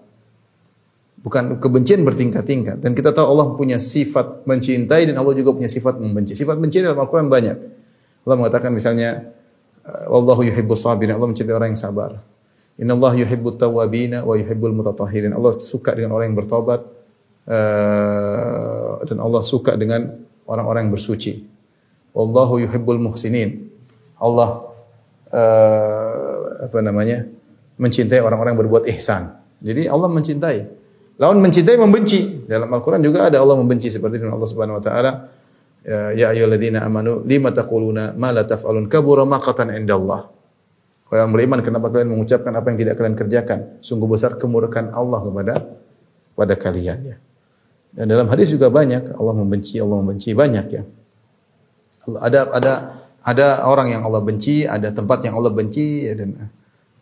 Bukan 1.26 1.58
kebencian 1.58 2.06
bertingkat-tingkat. 2.06 2.86
Dan 2.86 2.94
kita 2.94 3.10
tahu 3.10 3.26
Allah 3.26 3.58
punya 3.58 3.82
sifat 3.82 4.46
mencintai 4.46 5.10
dan 5.10 5.18
Allah 5.18 5.34
juga 5.34 5.58
punya 5.58 5.66
sifat 5.66 5.98
membenci. 5.98 6.38
Sifat 6.38 6.62
benci 6.62 6.86
dalam 6.86 7.02
Al-Quran 7.02 7.34
banyak. 7.34 7.58
Allah 8.22 8.36
mengatakan 8.38 8.70
misalnya, 8.70 9.34
Wallahu 9.86 10.46
yuhibbus 10.46 10.86
sabirin. 10.86 11.18
Allah 11.18 11.30
mencintai 11.30 11.54
orang 11.54 11.74
yang 11.74 11.82
sabar. 11.82 12.22
Inna 12.78 12.98
Allah 12.98 13.14
yuhibbut 13.22 13.58
tawabina 13.58 14.22
wa 14.22 14.38
yuhibbul 14.38 14.74
mutatahirin. 14.74 15.34
Allah 15.34 15.58
suka 15.58 15.94
dengan 15.98 16.14
orang 16.14 16.34
yang 16.34 16.38
bertobat. 16.38 16.82
Uh, 17.46 19.02
dan 19.06 19.22
Allah 19.22 19.42
suka 19.46 19.78
dengan 19.78 20.26
orang-orang 20.50 20.90
yang 20.90 20.94
bersuci. 20.94 21.46
Wallahu 22.18 22.66
yuhibbul 22.66 23.02
muhsinin. 23.02 23.70
Allah 24.18 24.66
uh, 25.34 26.70
apa 26.70 26.80
namanya? 26.86 27.30
mencintai 27.76 28.24
orang-orang 28.24 28.56
yang 28.56 28.62
berbuat 28.64 28.84
ihsan. 28.96 29.36
Jadi 29.60 29.92
Allah 29.92 30.08
mencintai. 30.08 30.58
Lawan 31.16 31.40
mencintai 31.40 31.80
membenci. 31.80 32.44
Dalam 32.44 32.68
Al-Quran 32.68 33.00
juga 33.00 33.32
ada 33.32 33.40
Allah 33.40 33.56
membenci 33.56 33.88
seperti 33.88 34.20
firman 34.20 34.36
Allah 34.36 34.50
Subhanahu 34.52 34.78
wa 34.80 34.84
taala, 34.84 35.12
ya 36.12 36.36
ayyuhalladzina 36.36 36.84
amanu 36.84 37.24
lima 37.24 37.56
taquluna 37.56 38.12
ma 38.20 38.36
la 38.36 38.44
taf'alun 38.44 38.92
kabura 38.92 39.24
maqatan 39.24 39.72
indallah. 39.80 40.28
Wahai 41.06 41.22
orang 41.22 41.34
beriman, 41.38 41.60
kenapa 41.62 41.94
kalian 41.94 42.18
mengucapkan 42.18 42.52
apa 42.52 42.68
yang 42.74 42.78
tidak 42.82 42.94
kalian 43.00 43.16
kerjakan? 43.16 43.60
Sungguh 43.80 44.10
besar 44.10 44.36
kemurkaan 44.42 44.92
Allah 44.92 45.22
kepada 45.24 45.54
pada 46.36 46.54
kalian 46.58 47.00
ya. 47.14 47.18
Dan 47.96 48.12
dalam 48.12 48.28
hadis 48.28 48.52
juga 48.52 48.68
banyak 48.68 49.16
Allah 49.16 49.36
membenci, 49.40 49.80
Allah 49.80 49.98
membenci 50.04 50.36
banyak 50.36 50.68
ya. 50.68 50.84
Ada 52.06 52.40
ada 52.52 52.74
ada 53.24 53.48
orang 53.66 53.96
yang 53.96 54.04
Allah 54.04 54.20
benci, 54.20 54.68
ada 54.68 54.92
tempat 54.92 55.24
yang 55.24 55.40
Allah 55.40 55.56
benci 55.56 56.12
ya, 56.12 56.14
dan 56.20 56.52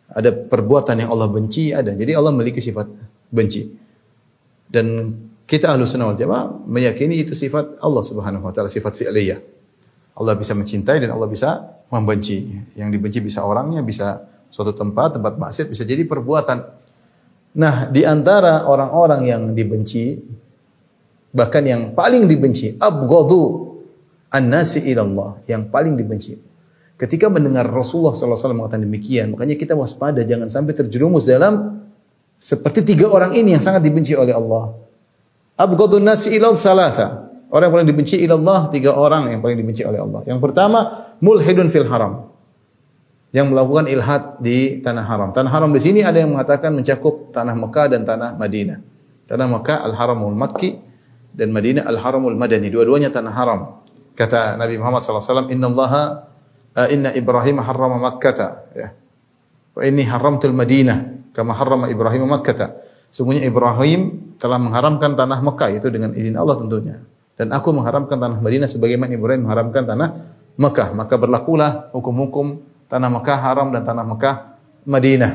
ada 0.06 0.30
perbuatan 0.30 1.02
yang 1.02 1.10
Allah 1.10 1.26
benci, 1.26 1.74
ada. 1.74 1.90
Jadi 1.90 2.14
Allah 2.14 2.30
memiliki 2.30 2.62
sifat 2.62 2.86
benci. 3.34 3.83
Dan 4.68 5.12
kita 5.44 5.72
ahlu 5.72 5.84
sunnah 5.84 6.12
wal 6.12 6.18
jamaah 6.18 6.64
meyakini 6.64 7.20
itu 7.20 7.36
sifat 7.36 7.78
Allah 7.84 8.02
subhanahu 8.02 8.48
wa 8.48 8.52
ta'ala, 8.52 8.72
sifat 8.72 8.96
fi'liyah. 8.96 9.38
Allah 10.14 10.34
bisa 10.38 10.54
mencintai 10.54 11.02
dan 11.02 11.10
Allah 11.12 11.28
bisa 11.28 11.82
membenci. 11.90 12.48
Yang 12.78 12.88
dibenci 12.96 13.18
bisa 13.20 13.44
orangnya, 13.44 13.84
bisa 13.84 14.24
suatu 14.48 14.70
tempat, 14.70 15.18
tempat 15.18 15.36
maksiat, 15.36 15.66
bisa 15.68 15.82
jadi 15.82 16.06
perbuatan. 16.06 16.58
Nah, 17.54 17.86
di 17.90 18.02
antara 18.06 18.66
orang-orang 18.66 19.26
yang 19.26 19.42
dibenci, 19.54 20.18
bahkan 21.34 21.62
yang 21.66 21.82
paling 21.94 22.26
dibenci, 22.30 22.78
abghadu 22.78 23.74
an-nasi 24.30 24.82
ilallah, 24.86 25.42
yang 25.50 25.70
paling 25.70 25.94
dibenci. 25.94 26.34
Ketika 26.94 27.26
mendengar 27.26 27.66
Rasulullah 27.66 28.14
SAW 28.14 28.54
mengatakan 28.54 28.86
demikian, 28.86 29.34
makanya 29.34 29.58
kita 29.58 29.74
waspada, 29.74 30.22
jangan 30.22 30.46
sampai 30.46 30.78
terjerumus 30.78 31.26
dalam 31.26 31.83
seperti 32.44 32.84
tiga 32.84 33.08
orang 33.08 33.32
ini 33.32 33.56
yang 33.56 33.64
sangat 33.64 33.80
dibenci 33.80 34.12
oleh 34.12 34.36
Allah. 34.36 34.76
Abghadun 35.56 36.04
nasi 36.04 36.36
ilal 36.36 36.60
salasa. 36.60 37.24
Orang 37.48 37.72
yang 37.72 37.74
paling 37.80 37.88
dibenci 37.88 38.20
ilallah 38.20 38.68
tiga 38.68 38.92
orang 38.92 39.32
yang 39.32 39.40
paling 39.40 39.56
dibenci 39.56 39.80
oleh 39.80 39.96
Allah. 39.96 40.20
Yang 40.28 40.44
pertama, 40.44 40.92
mulhidun 41.24 41.72
fil 41.72 41.88
haram. 41.88 42.28
Yang 43.32 43.46
melakukan 43.48 43.88
ilhad 43.88 44.22
di 44.44 44.84
tanah 44.84 45.08
haram. 45.08 45.32
Tanah 45.32 45.48
haram 45.48 45.72
di 45.72 45.80
sini 45.80 46.04
ada 46.04 46.20
yang 46.20 46.36
mengatakan 46.36 46.68
mencakup 46.76 47.32
tanah 47.32 47.56
Mekah 47.56 47.86
dan 47.96 48.04
tanah 48.04 48.36
Madinah. 48.36 48.78
Tanah 49.24 49.46
Mekah 49.48 49.78
al-haramul 49.88 50.36
makki 50.36 50.76
dan 51.32 51.48
Madinah 51.48 51.88
al-haramul 51.88 52.36
madani. 52.36 52.68
Dua-duanya 52.68 53.08
tanah 53.08 53.32
haram. 53.32 53.60
Kata 54.12 54.60
Nabi 54.60 54.76
Muhammad 54.76 55.00
SAW, 55.00 55.48
Inna 55.48 55.66
allaha, 55.72 56.28
uh, 56.76 56.88
inna 56.92 57.10
Ibrahim 57.16 57.64
harrama 57.64 57.98
makkata. 57.98 58.68
Ya. 58.76 58.92
Wa 59.74 59.82
inni 59.82 60.06
haramtul 60.06 60.54
Madinah 60.54 61.30
kama 61.34 61.52
harrama 61.52 61.90
Ibrahim 61.90 62.30
Makkah. 62.30 62.78
Sungguhnya 63.10 63.46
Ibrahim 63.46 64.34
telah 64.38 64.58
mengharamkan 64.58 65.14
tanah 65.18 65.38
Mekah 65.42 65.70
itu 65.74 65.86
dengan 65.90 66.14
izin 66.14 66.34
Allah 66.38 66.58
tentunya. 66.58 67.02
Dan 67.34 67.50
aku 67.50 67.74
mengharamkan 67.74 68.18
tanah 68.18 68.38
Madinah 68.38 68.70
sebagaimana 68.70 69.10
Ibrahim 69.10 69.46
mengharamkan 69.46 69.82
tanah 69.82 70.14
Mekah. 70.54 70.94
Maka 70.94 71.14
berlakulah 71.18 71.90
hukum-hukum 71.90 72.62
tanah 72.86 73.10
Mekah 73.10 73.38
haram 73.42 73.74
dan 73.74 73.82
tanah 73.82 74.06
Mekah 74.06 74.34
Madinah. 74.86 75.32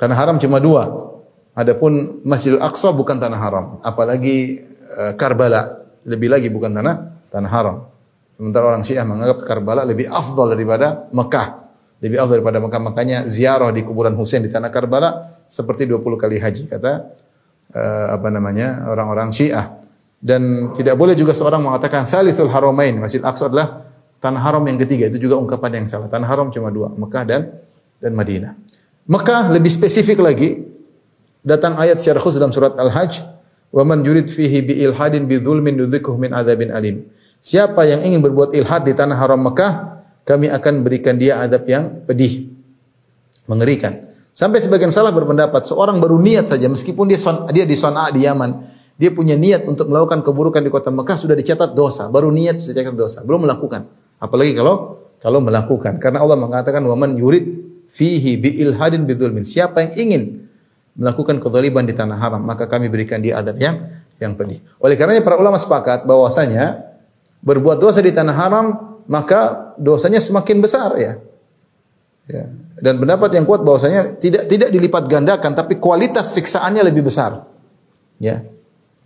Tanah 0.00 0.16
haram 0.16 0.36
cuma 0.40 0.56
dua. 0.56 1.12
Adapun 1.52 2.24
Masjidil 2.24 2.62
Aqsa 2.62 2.94
bukan 2.94 3.20
tanah 3.20 3.36
haram, 3.36 3.64
apalagi 3.84 4.64
uh, 4.96 5.12
Karbala 5.18 5.82
lebih 6.08 6.32
lagi 6.32 6.48
bukan 6.48 6.72
tanah 6.72 7.28
tanah 7.28 7.50
haram. 7.52 7.76
Sementara 8.40 8.72
orang 8.72 8.80
Syiah 8.86 9.04
menganggap 9.04 9.44
Karbala 9.44 9.84
lebih 9.84 10.08
afdal 10.08 10.56
daripada 10.56 11.10
Mekah 11.12 11.59
lebih 12.00 12.16
afdal 12.20 12.40
daripada 12.40 12.58
Mekah. 12.60 12.80
Makanya 12.80 13.18
ziarah 13.28 13.70
di 13.70 13.84
kuburan 13.84 14.16
Husain 14.16 14.40
di 14.40 14.48
tanah 14.48 14.72
Karbala 14.72 15.40
seperti 15.46 15.84
20 15.84 16.00
kali 16.16 16.36
haji 16.40 16.64
kata 16.66 16.92
uh, 17.76 18.06
apa 18.16 18.28
namanya 18.32 18.88
orang-orang 18.88 19.30
Syiah. 19.30 19.78
Dan 20.20 20.72
tidak 20.76 21.00
boleh 21.00 21.16
juga 21.16 21.32
seorang 21.32 21.64
mengatakan 21.64 22.04
Salithul 22.04 22.52
Haramain, 22.52 22.92
Masjid 23.00 23.24
Aqsa 23.24 23.48
adalah 23.48 23.88
tanah 24.20 24.40
haram 24.44 24.60
yang 24.68 24.76
ketiga. 24.76 25.08
Itu 25.08 25.16
juga 25.16 25.40
ungkapan 25.40 25.80
yang 25.80 25.86
salah. 25.88 26.12
Tanah 26.12 26.28
haram 26.28 26.52
cuma 26.52 26.68
dua, 26.68 26.92
Mekah 26.92 27.24
dan 27.24 27.56
dan 28.00 28.12
Madinah. 28.12 28.52
Mekah 29.08 29.48
lebih 29.48 29.72
spesifik 29.72 30.20
lagi. 30.20 30.68
Datang 31.40 31.80
ayat 31.80 31.96
secara 31.96 32.20
khusus 32.20 32.36
dalam 32.36 32.52
surat 32.52 32.76
Al-Hajj, 32.76 33.24
"Wa 33.72 33.80
man 33.80 34.04
yurid 34.04 34.28
fihi 34.28 34.60
bi 34.60 34.76
ilhadin 34.84 35.24
bi 35.24 35.40
dzulmin 35.40 35.72
min 36.20 36.30
adzabin 36.36 36.68
alim." 36.68 37.08
Siapa 37.40 37.88
yang 37.88 38.04
ingin 38.04 38.20
berbuat 38.20 38.52
ilhad 38.52 38.84
di 38.84 38.92
tanah 38.92 39.16
haram 39.16 39.40
Mekah, 39.40 39.99
kami 40.30 40.46
akan 40.46 40.86
berikan 40.86 41.18
dia 41.18 41.42
adab 41.42 41.66
yang 41.66 42.06
pedih, 42.06 42.54
mengerikan. 43.50 44.06
Sampai 44.30 44.62
sebagian 44.62 44.94
salah 44.94 45.10
berpendapat 45.10 45.66
seorang 45.66 45.98
baru 45.98 46.22
niat 46.22 46.46
saja 46.46 46.70
meskipun 46.70 47.10
dia 47.10 47.18
son, 47.18 47.50
dia 47.50 47.66
di 47.66 47.74
Son'a 47.74 48.14
di 48.14 48.22
Yaman, 48.22 48.62
dia 48.94 49.10
punya 49.10 49.34
niat 49.34 49.66
untuk 49.66 49.90
melakukan 49.90 50.22
keburukan 50.22 50.62
di 50.62 50.70
kota 50.70 50.94
Mekah 50.94 51.18
sudah 51.18 51.34
dicatat 51.34 51.74
dosa, 51.74 52.06
baru 52.06 52.30
niat 52.30 52.62
sudah 52.62 52.78
dicatat 52.78 52.94
dosa, 52.94 53.18
belum 53.26 53.42
melakukan. 53.42 53.90
Apalagi 54.22 54.54
kalau 54.54 55.02
kalau 55.18 55.42
melakukan 55.42 55.98
karena 55.98 56.22
Allah 56.22 56.38
mengatakan 56.38 56.78
waman 56.86 57.18
yurid 57.18 57.44
fihi 57.90 58.38
bi 58.38 58.54
ilhadin 58.62 59.02
bidzulmin. 59.02 59.42
Siapa 59.42 59.82
yang 59.82 59.92
ingin 59.98 60.22
melakukan 60.94 61.42
kezaliman 61.42 61.82
di 61.82 61.94
tanah 61.98 62.14
haram, 62.22 62.42
maka 62.46 62.70
kami 62.70 62.86
berikan 62.86 63.18
dia 63.18 63.42
adab 63.42 63.58
yang 63.58 63.82
yang 64.22 64.38
pedih. 64.38 64.62
Oleh 64.78 64.94
karenanya 64.94 65.26
para 65.26 65.42
ulama 65.42 65.58
sepakat 65.58 66.06
bahwasanya 66.06 66.86
berbuat 67.42 67.82
dosa 67.82 67.98
di 67.98 68.14
tanah 68.14 68.36
haram 68.36 68.66
maka 69.10 69.74
dosanya 69.74 70.22
semakin 70.22 70.62
besar 70.62 70.94
ya. 70.94 71.18
ya. 72.30 72.46
Dan 72.78 73.02
pendapat 73.02 73.34
yang 73.34 73.42
kuat 73.42 73.66
bahwasanya 73.66 74.16
tidak 74.22 74.46
tidak 74.46 74.70
dilipat 74.70 75.10
gandakan 75.10 75.52
tapi 75.58 75.82
kualitas 75.82 76.30
siksaannya 76.38 76.86
lebih 76.86 77.10
besar. 77.10 77.42
Ya. 78.22 78.46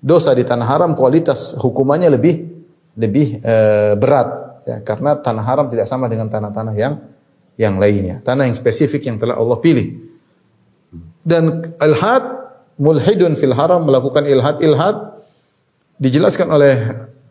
Dosa 0.05 0.37
di 0.37 0.45
tanah 0.45 0.69
haram 0.69 0.93
kualitas 0.93 1.57
hukumannya 1.57 2.13
lebih 2.13 2.45
lebih 3.01 3.41
eh, 3.41 3.97
berat 3.97 4.61
ya 4.69 4.85
karena 4.85 5.17
tanah 5.17 5.45
haram 5.49 5.67
tidak 5.73 5.89
sama 5.89 6.05
dengan 6.13 6.29
tanah-tanah 6.29 6.75
yang 6.77 7.01
yang 7.57 7.81
lainnya. 7.81 8.21
Tanah 8.21 8.45
yang 8.45 8.55
spesifik 8.55 9.09
yang 9.09 9.17
telah 9.17 9.41
Allah 9.41 9.57
pilih. 9.57 10.05
Dan 11.25 11.65
ilhad 11.81 12.25
mulhidun 12.77 13.41
fil 13.41 13.57
haram 13.57 13.89
melakukan 13.89 14.29
ilhad 14.29 14.61
ilhad 14.61 15.17
dijelaskan 15.97 16.53
oleh 16.53 16.75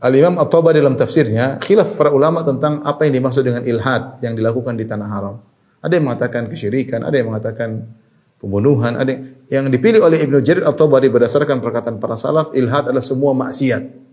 Al-Imam 0.03 0.35
At-Tabari 0.35 0.83
dalam 0.83 0.99
tafsirnya 0.99 1.63
khilaf 1.63 1.95
para 1.95 2.11
ulama 2.11 2.43
tentang 2.43 2.83
apa 2.83 3.07
yang 3.07 3.23
dimaksud 3.23 3.47
dengan 3.47 3.63
ilhad 3.63 4.19
yang 4.19 4.35
dilakukan 4.35 4.75
di 4.75 4.83
tanah 4.83 5.07
haram. 5.07 5.35
Ada 5.79 5.95
yang 5.95 6.11
mengatakan 6.11 6.51
kesyirikan, 6.51 7.07
ada 7.07 7.15
yang 7.15 7.31
mengatakan 7.31 7.87
pembunuhan, 8.35 8.99
ada 8.99 9.15
yang, 9.15 9.23
yang 9.47 9.65
dipilih 9.71 10.03
oleh 10.03 10.19
Ibnu 10.27 10.43
Jarir 10.43 10.67
At-Tabari 10.67 11.07
berdasarkan 11.07 11.63
perkataan 11.63 12.03
para 12.03 12.19
salaf, 12.19 12.51
ilhad 12.51 12.91
adalah 12.91 12.99
semua 12.99 13.31
maksiat. 13.31 14.03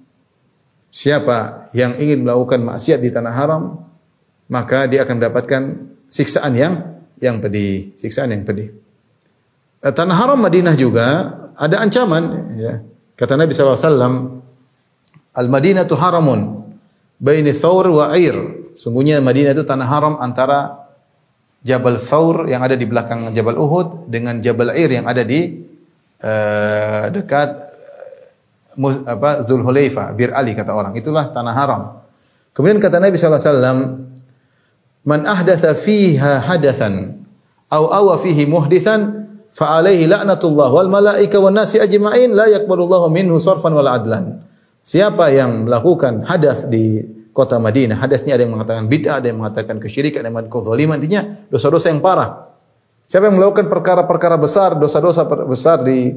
Siapa 0.95 1.70
yang 1.74 1.99
ingin 1.99 2.22
melakukan 2.22 2.62
maksiat 2.62 3.03
di 3.03 3.11
tanah 3.11 3.34
haram, 3.34 3.62
maka 4.47 4.86
dia 4.86 5.03
akan 5.03 5.18
mendapatkan 5.18 5.62
siksaan 6.07 6.55
yang 6.55 7.03
yang 7.18 7.43
pedih, 7.43 7.99
siksaan 7.99 8.30
yang 8.30 8.47
pedih. 8.47 8.74
Eh, 9.82 9.91
tanah 9.95 10.14
haram 10.14 10.38
Madinah 10.38 10.74
juga 10.78 11.07
ada 11.59 11.82
ancaman 11.82 12.55
ya. 12.59 12.74
Kata 13.18 13.36
Nabi 13.36 13.53
SAW, 13.53 14.41
Al-Madinatu 15.41 15.97
haramun 15.97 16.68
baini 17.16 17.57
thawr 17.57 17.88
wa 17.88 18.12
air. 18.12 18.36
Sungguhnya 18.76 19.24
Madinah 19.24 19.57
itu 19.57 19.64
tanah 19.64 19.88
haram 19.88 20.14
antara 20.20 20.80
Jabal 21.61 22.01
Thawr 22.01 22.49
yang 22.49 22.64
ada 22.64 22.72
di 22.72 22.88
belakang 22.88 23.36
Jabal 23.36 23.61
Uhud 23.61 24.09
dengan 24.09 24.41
Jabal 24.41 24.72
Air 24.72 24.97
yang 24.97 25.05
ada 25.05 25.20
di 25.20 25.61
uh, 26.24 27.12
dekat 27.12 27.49
uh, 28.80 28.97
apa 29.05 29.45
Zulhulaifa, 29.45 30.16
Bir 30.16 30.32
Ali 30.32 30.57
kata 30.57 30.72
orang. 30.72 30.97
Itulah 30.97 31.28
tanah 31.28 31.53
haram. 31.53 31.82
Kemudian 32.57 32.80
kata 32.80 32.97
Nabi 32.97 33.20
sallallahu 33.20 33.41
alaihi 33.45 33.53
wasallam, 33.53 33.78
"Man 35.05 35.20
ahdatha 35.28 35.76
fiha 35.76 36.49
hadathan 36.49 37.20
aw 37.68 37.93
awa 37.93 38.16
fihi 38.16 38.49
muhdithan 38.49 39.28
fa 39.53 39.84
alaihi 39.84 40.09
la'natullah 40.09 40.72
wal 40.72 40.88
malaika 40.88 41.36
wan 41.45 41.61
nasi 41.61 41.76
ajma'in 41.76 42.32
la 42.32 42.49
yaqbalullahu 42.57 43.12
minhu 43.12 43.36
sarfan 43.36 43.76
wal 43.76 43.84
adlan." 43.84 44.49
Siapa 44.80 45.28
yang 45.28 45.68
melakukan 45.68 46.24
hadas 46.24 46.64
di 46.66 47.04
kota 47.40 47.56
Madinah. 47.56 47.96
Hadasnya 47.96 48.36
ada 48.36 48.42
yang 48.44 48.52
mengatakan 48.52 48.84
bid'ah, 48.90 49.22
ada 49.22 49.26
yang 49.30 49.38
mengatakan 49.40 49.78
kesyirikan, 49.78 50.20
ada 50.24 50.28
yang 50.28 50.36
mengatakan 50.36 50.60
kezaliman. 50.60 50.96
Intinya 51.00 51.22
dosa-dosa 51.48 51.88
yang 51.88 52.02
parah. 52.02 52.52
Siapa 53.06 53.26
yang 53.26 53.38
melakukan 53.38 53.66
perkara-perkara 53.66 54.36
besar, 54.38 54.78
dosa-dosa 54.78 55.26
besar 55.26 55.82
di 55.82 56.14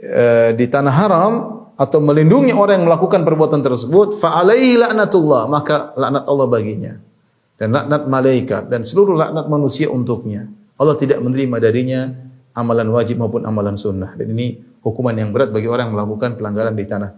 e, 0.00 0.24
di 0.56 0.66
tanah 0.68 0.94
haram 0.94 1.32
atau 1.76 1.98
melindungi 2.00 2.56
orang 2.56 2.80
yang 2.80 2.86
melakukan 2.88 3.20
perbuatan 3.26 3.60
tersebut, 3.60 4.16
fa 4.16 4.40
alaihi 4.40 4.80
laknatullah, 4.80 5.48
maka 5.50 5.92
laknat 5.98 6.24
Allah 6.24 6.46
baginya. 6.48 6.92
Dan 7.58 7.68
laknat 7.76 8.08
malaikat 8.08 8.62
dan 8.72 8.82
seluruh 8.82 9.14
laknat 9.14 9.46
manusia 9.46 9.92
untuknya. 9.92 10.48
Allah 10.80 10.96
tidak 10.98 11.20
menerima 11.20 11.56
darinya 11.62 12.00
amalan 12.56 12.90
wajib 12.90 13.20
maupun 13.20 13.44
amalan 13.44 13.76
sunnah. 13.76 14.16
Dan 14.18 14.34
ini 14.34 14.58
hukuman 14.82 15.14
yang 15.14 15.30
berat 15.30 15.52
bagi 15.52 15.68
orang 15.68 15.92
yang 15.92 15.94
melakukan 16.00 16.34
pelanggaran 16.34 16.74
di 16.74 16.84
tanah 16.88 17.10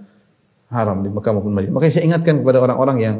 haram 0.75 0.99
di 1.01 1.09
Mekah 1.09 1.33
maupun 1.33 1.55
Madinah. 1.55 1.72
Makanya 1.72 1.93
saya 1.95 2.05
ingatkan 2.11 2.43
kepada 2.43 2.59
orang-orang 2.59 2.99
yang 2.99 3.16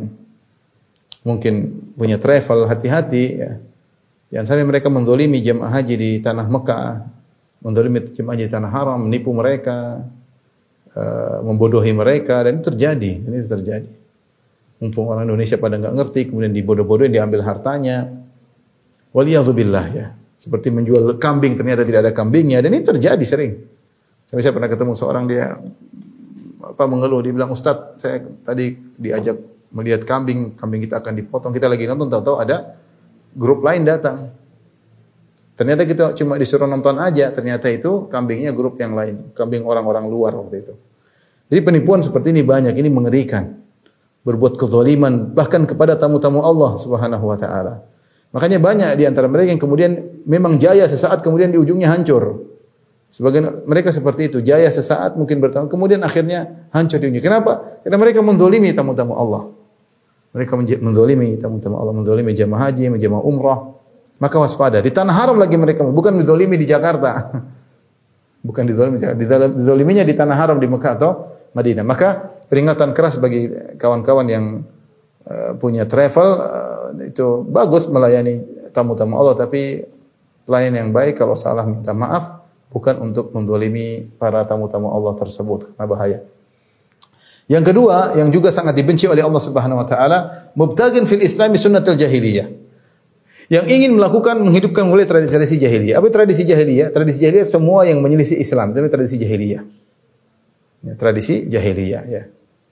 mungkin 1.22 1.55
punya 1.94 2.18
travel 2.18 2.66
hati-hati 2.66 3.24
ya. 3.38 3.52
Jangan 4.34 4.46
sampai 4.50 4.66
mereka 4.66 4.90
mendolimi 4.90 5.38
jemaah 5.38 5.70
haji 5.70 5.94
di 5.94 6.11
tanah 6.18 6.50
Mekah, 6.50 7.07
mendolimi 7.62 8.02
jemaah 8.11 8.34
haji 8.34 8.44
di 8.50 8.52
tanah 8.52 8.70
haram, 8.74 8.98
menipu 9.07 9.30
mereka, 9.30 10.02
uh, 10.90 11.38
membodohi 11.46 11.94
mereka 11.94 12.42
dan 12.42 12.59
itu 12.59 12.66
terjadi. 12.74 13.12
Ini 13.22 13.36
terjadi. 13.46 13.90
Mumpung 14.82 15.07
orang 15.07 15.30
Indonesia 15.30 15.55
pada 15.55 15.78
nggak 15.78 15.94
ngerti, 15.94 16.20
kemudian 16.34 16.50
dibodoh-bodohin, 16.50 17.14
diambil 17.14 17.46
hartanya. 17.46 18.11
Waliyadzubillah 19.14 19.86
ya. 19.94 20.07
Seperti 20.34 20.74
menjual 20.74 21.16
kambing 21.22 21.55
ternyata 21.55 21.86
tidak 21.86 22.11
ada 22.11 22.12
kambingnya 22.12 22.59
dan 22.59 22.74
ini 22.74 22.82
terjadi 22.82 23.22
sering. 23.22 23.55
Sampai 24.26 24.42
saya 24.42 24.50
pernah 24.50 24.66
ketemu 24.66 24.92
seorang 24.98 25.24
dia 25.30 25.57
apa 26.72 26.84
mengeluh. 26.88 27.20
Dia 27.20 27.32
bilang 27.36 27.52
Ustaz 27.52 28.00
saya 28.00 28.24
tadi 28.46 28.72
diajak 28.96 29.36
melihat 29.74 30.08
kambing. 30.08 30.56
Kambing 30.56 30.88
kita 30.88 31.04
akan 31.04 31.12
dipotong. 31.18 31.52
Kita 31.52 31.68
lagi 31.68 31.84
nonton 31.84 32.08
tahu-tahu 32.08 32.36
ada 32.40 32.78
grup 33.36 33.60
lain 33.60 33.84
datang. 33.84 34.32
Ternyata 35.54 35.82
kita 35.84 36.04
cuma 36.16 36.40
disuruh 36.40 36.64
nonton 36.70 36.96
aja. 36.96 37.28
Ternyata 37.34 37.68
itu 37.68 38.08
kambingnya 38.08 38.56
grup 38.56 38.80
yang 38.80 38.96
lain. 38.96 39.34
Kambing 39.36 39.66
orang-orang 39.68 40.08
luar 40.08 40.32
waktu 40.38 40.64
itu. 40.64 40.74
Jadi 41.52 41.60
penipuan 41.60 42.00
seperti 42.00 42.32
ini 42.32 42.40
banyak. 42.40 42.72
Ini 42.72 42.88
mengerikan. 42.88 43.60
Berbuat 44.24 44.56
kezaliman. 44.56 45.36
Bahkan 45.36 45.68
kepada 45.68 46.00
tamu-tamu 46.00 46.40
Allah 46.40 46.80
Subhanahu 46.80 47.28
wa 47.28 47.36
taala. 47.36 47.84
Makanya 48.34 48.58
banyak 48.58 48.90
di 48.98 49.04
antara 49.06 49.30
mereka 49.30 49.54
yang 49.54 49.62
kemudian 49.62 49.92
memang 50.26 50.58
jaya 50.58 50.88
sesaat 50.90 51.22
kemudian 51.22 51.54
di 51.54 51.58
ujungnya 51.60 51.92
hancur 51.92 52.53
Sebagian 53.14 53.62
mereka 53.70 53.94
seperti 53.94 54.26
itu, 54.26 54.38
jaya 54.42 54.66
sesaat 54.66 55.14
mungkin 55.14 55.38
bertahun, 55.38 55.70
kemudian 55.70 56.02
akhirnya 56.02 56.66
hancur 56.74 56.98
dunia. 56.98 57.22
Kenapa? 57.22 57.78
Karena 57.86 57.94
mereka 57.94 58.26
mendolimi 58.26 58.74
tamu-tamu 58.74 59.14
Allah. 59.14 59.54
Mereka 60.34 60.58
mendolimi 60.82 61.38
tamu-tamu 61.38 61.78
Allah, 61.78 61.94
mendolimi 61.94 62.34
jamaah 62.34 62.74
haji, 62.74 62.90
jamaah 62.90 63.22
umrah. 63.22 63.70
Maka 64.18 64.34
waspada. 64.42 64.82
Di 64.82 64.90
tanah 64.90 65.14
haram 65.14 65.38
lagi 65.38 65.54
mereka, 65.54 65.86
bukan 65.86 66.10
mendolimi 66.10 66.58
di 66.58 66.66
Jakarta. 66.66 67.10
Bukan 68.44 68.68
didolimi, 68.68 69.00
didoliminya 69.00 70.04
di 70.04 70.12
tanah 70.12 70.36
haram 70.36 70.60
di 70.60 70.68
Mekah 70.68 70.92
atau 71.00 71.10
Madinah. 71.56 71.80
Maka 71.80 72.28
peringatan 72.52 72.92
keras 72.92 73.16
bagi 73.16 73.48
kawan-kawan 73.80 74.28
yang 74.28 74.60
uh, 75.24 75.56
punya 75.56 75.88
travel 75.88 76.28
uh, 76.44 76.92
itu 77.08 77.40
bagus 77.48 77.88
melayani 77.88 78.44
tamu-tamu 78.76 79.16
Allah, 79.16 79.48
tapi 79.48 79.88
pelayan 80.44 80.76
yang 80.76 80.92
baik 80.92 81.16
kalau 81.16 81.32
salah 81.40 81.64
minta 81.64 81.96
maaf 81.96 82.43
bukan 82.75 82.99
untuk 82.99 83.31
menzalimi 83.31 84.11
para 84.18 84.43
tamu-tamu 84.43 84.91
Allah 84.91 85.14
tersebut 85.14 85.79
karena 85.79 85.87
bahaya. 85.87 86.18
Yang 87.47 87.70
kedua, 87.70 88.18
yang 88.18 88.35
juga 88.35 88.51
sangat 88.51 88.75
dibenci 88.75 89.07
oleh 89.07 89.22
Allah 89.22 89.39
Subhanahu 89.39 89.79
wa 89.79 89.87
taala, 89.87 90.51
mubtagin 90.59 91.07
fil 91.07 91.22
Islami 91.22 91.55
sunnatul 91.55 91.95
jahiliyah. 91.95 92.51
Yang 93.53 93.66
ingin 93.68 93.91
melakukan 93.95 94.41
menghidupkan 94.41 94.89
mulai 94.89 95.05
tradisi-tradisi 95.05 95.61
jahiliyah. 95.61 96.01
Apa 96.01 96.09
tradisi 96.09 96.49
jahiliyah? 96.49 96.89
Tradisi 96.89 97.20
jahiliyah 97.22 97.45
semua 97.45 97.85
yang 97.85 98.01
menyelisih 98.01 98.41
Islam, 98.41 98.72
itu 98.72 98.89
tradisi 98.89 99.16
jahiliyah. 99.20 99.62
Ya, 100.81 100.93
tradisi 100.97 101.45
jahiliyah 101.45 102.03
ya. 102.09 102.22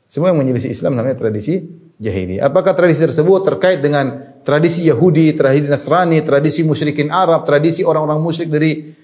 Semua 0.09 0.33
yang 0.33 0.41
menyelisih 0.41 0.73
Islam 0.73 0.97
namanya 0.97 1.21
tradisi 1.21 1.69
jahiliyah. 2.01 2.49
Apakah 2.49 2.73
tradisi 2.73 3.05
tersebut 3.05 3.45
terkait 3.45 3.85
dengan 3.85 4.25
tradisi 4.41 4.89
Yahudi, 4.89 5.37
tradisi 5.37 5.69
Nasrani, 5.69 6.25
tradisi 6.25 6.65
musyrikin 6.65 7.13
Arab, 7.13 7.45
tradisi 7.45 7.85
orang-orang 7.85 8.25
musyrik 8.25 8.49
dari 8.49 9.02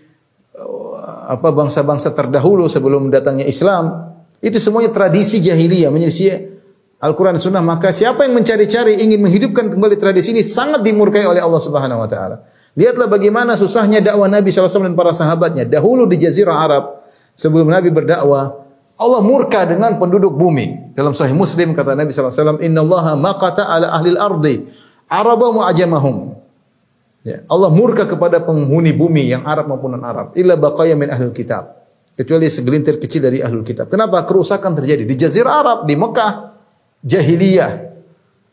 apa 1.29 1.49
bangsa-bangsa 1.53 2.17
terdahulu 2.17 2.65
sebelum 2.73 3.13
datangnya 3.13 3.45
Islam, 3.45 4.17
itu 4.41 4.57
semuanya 4.57 4.89
tradisi 4.89 5.45
jahiliyah 5.45 5.93
menyelisih 5.93 6.57
Al-Quran 6.99 7.37
Sunnah. 7.37 7.61
Maka 7.61 7.93
siapa 7.93 8.25
yang 8.25 8.35
mencari-cari 8.41 8.97
ingin 9.05 9.21
menghidupkan 9.21 9.69
kembali 9.69 10.01
tradisi 10.01 10.33
ini 10.33 10.41
sangat 10.41 10.81
dimurkai 10.81 11.29
oleh 11.29 11.45
Allah 11.45 11.61
Subhanahu 11.61 12.01
Wa 12.01 12.09
Taala. 12.09 12.37
Lihatlah 12.75 13.07
bagaimana 13.13 13.61
susahnya 13.61 14.01
dakwah 14.01 14.27
Nabi 14.31 14.49
SAW 14.49 14.89
dan 14.89 14.97
para 14.97 15.13
sahabatnya. 15.13 15.69
Dahulu 15.69 16.09
di 16.09 16.17
Jazirah 16.17 16.57
Arab 16.57 17.05
sebelum 17.37 17.69
Nabi 17.69 17.93
berdakwah, 17.93 18.65
Allah 18.99 19.21
murka 19.23 19.63
dengan 19.63 19.95
penduduk 20.01 20.35
bumi. 20.35 20.95
Dalam 20.97 21.15
Sahih 21.15 21.37
Muslim 21.37 21.71
kata 21.77 21.95
Nabi 21.95 22.11
SAW, 22.11 22.59
Inna 22.59 22.83
Allah 22.83 23.15
maqata 23.15 23.69
ala 23.69 23.95
ahli 23.95 24.17
al-ardi, 24.17 24.55
Araba 25.07 25.55
mu'ajamahum. 25.55 26.35
Ya, 27.29 27.45
Allah 27.45 27.69
murka 27.69 28.09
kepada 28.09 28.41
penghuni 28.41 28.97
bumi 28.97 29.29
yang 29.29 29.45
Arab 29.45 29.69
maupun 29.69 29.93
non 29.93 30.01
Arab. 30.01 30.33
Illa 30.33 30.57
baqaya 30.57 30.97
min 30.97 31.13
ahlul 31.13 31.37
kitab. 31.37 31.77
Kecuali 32.17 32.49
segelintir 32.49 32.97
kecil 32.97 33.29
dari 33.29 33.45
ahlul 33.45 33.69
kitab. 33.69 33.93
Kenapa? 33.93 34.25
Kerusakan 34.25 34.73
terjadi 34.73 35.05
di 35.05 35.13
Jazirah 35.13 35.53
Arab, 35.61 35.79
di 35.85 35.93
Mekah, 35.93 36.57
jahiliyah. 37.05 37.73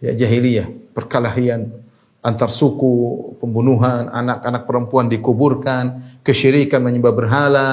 Ya, 0.04 0.12
jahiliyah, 0.12 0.92
perkelahian 0.92 1.72
antar 2.20 2.52
suku, 2.52 3.38
pembunuhan, 3.40 4.12
anak-anak 4.12 4.68
perempuan 4.68 5.08
dikuburkan, 5.08 6.04
kesyirikan 6.20 6.84
menyembah 6.84 7.16
berhala, 7.16 7.70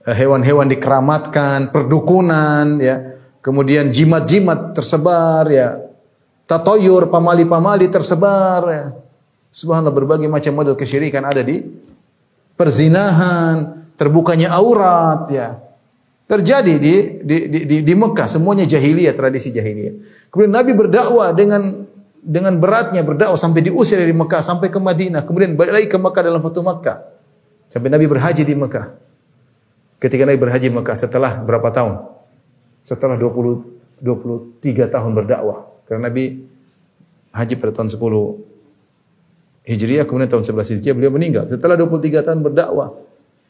eh, 0.00 0.16
hewan-hewan 0.16 0.64
dikeramatkan, 0.72 1.68
perdukunan, 1.68 2.80
ya. 2.80 3.20
Kemudian 3.44 3.92
jimat-jimat 3.92 4.72
tersebar, 4.72 5.44
ya. 5.52 5.76
Tatoyur, 6.48 7.12
pamali-pamali 7.12 7.92
tersebar, 7.92 8.62
ya 8.72 9.01
Subhanallah 9.52 9.92
berbagai 9.92 10.32
macam 10.32 10.56
model 10.56 10.72
kesyirikan 10.80 11.28
ada 11.28 11.44
di 11.44 11.60
perzinahan, 12.56 13.84
terbukanya 14.00 14.56
aurat 14.56 15.28
ya. 15.28 15.60
Terjadi 16.24 16.80
di 16.80 16.94
di 17.20 17.36
di, 17.52 17.60
di, 17.68 17.76
di 17.84 17.94
Mekah 17.94 18.24
semuanya 18.24 18.64
jahiliyah, 18.64 19.12
tradisi 19.12 19.52
jahiliyah. 19.52 20.00
Kemudian 20.32 20.56
Nabi 20.56 20.72
berdakwah 20.72 21.36
dengan 21.36 21.84
dengan 22.24 22.56
beratnya 22.56 23.04
berdakwah 23.04 23.36
sampai 23.36 23.68
diusir 23.68 24.00
dari 24.00 24.16
Mekah 24.16 24.40
sampai 24.40 24.72
ke 24.72 24.80
Madinah, 24.80 25.28
kemudian 25.28 25.52
balik 25.52 25.72
lagi 25.76 25.88
ke 25.92 25.98
Mekah 26.00 26.22
dalam 26.24 26.40
Fatu 26.40 26.64
Mekah. 26.64 26.96
Sampai 27.68 27.92
Nabi 27.92 28.08
berhaji 28.08 28.48
di 28.48 28.56
Mekah. 28.56 28.96
Ketika 30.00 30.24
Nabi 30.24 30.40
berhaji 30.40 30.72
di 30.72 30.74
Mekah 30.74 30.96
setelah 30.96 31.44
berapa 31.44 31.68
tahun? 31.68 32.08
Setelah 32.88 33.20
20 33.20 34.00
23 34.00 34.88
tahun 34.88 35.10
berdakwah. 35.12 35.68
Karena 35.84 36.08
Nabi 36.08 36.48
haji 37.36 37.54
pada 37.60 37.72
tahun 37.76 37.92
10 37.92 38.51
Hijriah 39.62 40.02
kemudian 40.02 40.26
tahun 40.26 40.42
11 40.42 40.78
Hijriah 40.78 40.94
beliau 40.98 41.12
meninggal. 41.14 41.46
Setelah 41.46 41.78
23 41.78 42.26
tahun 42.26 42.40
berdakwah 42.42 42.98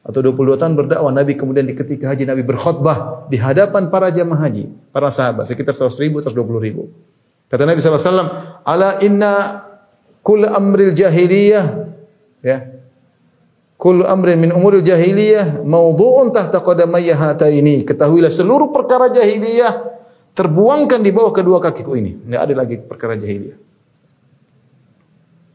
atau 0.02 0.18
22 0.18 0.60
tahun 0.60 0.74
berdakwah 0.76 1.14
Nabi 1.14 1.38
kemudian 1.38 1.64
di 1.64 1.72
ketika 1.72 2.12
haji 2.12 2.28
Nabi 2.28 2.42
berkhutbah 2.44 3.30
di 3.32 3.40
hadapan 3.40 3.88
para 3.88 4.12
jamaah 4.12 4.44
haji, 4.44 4.68
para 4.92 5.08
sahabat 5.08 5.48
sekitar 5.48 5.72
100 5.72 6.02
ribu, 6.02 6.20
120 6.20 6.36
ribu. 6.58 6.92
Kata 7.48 7.64
Nabi 7.64 7.80
SAW, 7.80 8.64
Ala 8.64 9.00
inna 9.04 9.64
kul 10.20 10.44
amril 10.44 10.92
jahiliyah, 10.92 11.64
ya, 12.44 12.64
kul 13.80 14.04
amrin 14.04 14.36
min 14.36 14.50
umuril 14.52 14.84
jahiliyah, 14.84 15.64
mawdu'un 15.64 16.32
tahta 16.32 16.60
qadamayya 16.60 17.36
ini. 17.52 17.84
Ketahuilah 17.88 18.32
seluruh 18.32 18.68
perkara 18.68 19.08
jahiliyah 19.08 19.92
terbuangkan 20.32 21.00
di 21.00 21.10
bawah 21.12 21.32
kedua 21.32 21.60
kakiku 21.60 21.96
ini. 21.96 22.16
Tidak 22.20 22.40
ada 22.40 22.54
lagi 22.56 22.80
perkara 22.80 23.16
jahiliyah. 23.16 23.71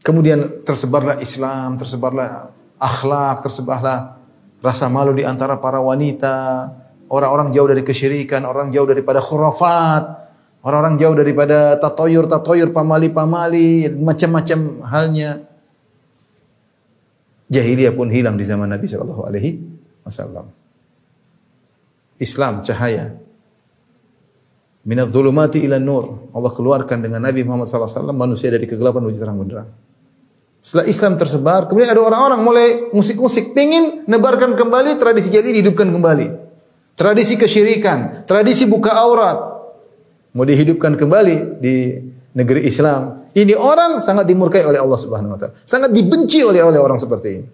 Kemudian 0.08 0.64
tersebarlah 0.64 1.20
Islam, 1.20 1.76
tersebarlah 1.76 2.48
akhlak, 2.80 3.44
tersebarlah 3.44 4.16
rasa 4.64 4.88
malu 4.88 5.12
di 5.12 5.28
antara 5.28 5.60
para 5.60 5.84
wanita, 5.84 6.72
orang-orang 7.12 7.52
jauh 7.52 7.68
dari 7.68 7.84
kesyirikan, 7.84 8.48
orang 8.48 8.72
jauh 8.72 8.88
daripada 8.88 9.20
khurafat, 9.20 10.28
Orang-orang 10.58 10.98
jauh 10.98 11.14
daripada 11.14 11.78
tatoyur-tatoyur, 11.78 12.74
pamali-pamali, 12.74 13.94
macam-macam 13.94 14.82
halnya. 14.90 15.46
Jahiliyah 17.48 17.94
pun 17.94 18.10
hilang 18.10 18.34
di 18.34 18.44
zaman 18.44 18.68
Nabi 18.68 18.84
sallallahu 18.90 19.22
alaihi 19.22 19.62
wasallam. 20.02 20.50
Islam 22.18 22.60
cahaya. 22.66 23.14
Minadz 24.82 25.14
zulumati 25.14 25.62
ila 25.62 25.78
nur. 25.78 26.28
Allah 26.34 26.52
keluarkan 26.52 27.06
dengan 27.06 27.22
Nabi 27.22 27.46
Muhammad 27.46 27.70
sallallahu 27.70 27.88
alaihi 27.88 28.02
wasallam 28.02 28.18
manusia 28.18 28.48
dari 28.50 28.66
kegelapan 28.66 29.00
menuju 29.08 29.18
terang 29.22 29.38
benderang. 29.38 29.70
Setelah 30.58 30.86
Islam 30.90 31.14
tersebar, 31.14 31.70
kemudian 31.70 31.94
ada 31.94 32.02
orang-orang 32.02 32.40
mulai 32.42 32.68
musik-musik 32.90 33.54
pingin 33.54 34.02
nebarkan 34.10 34.58
kembali 34.58 34.98
tradisi 34.98 35.30
jadi 35.30 35.54
dihidupkan 35.54 35.86
kembali. 35.86 36.50
Tradisi 36.98 37.38
kesyirikan, 37.38 38.26
tradisi 38.26 38.66
buka 38.66 38.90
aurat, 38.90 39.38
mau 40.34 40.42
dihidupkan 40.42 40.98
kembali 40.98 41.62
di 41.62 41.94
negeri 42.34 42.66
Islam. 42.66 43.30
Ini 43.30 43.54
orang 43.54 44.02
sangat 44.02 44.26
dimurkai 44.26 44.66
oleh 44.66 44.82
Allah 44.82 44.98
Subhanahu 44.98 45.34
wa 45.34 45.38
taala. 45.38 45.54
Sangat 45.62 45.94
dibenci 45.94 46.42
oleh 46.42 46.58
oleh 46.58 46.82
orang 46.82 46.98
seperti 46.98 47.28
ini. 47.38 47.46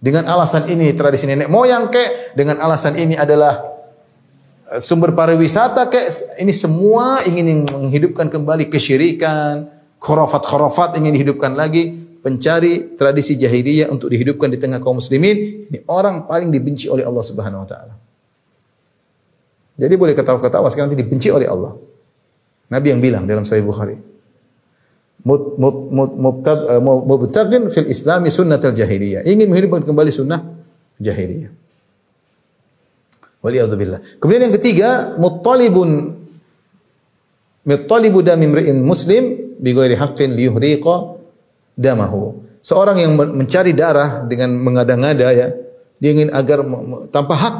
Dengan 0.00 0.26
alasan 0.26 0.66
ini 0.66 0.90
tradisi 0.96 1.30
nenek 1.30 1.46
moyang 1.46 1.86
kek, 1.86 2.34
dengan 2.34 2.58
alasan 2.58 2.98
ini 2.98 3.14
adalah 3.14 3.62
eh, 4.74 4.80
sumber 4.82 5.14
pariwisata 5.14 5.86
kek, 5.86 6.06
ini 6.42 6.50
semua 6.50 7.22
ingin 7.30 7.62
menghidupkan 7.62 8.26
kembali 8.26 8.66
kesyirikan, 8.66 9.70
khurafat-khurafat 10.02 10.98
ingin 10.98 11.14
dihidupkan 11.14 11.54
lagi, 11.54 12.09
pencari 12.20 12.94
tradisi 12.96 13.36
jahiliyah 13.36 13.88
untuk 13.88 14.12
dihidupkan 14.12 14.52
di 14.52 14.60
tengah 14.60 14.78
kaum 14.80 15.00
muslimin, 15.00 15.66
ini 15.68 15.78
orang 15.88 16.28
paling 16.28 16.52
dibenci 16.52 16.86
oleh 16.86 17.04
Allah 17.04 17.24
Subhanahu 17.24 17.64
wa 17.64 17.68
taala. 17.68 17.94
Jadi 19.80 19.94
boleh 19.96 20.12
ketawa-ketawa 20.12 20.68
sekarang 20.68 20.92
nanti 20.92 21.00
dibenci 21.00 21.32
oleh 21.32 21.48
Allah. 21.48 21.72
Nabi 22.68 22.86
yang 22.92 23.00
bilang 23.00 23.24
dalam 23.24 23.48
Sahih 23.48 23.64
Bukhari. 23.64 23.96
Eh, 25.20 26.80
mubtagin 26.84 27.68
fil 27.68 27.88
islami 27.88 28.28
sunnatul 28.28 28.76
jahiliyah. 28.76 29.24
Ingin 29.24 29.48
menghidupkan 29.48 29.84
kembali 29.84 30.12
sunnah 30.12 30.40
jahiliyah. 31.00 31.52
Waliyadzubillah. 33.40 34.20
Kemudian 34.20 34.48
yang 34.48 34.54
ketiga, 34.56 35.16
muttalibun 35.16 36.20
muttalibu 37.64 38.20
dami 38.24 38.48
imri'in 38.48 38.80
muslim 38.80 39.56
bi 39.60 39.76
ghairi 39.76 39.96
haqqin 39.96 40.32
liyuhriqa 40.36 41.19
damahu. 41.74 42.46
Seorang 42.60 42.96
yang 43.00 43.16
mencari 43.16 43.72
darah 43.72 44.24
dengan 44.28 44.52
mengada-ngada 44.60 45.28
ya, 45.32 45.48
dia 46.00 46.10
ingin 46.12 46.28
agar 46.32 46.60
tanpa 47.08 47.34
hak 47.36 47.56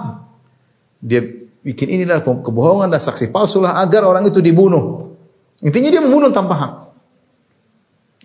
dia 1.00 1.24
bikin 1.64 1.88
inilah 1.88 2.20
kebohongan 2.20 2.92
dan 2.92 3.00
saksi 3.00 3.32
palsu 3.32 3.64
lah 3.64 3.80
agar 3.80 4.04
orang 4.04 4.28
itu 4.28 4.44
dibunuh. 4.44 5.16
Intinya 5.64 5.88
dia 5.92 6.00
membunuh 6.04 6.32
tanpa 6.32 6.54
hak. 6.56 6.72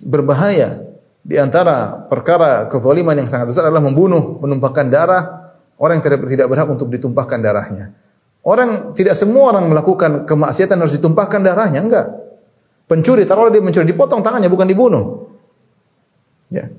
Berbahaya. 0.03 0.83
Di 1.25 1.41
antara 1.41 2.05
perkara 2.05 2.69
kezaliman 2.69 3.17
yang 3.17 3.25
sangat 3.25 3.49
besar 3.49 3.65
adalah 3.65 3.81
membunuh, 3.81 4.37
menumpahkan 4.45 4.85
darah 4.93 5.55
orang 5.81 5.97
yang 5.97 6.21
tidak, 6.21 6.47
berhak 6.47 6.69
untuk 6.69 6.87
ditumpahkan 6.93 7.41
darahnya. 7.41 7.97
Orang 8.45 8.93
tidak 8.93 9.17
semua 9.17 9.57
orang 9.57 9.65
melakukan 9.73 10.29
kemaksiatan 10.29 10.77
harus 10.77 10.93
ditumpahkan 11.01 11.41
darahnya, 11.41 11.81
enggak. 11.81 12.07
Pencuri 12.85 13.25
taruhlah 13.25 13.49
dia 13.49 13.65
mencuri 13.65 13.89
dipotong 13.89 14.21
tangannya 14.21 14.45
bukan 14.45 14.69
dibunuh. 14.69 15.24
Ya. 16.51 16.69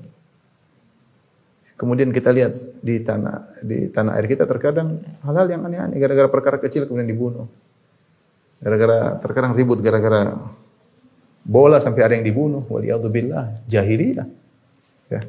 Kemudian 1.77 2.09
kita 2.09 2.33
lihat 2.33 2.57
di 2.81 3.05
tanah 3.05 3.61
di 3.61 3.93
tanah 3.93 4.17
air 4.17 4.25
kita 4.25 4.49
terkadang 4.49 4.97
hal-hal 5.21 5.45
yang 5.45 5.61
aneh-aneh 5.61 6.01
gara-gara 6.01 6.25
perkara 6.25 6.57
kecil 6.57 6.89
kemudian 6.89 7.05
dibunuh. 7.05 7.45
Gara-gara 8.57 9.21
terkadang 9.21 9.53
ribut 9.53 9.77
gara-gara 9.85 10.33
bola 11.45 11.77
sampai 11.77 12.01
ada 12.01 12.13
yang 12.17 12.25
dibunuh. 12.25 12.65
Waliyadzubillah, 12.65 13.69
jahiliyah. 13.69 14.27
Ya. 15.13 15.21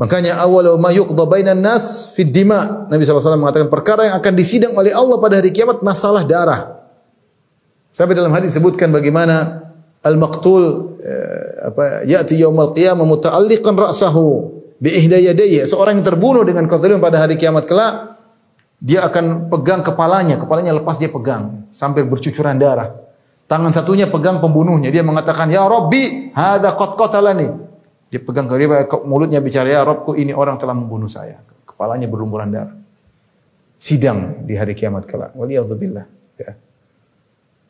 Makanya 0.00 0.40
awal 0.40 0.80
ma 0.80 0.94
yuqda 0.94 1.28
bainan 1.28 1.60
nas 1.60 2.16
fid 2.16 2.32
dima. 2.32 2.88
Nabi 2.88 3.04
SAW 3.04 3.36
mengatakan 3.36 3.68
perkara 3.68 4.08
yang 4.08 4.16
akan 4.16 4.32
disidang 4.32 4.72
oleh 4.78 4.96
Allah 4.96 5.20
pada 5.20 5.44
hari 5.44 5.52
kiamat 5.52 5.84
masalah 5.84 6.24
darah. 6.24 6.88
Sampai 7.92 8.16
dalam 8.16 8.32
hadis 8.32 8.56
disebutkan 8.56 8.88
bagaimana 8.94 9.67
al-maqtul 10.08 10.96
eh, 11.04 11.68
apa 11.68 12.08
ya'ti 12.08 12.40
yaumul 12.40 12.72
qiyamah 12.72 13.04
muta'alliqan 13.04 13.76
ra'sahu 13.76 14.26
bi 14.80 14.96
ihdayadayya 14.96 15.68
seorang 15.68 16.00
yang 16.00 16.06
terbunuh 16.06 16.42
dengan 16.48 16.64
kezaliman 16.64 17.04
pada 17.04 17.20
hari 17.20 17.36
kiamat 17.36 17.68
kelak 17.68 18.18
dia 18.78 19.02
akan 19.02 19.50
pegang 19.50 19.82
kepalanya, 19.82 20.38
kepalanya 20.38 20.70
lepas 20.78 21.02
dia 21.02 21.10
pegang 21.10 21.66
sampai 21.74 22.06
bercucuran 22.06 22.54
darah. 22.62 22.94
Tangan 23.50 23.74
satunya 23.74 24.06
pegang 24.06 24.38
pembunuhnya. 24.38 24.92
Dia 24.94 25.02
mengatakan, 25.02 25.50
"Ya 25.50 25.66
Rabbi, 25.66 26.30
hadza 26.30 26.78
qad 26.78 26.94
qatalani." 26.94 27.48
Dia 28.08 28.20
pegang 28.22 28.46
dia 28.46 28.86
mulutnya 29.02 29.42
bicara, 29.42 29.66
"Ya 29.66 29.82
Rabbku, 29.82 30.14
ini 30.14 30.30
orang 30.30 30.62
telah 30.62 30.78
membunuh 30.78 31.10
saya." 31.10 31.42
Kepalanya 31.66 32.06
berlumuran 32.06 32.54
darah. 32.54 32.76
Sidang 33.78 34.46
di 34.46 34.54
hari 34.54 34.78
kiamat 34.78 35.06
kelak. 35.10 35.34
Waliyadzubillah. 35.34 36.06
Ya. 36.38 36.54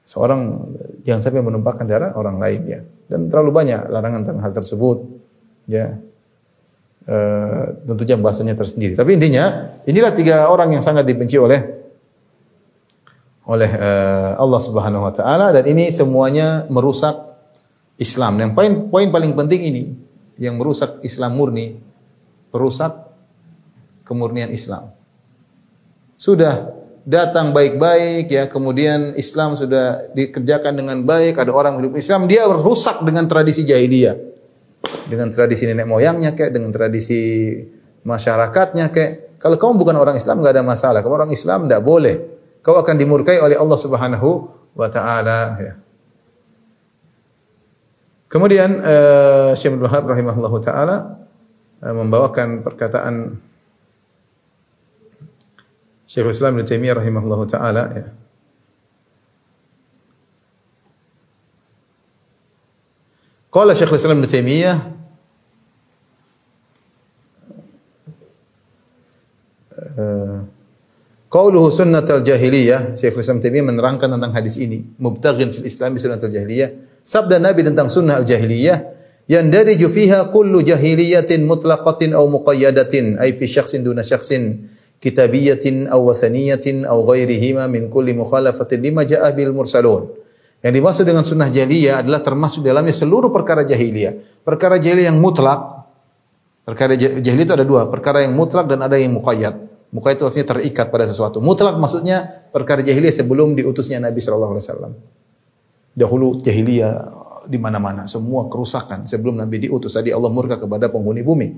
Seorang 0.09 0.73
jangan 1.05 1.21
sampai 1.21 1.45
menumpahkan 1.45 1.85
darah 1.85 2.17
orang 2.17 2.41
lain 2.41 2.61
ya. 2.65 2.81
Dan 3.13 3.29
terlalu 3.29 3.53
banyak 3.53 3.93
larangan 3.93 4.25
tentang 4.25 4.41
hal 4.41 4.53
tersebut. 4.57 5.05
Ya. 5.69 6.01
Eh, 7.09 7.65
tentunya 7.85 8.17
bahasanya 8.17 8.57
tersendiri. 8.57 8.97
Tapi 8.97 9.21
intinya 9.21 9.69
inilah 9.85 10.13
tiga 10.17 10.49
orang 10.49 10.73
yang 10.73 10.85
sangat 10.85 11.05
dibenci 11.05 11.37
oleh 11.37 11.77
oleh 13.49 13.71
uh, 13.81 14.37
Allah 14.37 14.61
Subhanahu 14.61 15.09
wa 15.09 15.13
taala 15.13 15.49
dan 15.57 15.65
ini 15.65 15.89
semuanya 15.89 16.69
merusak 16.69 17.17
Islam. 17.97 18.37
Yang 18.37 18.53
poin 18.53 18.73
poin 18.93 19.09
paling 19.09 19.33
penting 19.33 19.61
ini 19.73 19.83
yang 20.37 20.61
merusak 20.61 21.01
Islam 21.01 21.33
murni, 21.33 21.81
merusak 22.53 22.93
kemurnian 24.05 24.53
Islam. 24.53 24.93
Sudah 26.21 26.78
datang 27.09 27.57
baik-baik 27.57 28.29
ya, 28.29 28.45
kemudian 28.53 29.17
Islam 29.17 29.57
sudah 29.57 30.13
dikerjakan 30.13 30.77
dengan 30.77 31.01
baik, 31.09 31.41
ada 31.41 31.57
orang 31.57 31.81
hidup 31.81 31.97
Islam, 31.97 32.29
dia 32.29 32.45
rusak 32.45 33.01
dengan 33.01 33.25
tradisi 33.25 33.65
jahiliyah 33.65 34.29
dengan 35.09 35.33
tradisi 35.33 35.65
nenek 35.67 35.89
moyangnya 35.89 36.37
kayak 36.37 36.53
dengan 36.55 36.71
tradisi 36.71 37.51
masyarakatnya 38.05 38.93
kayak 38.93 39.41
kalau 39.41 39.57
kamu 39.57 39.73
bukan 39.79 39.97
orang 39.97 40.17
Islam 40.19 40.43
nggak 40.43 40.55
ada 40.59 40.65
masalah. 40.67 40.99
Kamu 41.01 41.15
orang 41.15 41.33
Islam 41.33 41.71
tidak 41.71 41.83
boleh. 41.87 42.17
Kau 42.59 42.75
akan 42.75 42.95
dimurkai 42.99 43.39
oleh 43.39 43.55
Allah 43.55 43.79
Subhanahu 43.79 44.29
wa 44.75 44.89
taala 44.91 45.39
ya. 45.63 45.75
Kemudian 48.29 48.83
uh, 48.83 49.57
Syekh 49.57 49.79
Abdul 49.79 49.89
Wahab 49.89 50.05
rahimahullah 50.11 50.55
taala 50.61 50.97
uh, 51.81 51.95
membawakan 51.97 52.67
perkataan 52.67 53.41
Syekhul 56.09 56.33
Islam 56.33 56.57
Ibnu 56.57 56.65
Taimiyah 56.65 56.97
rahimahullah 56.97 57.41
taala 57.45 57.85
ya. 57.93 58.05
Qala 63.53 63.77
Syekhul 63.77 64.01
Islam 64.01 64.25
Ibnu 64.25 64.29
Taimiyah 64.33 64.77
eh, 70.01 70.39
Qauluhu 71.29 71.69
sunnatul 71.69 72.25
jahiliyah, 72.25 72.97
Syekhul 72.97 73.21
Islam 73.21 73.45
Taimiyah 73.45 73.69
menerangkan 73.69 74.09
tentang 74.09 74.33
hadis 74.33 74.57
ini, 74.57 74.89
mubtaghin 74.97 75.53
fil 75.53 75.69
Islam 75.69 75.93
sunnatul 76.01 76.33
jahiliyah. 76.33 76.73
Sabda 77.05 77.37
Nabi 77.37 77.69
tentang 77.69 77.93
sunnah 77.93 78.17
al-jahiliyah 78.17 78.97
yang 79.29 79.53
dari 79.53 79.77
fiha 79.77 80.33
kullu 80.33 80.65
jahiliyatin 80.65 81.45
mutlaqatin 81.45 82.17
aw 82.17 82.25
muqayyadatin 82.25 83.21
ay 83.21 83.37
fi 83.37 83.45
syakhsin 83.45 83.85
duna 83.85 84.01
syakhsin 84.01 84.65
kitabiyatin 84.99 85.87
aw 85.91 86.01
wathaniyatin 86.03 86.87
aw 86.87 86.99
ghairihima 87.07 87.71
min 87.71 87.87
kulli 87.91 88.15
mukhalafatin 88.15 88.83
lima 88.83 89.07
ja'a 89.07 89.31
bil 89.35 89.55
mursalun. 89.55 90.11
Yang 90.59 90.73
dimaksud 90.75 91.05
dengan 91.07 91.23
sunnah 91.23 91.49
jahiliyah 91.55 92.03
adalah 92.03 92.19
termasuk 92.19 92.67
dalamnya 92.67 92.91
seluruh 92.91 93.31
perkara 93.31 93.63
jahiliyah. 93.63 94.43
Perkara 94.43 94.83
jahiliyah 94.83 95.15
yang 95.15 95.19
mutlak. 95.23 95.87
Perkara 96.67 96.99
jahiliyah 96.99 97.47
itu 97.47 97.55
ada 97.55 97.65
dua, 97.65 97.87
perkara 97.87 98.27
yang 98.27 98.35
mutlak 98.35 98.67
dan 98.67 98.83
ada 98.83 98.99
yang 98.99 99.15
muqayyad. 99.15 99.55
Muqayyad 99.95 100.19
itu 100.19 100.25
artinya 100.27 100.47
terikat 100.53 100.87
pada 100.91 101.07
sesuatu. 101.07 101.39
Mutlak 101.39 101.79
maksudnya 101.79 102.51
perkara 102.51 102.83
jahiliyah 102.83 103.15
sebelum 103.15 103.55
diutusnya 103.55 104.03
Nabi 104.03 104.19
wasallam. 104.19 104.99
Dahulu 105.95 106.43
jahiliyah 106.43 106.93
di 107.49 107.57
mana-mana, 107.57 108.05
semua 108.05 108.51
kerusakan 108.51 109.07
sebelum 109.09 109.39
Nabi 109.39 109.71
diutus. 109.71 109.97
Tadi 109.97 110.13
Allah 110.13 110.29
murka 110.29 110.61
kepada 110.61 110.93
penghuni 110.93 111.25
bumi. 111.25 111.49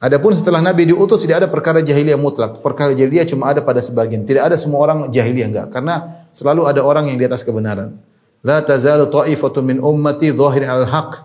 Adapun 0.00 0.32
setelah 0.32 0.64
Nabi 0.64 0.88
diutus 0.88 1.28
tidak 1.28 1.44
ada 1.44 1.48
perkara 1.52 1.84
jahiliyah 1.84 2.16
mutlak. 2.16 2.64
Perkara 2.64 2.96
jahiliyah 2.96 3.28
cuma 3.28 3.52
ada 3.52 3.60
pada 3.60 3.84
sebagian. 3.84 4.24
Tidak 4.24 4.40
ada 4.40 4.56
semua 4.56 4.80
orang 4.80 5.12
jahiliyah 5.12 5.48
enggak. 5.52 5.66
Karena 5.76 6.24
selalu 6.32 6.64
ada 6.64 6.80
orang 6.80 7.12
yang 7.12 7.20
di 7.20 7.28
atas 7.28 7.44
kebenaran. 7.44 8.00
La 8.40 8.64
tazalu 8.64 9.04
ta'ifatun 9.12 9.60
min 9.60 9.76
ummati 9.76 10.32
dhahirin 10.32 10.72
al 10.72 10.88
haq. 10.88 11.20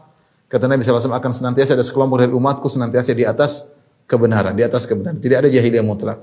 Kata 0.51 0.67
Nabi 0.67 0.83
SAW 0.83 1.07
akan 1.07 1.31
senantiasa 1.31 1.79
ada 1.79 1.87
sekelompok 1.87 2.27
dari 2.27 2.35
umatku 2.35 2.67
senantiasa 2.67 3.15
di 3.15 3.23
atas 3.23 3.71
kebenaran, 4.11 4.51
di 4.51 4.67
atas 4.67 4.83
kebenaran. 4.83 5.23
Tidak 5.23 5.39
ada 5.39 5.47
jahiliyah 5.47 5.79
mutlak. 5.79 6.19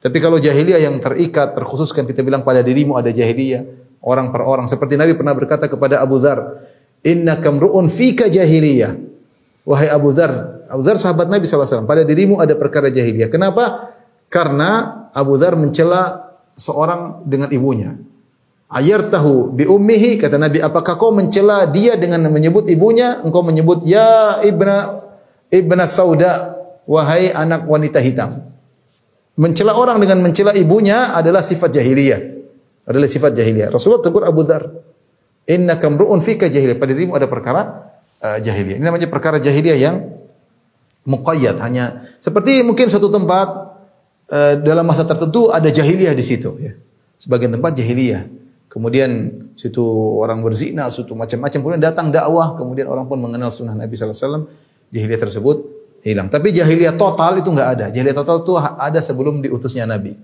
Tapi 0.00 0.16
kalau 0.24 0.40
jahiliyah 0.40 0.80
yang 0.80 0.96
terikat, 1.04 1.52
terkhususkan 1.52 2.08
kita 2.08 2.24
bilang 2.24 2.40
pada 2.40 2.64
dirimu 2.64 2.96
ada 2.96 3.12
jahiliyah, 3.12 3.68
orang 4.00 4.32
per 4.32 4.40
orang. 4.48 4.64
Seperti 4.72 4.96
Nabi 4.96 5.12
pernah 5.12 5.36
berkata 5.36 5.68
kepada 5.68 6.00
Abu 6.00 6.16
Dhar, 6.16 6.56
Inna 7.04 7.36
kamru'un 7.36 7.92
fika 7.92 8.32
jahiliyah. 8.32 8.96
Wahai 9.68 9.92
Abu 9.92 10.08
Dhar, 10.16 10.59
Abu 10.70 10.86
Dhar 10.86 10.96
sahabat 10.96 11.26
Nabi 11.26 11.50
SAW. 11.50 11.84
Pada 11.84 12.06
dirimu 12.06 12.38
ada 12.38 12.54
perkara 12.54 12.88
jahiliyah. 12.88 13.26
Kenapa? 13.26 13.90
Karena 14.30 15.02
Abu 15.10 15.34
Dhar 15.34 15.58
mencela 15.58 16.30
seorang 16.54 17.26
dengan 17.26 17.50
ibunya. 17.50 17.98
Ayar 18.70 19.10
tahu 19.10 19.50
bi 19.50 19.66
ummihi 19.66 20.14
kata 20.14 20.38
Nabi 20.38 20.62
apakah 20.62 20.94
kau 20.94 21.10
mencela 21.10 21.66
dia 21.66 21.98
dengan 21.98 22.30
menyebut 22.30 22.70
ibunya 22.70 23.18
engkau 23.18 23.42
menyebut 23.42 23.82
ya 23.82 24.38
ibna 24.46 24.94
ibna 25.50 25.90
sauda 25.90 26.54
wahai 26.86 27.34
anak 27.34 27.66
wanita 27.66 27.98
hitam 27.98 28.46
mencela 29.34 29.74
orang 29.74 29.98
dengan 29.98 30.22
mencela 30.22 30.54
ibunya 30.54 31.18
adalah 31.18 31.42
sifat 31.42 31.74
jahiliyah 31.74 32.20
adalah 32.86 33.10
sifat 33.10 33.34
jahiliyah 33.34 33.74
Rasulullah 33.74 34.06
tegur 34.06 34.22
Abu 34.22 34.46
Dhar 34.46 34.70
innaka 35.50 35.90
mru'un 35.90 36.22
fika 36.22 36.46
jahiliyah 36.46 36.78
pada 36.78 36.94
dirimu 36.94 37.18
ada 37.18 37.26
perkara 37.26 37.90
uh, 38.22 38.38
jahiliyah 38.38 38.78
ini 38.78 38.86
namanya 38.86 39.10
perkara 39.10 39.42
jahiliyah 39.42 39.78
yang 39.82 39.96
muqayyad 41.10 41.58
hanya 41.58 42.06
seperti 42.22 42.62
mungkin 42.62 42.86
suatu 42.86 43.10
tempat 43.10 43.48
uh, 44.30 44.54
dalam 44.62 44.86
masa 44.86 45.02
tertentu 45.02 45.50
ada 45.50 45.66
jahiliyah 45.66 46.14
di 46.14 46.22
situ 46.22 46.54
ya. 46.62 46.72
Sebagian 47.20 47.52
tempat 47.52 47.76
jahiliyah. 47.76 48.24
Kemudian 48.70 49.10
situ 49.58 49.82
orang 50.22 50.46
berzina, 50.46 50.86
situ 50.88 51.12
macam-macam. 51.18 51.58
Kemudian 51.58 51.82
datang 51.82 52.14
dakwah, 52.14 52.54
kemudian 52.54 52.86
orang 52.86 53.10
pun 53.10 53.18
mengenal 53.18 53.50
sunnah 53.50 53.74
Nabi 53.74 53.98
SAW. 53.98 54.46
Jahiliyah 54.94 55.20
tersebut 55.20 55.56
hilang. 56.06 56.30
Tapi 56.30 56.54
jahiliyah 56.54 56.94
total 56.94 57.42
itu 57.42 57.50
enggak 57.50 57.68
ada. 57.76 57.86
Jahiliyah 57.90 58.16
total 58.16 58.46
itu 58.46 58.54
ada 58.56 59.00
sebelum 59.02 59.42
diutusnya 59.42 59.84
Nabi. 59.84 60.16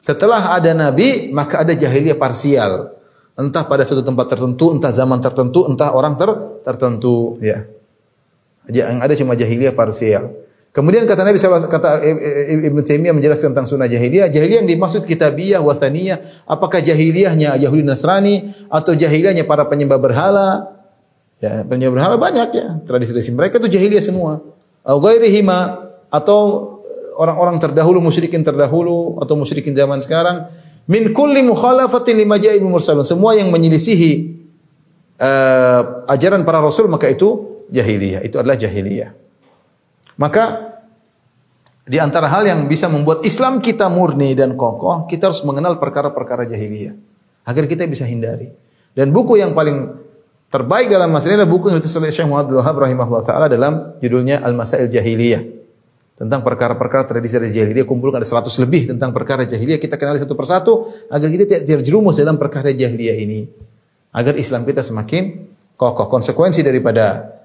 Setelah 0.00 0.56
ada 0.56 0.72
Nabi, 0.72 1.28
maka 1.28 1.60
ada 1.60 1.76
jahiliyah 1.76 2.16
parsial. 2.16 2.96
Entah 3.36 3.68
pada 3.68 3.84
suatu 3.84 4.00
tempat 4.00 4.32
tertentu, 4.32 4.72
entah 4.72 4.90
zaman 4.90 5.20
tertentu, 5.20 5.68
entah 5.68 5.92
orang 5.92 6.16
ter 6.16 6.28
tertentu. 6.64 7.36
Ya. 7.38 7.68
Yang 8.68 8.98
ada 9.00 9.14
cuma 9.16 9.32
jahiliyah 9.38 9.72
parsial. 9.72 10.36
Kemudian 10.70 11.02
kata 11.02 11.26
Nabi 11.26 11.34
SAW, 11.34 11.66
kata 11.66 11.98
Ibn 12.70 12.78
Taimiyah 12.86 13.10
menjelaskan 13.10 13.50
tentang 13.50 13.66
sunnah 13.66 13.90
jahiliyah. 13.90 14.30
Jahiliyah 14.30 14.62
yang 14.62 14.70
dimaksud 14.70 15.02
kitabiyah, 15.02 15.58
wathaniyah. 15.58 16.46
Apakah 16.46 16.78
jahiliyahnya 16.78 17.58
Yahudi 17.58 17.82
Nasrani 17.82 18.46
atau 18.70 18.94
jahiliyahnya 18.94 19.50
para 19.50 19.66
penyembah 19.66 19.98
berhala? 19.98 20.78
Ya, 21.42 21.66
penyembah 21.66 21.98
berhala 21.98 22.16
banyak 22.22 22.48
ya. 22.54 22.66
Tradisi-tradisi 22.86 23.34
mereka 23.34 23.58
itu 23.58 23.66
jahiliyah 23.66 24.04
semua. 24.04 24.46
Ghairihima 24.86 25.90
atau 26.06 26.78
orang-orang 27.18 27.58
terdahulu 27.58 27.98
musyrikin 27.98 28.46
terdahulu 28.46 29.18
atau 29.18 29.34
musyrikin 29.34 29.74
zaman 29.74 29.98
sekarang 30.00 30.46
min 30.86 31.10
kulli 31.10 31.42
mukhalafatin 31.42 32.14
lima 32.14 32.38
ja'i 32.38 32.62
mursalun. 32.62 33.02
Semua 33.02 33.34
yang 33.34 33.50
menyelisihi 33.50 34.38
uh, 35.18 36.06
ajaran 36.06 36.46
para 36.46 36.62
rasul 36.62 36.86
maka 36.86 37.10
itu 37.10 37.49
jahiliyah. 37.70 38.20
Itu 38.26 38.42
adalah 38.42 38.58
jahiliyah. 38.58 39.10
Maka 40.20 40.70
di 41.90 41.96
antara 41.98 42.30
hal 42.30 42.46
yang 42.46 42.70
bisa 42.70 42.86
membuat 42.86 43.24
Islam 43.26 43.58
kita 43.58 43.90
murni 43.90 44.36
dan 44.36 44.54
kokoh, 44.54 45.08
kita 45.10 45.32
harus 45.32 45.42
mengenal 45.42 45.80
perkara-perkara 45.80 46.46
jahiliyah 46.46 46.94
agar 47.48 47.64
kita 47.66 47.88
bisa 47.88 48.06
hindari. 48.06 48.52
Dan 48.94 49.10
buku 49.10 49.40
yang 49.40 49.56
paling 49.56 49.90
terbaik 50.50 50.90
dalam 50.90 51.10
masalah 51.10 51.40
adalah 51.40 51.50
buku 51.50 51.70
yang 51.70 51.78
ditulis 51.82 51.98
oleh 51.98 52.10
Syekh 52.14 52.26
Muhammad 52.28 52.46
bin 52.52 52.56
Wahab 52.62 52.76
rahimahullah 52.78 53.22
taala 53.26 53.46
dalam 53.50 53.96
judulnya 53.98 54.38
Al-Masail 54.44 54.86
Jahiliyah. 54.86 55.58
Tentang 56.20 56.44
perkara-perkara 56.44 57.08
tradisi 57.08 57.40
jahiliyah 57.40 57.88
kumpulkan 57.88 58.20
ada 58.20 58.28
100 58.28 58.44
lebih 58.60 58.92
tentang 58.92 59.08
perkara 59.08 59.48
jahiliyah 59.48 59.80
kita 59.80 59.96
kenali 59.96 60.20
satu 60.20 60.36
persatu 60.36 60.84
agar 61.08 61.32
kita 61.32 61.44
tidak 61.48 61.62
terjerumus 61.64 62.20
dalam 62.20 62.36
perkara 62.36 62.76
jahiliyah 62.76 63.16
ini. 63.24 63.48
Agar 64.12 64.36
Islam 64.36 64.68
kita 64.68 64.84
semakin 64.84 65.48
kokoh. 65.80 66.12
Konsekuensi 66.12 66.60
daripada 66.60 67.39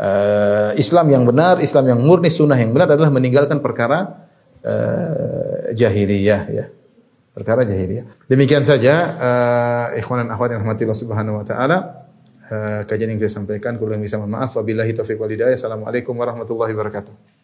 uh, 0.00 0.72
Islam 0.76 1.06
yang 1.12 1.24
benar, 1.28 1.60
Islam 1.60 1.84
yang 1.92 2.00
murni, 2.00 2.32
sunnah 2.32 2.56
yang 2.56 2.72
benar 2.72 2.92
adalah 2.92 3.12
meninggalkan 3.12 3.60
perkara 3.60 4.28
uh, 4.64 5.72
jahiliyah 5.76 6.42
ya. 6.48 6.64
Perkara 7.36 7.68
jahiliyah. 7.68 8.08
Demikian 8.32 8.64
saja 8.64 8.94
uh, 9.20 9.86
ikhwan 10.00 10.24
dan 10.24 10.32
akhwat 10.32 10.56
yang 10.56 10.64
rahmatillah 10.64 10.96
subhanahu 10.96 11.40
wa 11.40 11.44
taala. 11.44 11.78
Kajian 12.86 13.10
yang 13.10 13.18
saya 13.26 13.42
sampaikan 13.42 13.74
kurang 13.74 13.98
bisa 13.98 14.22
mohon 14.22 14.30
maaf 14.38 14.54
wabillahi 14.54 14.94
taufiq 14.94 15.18
wal 15.18 15.26
hidayah. 15.26 15.58
Assalamualaikum 15.58 16.14
warahmatullahi 16.14 16.78
wabarakatuh. 16.78 17.35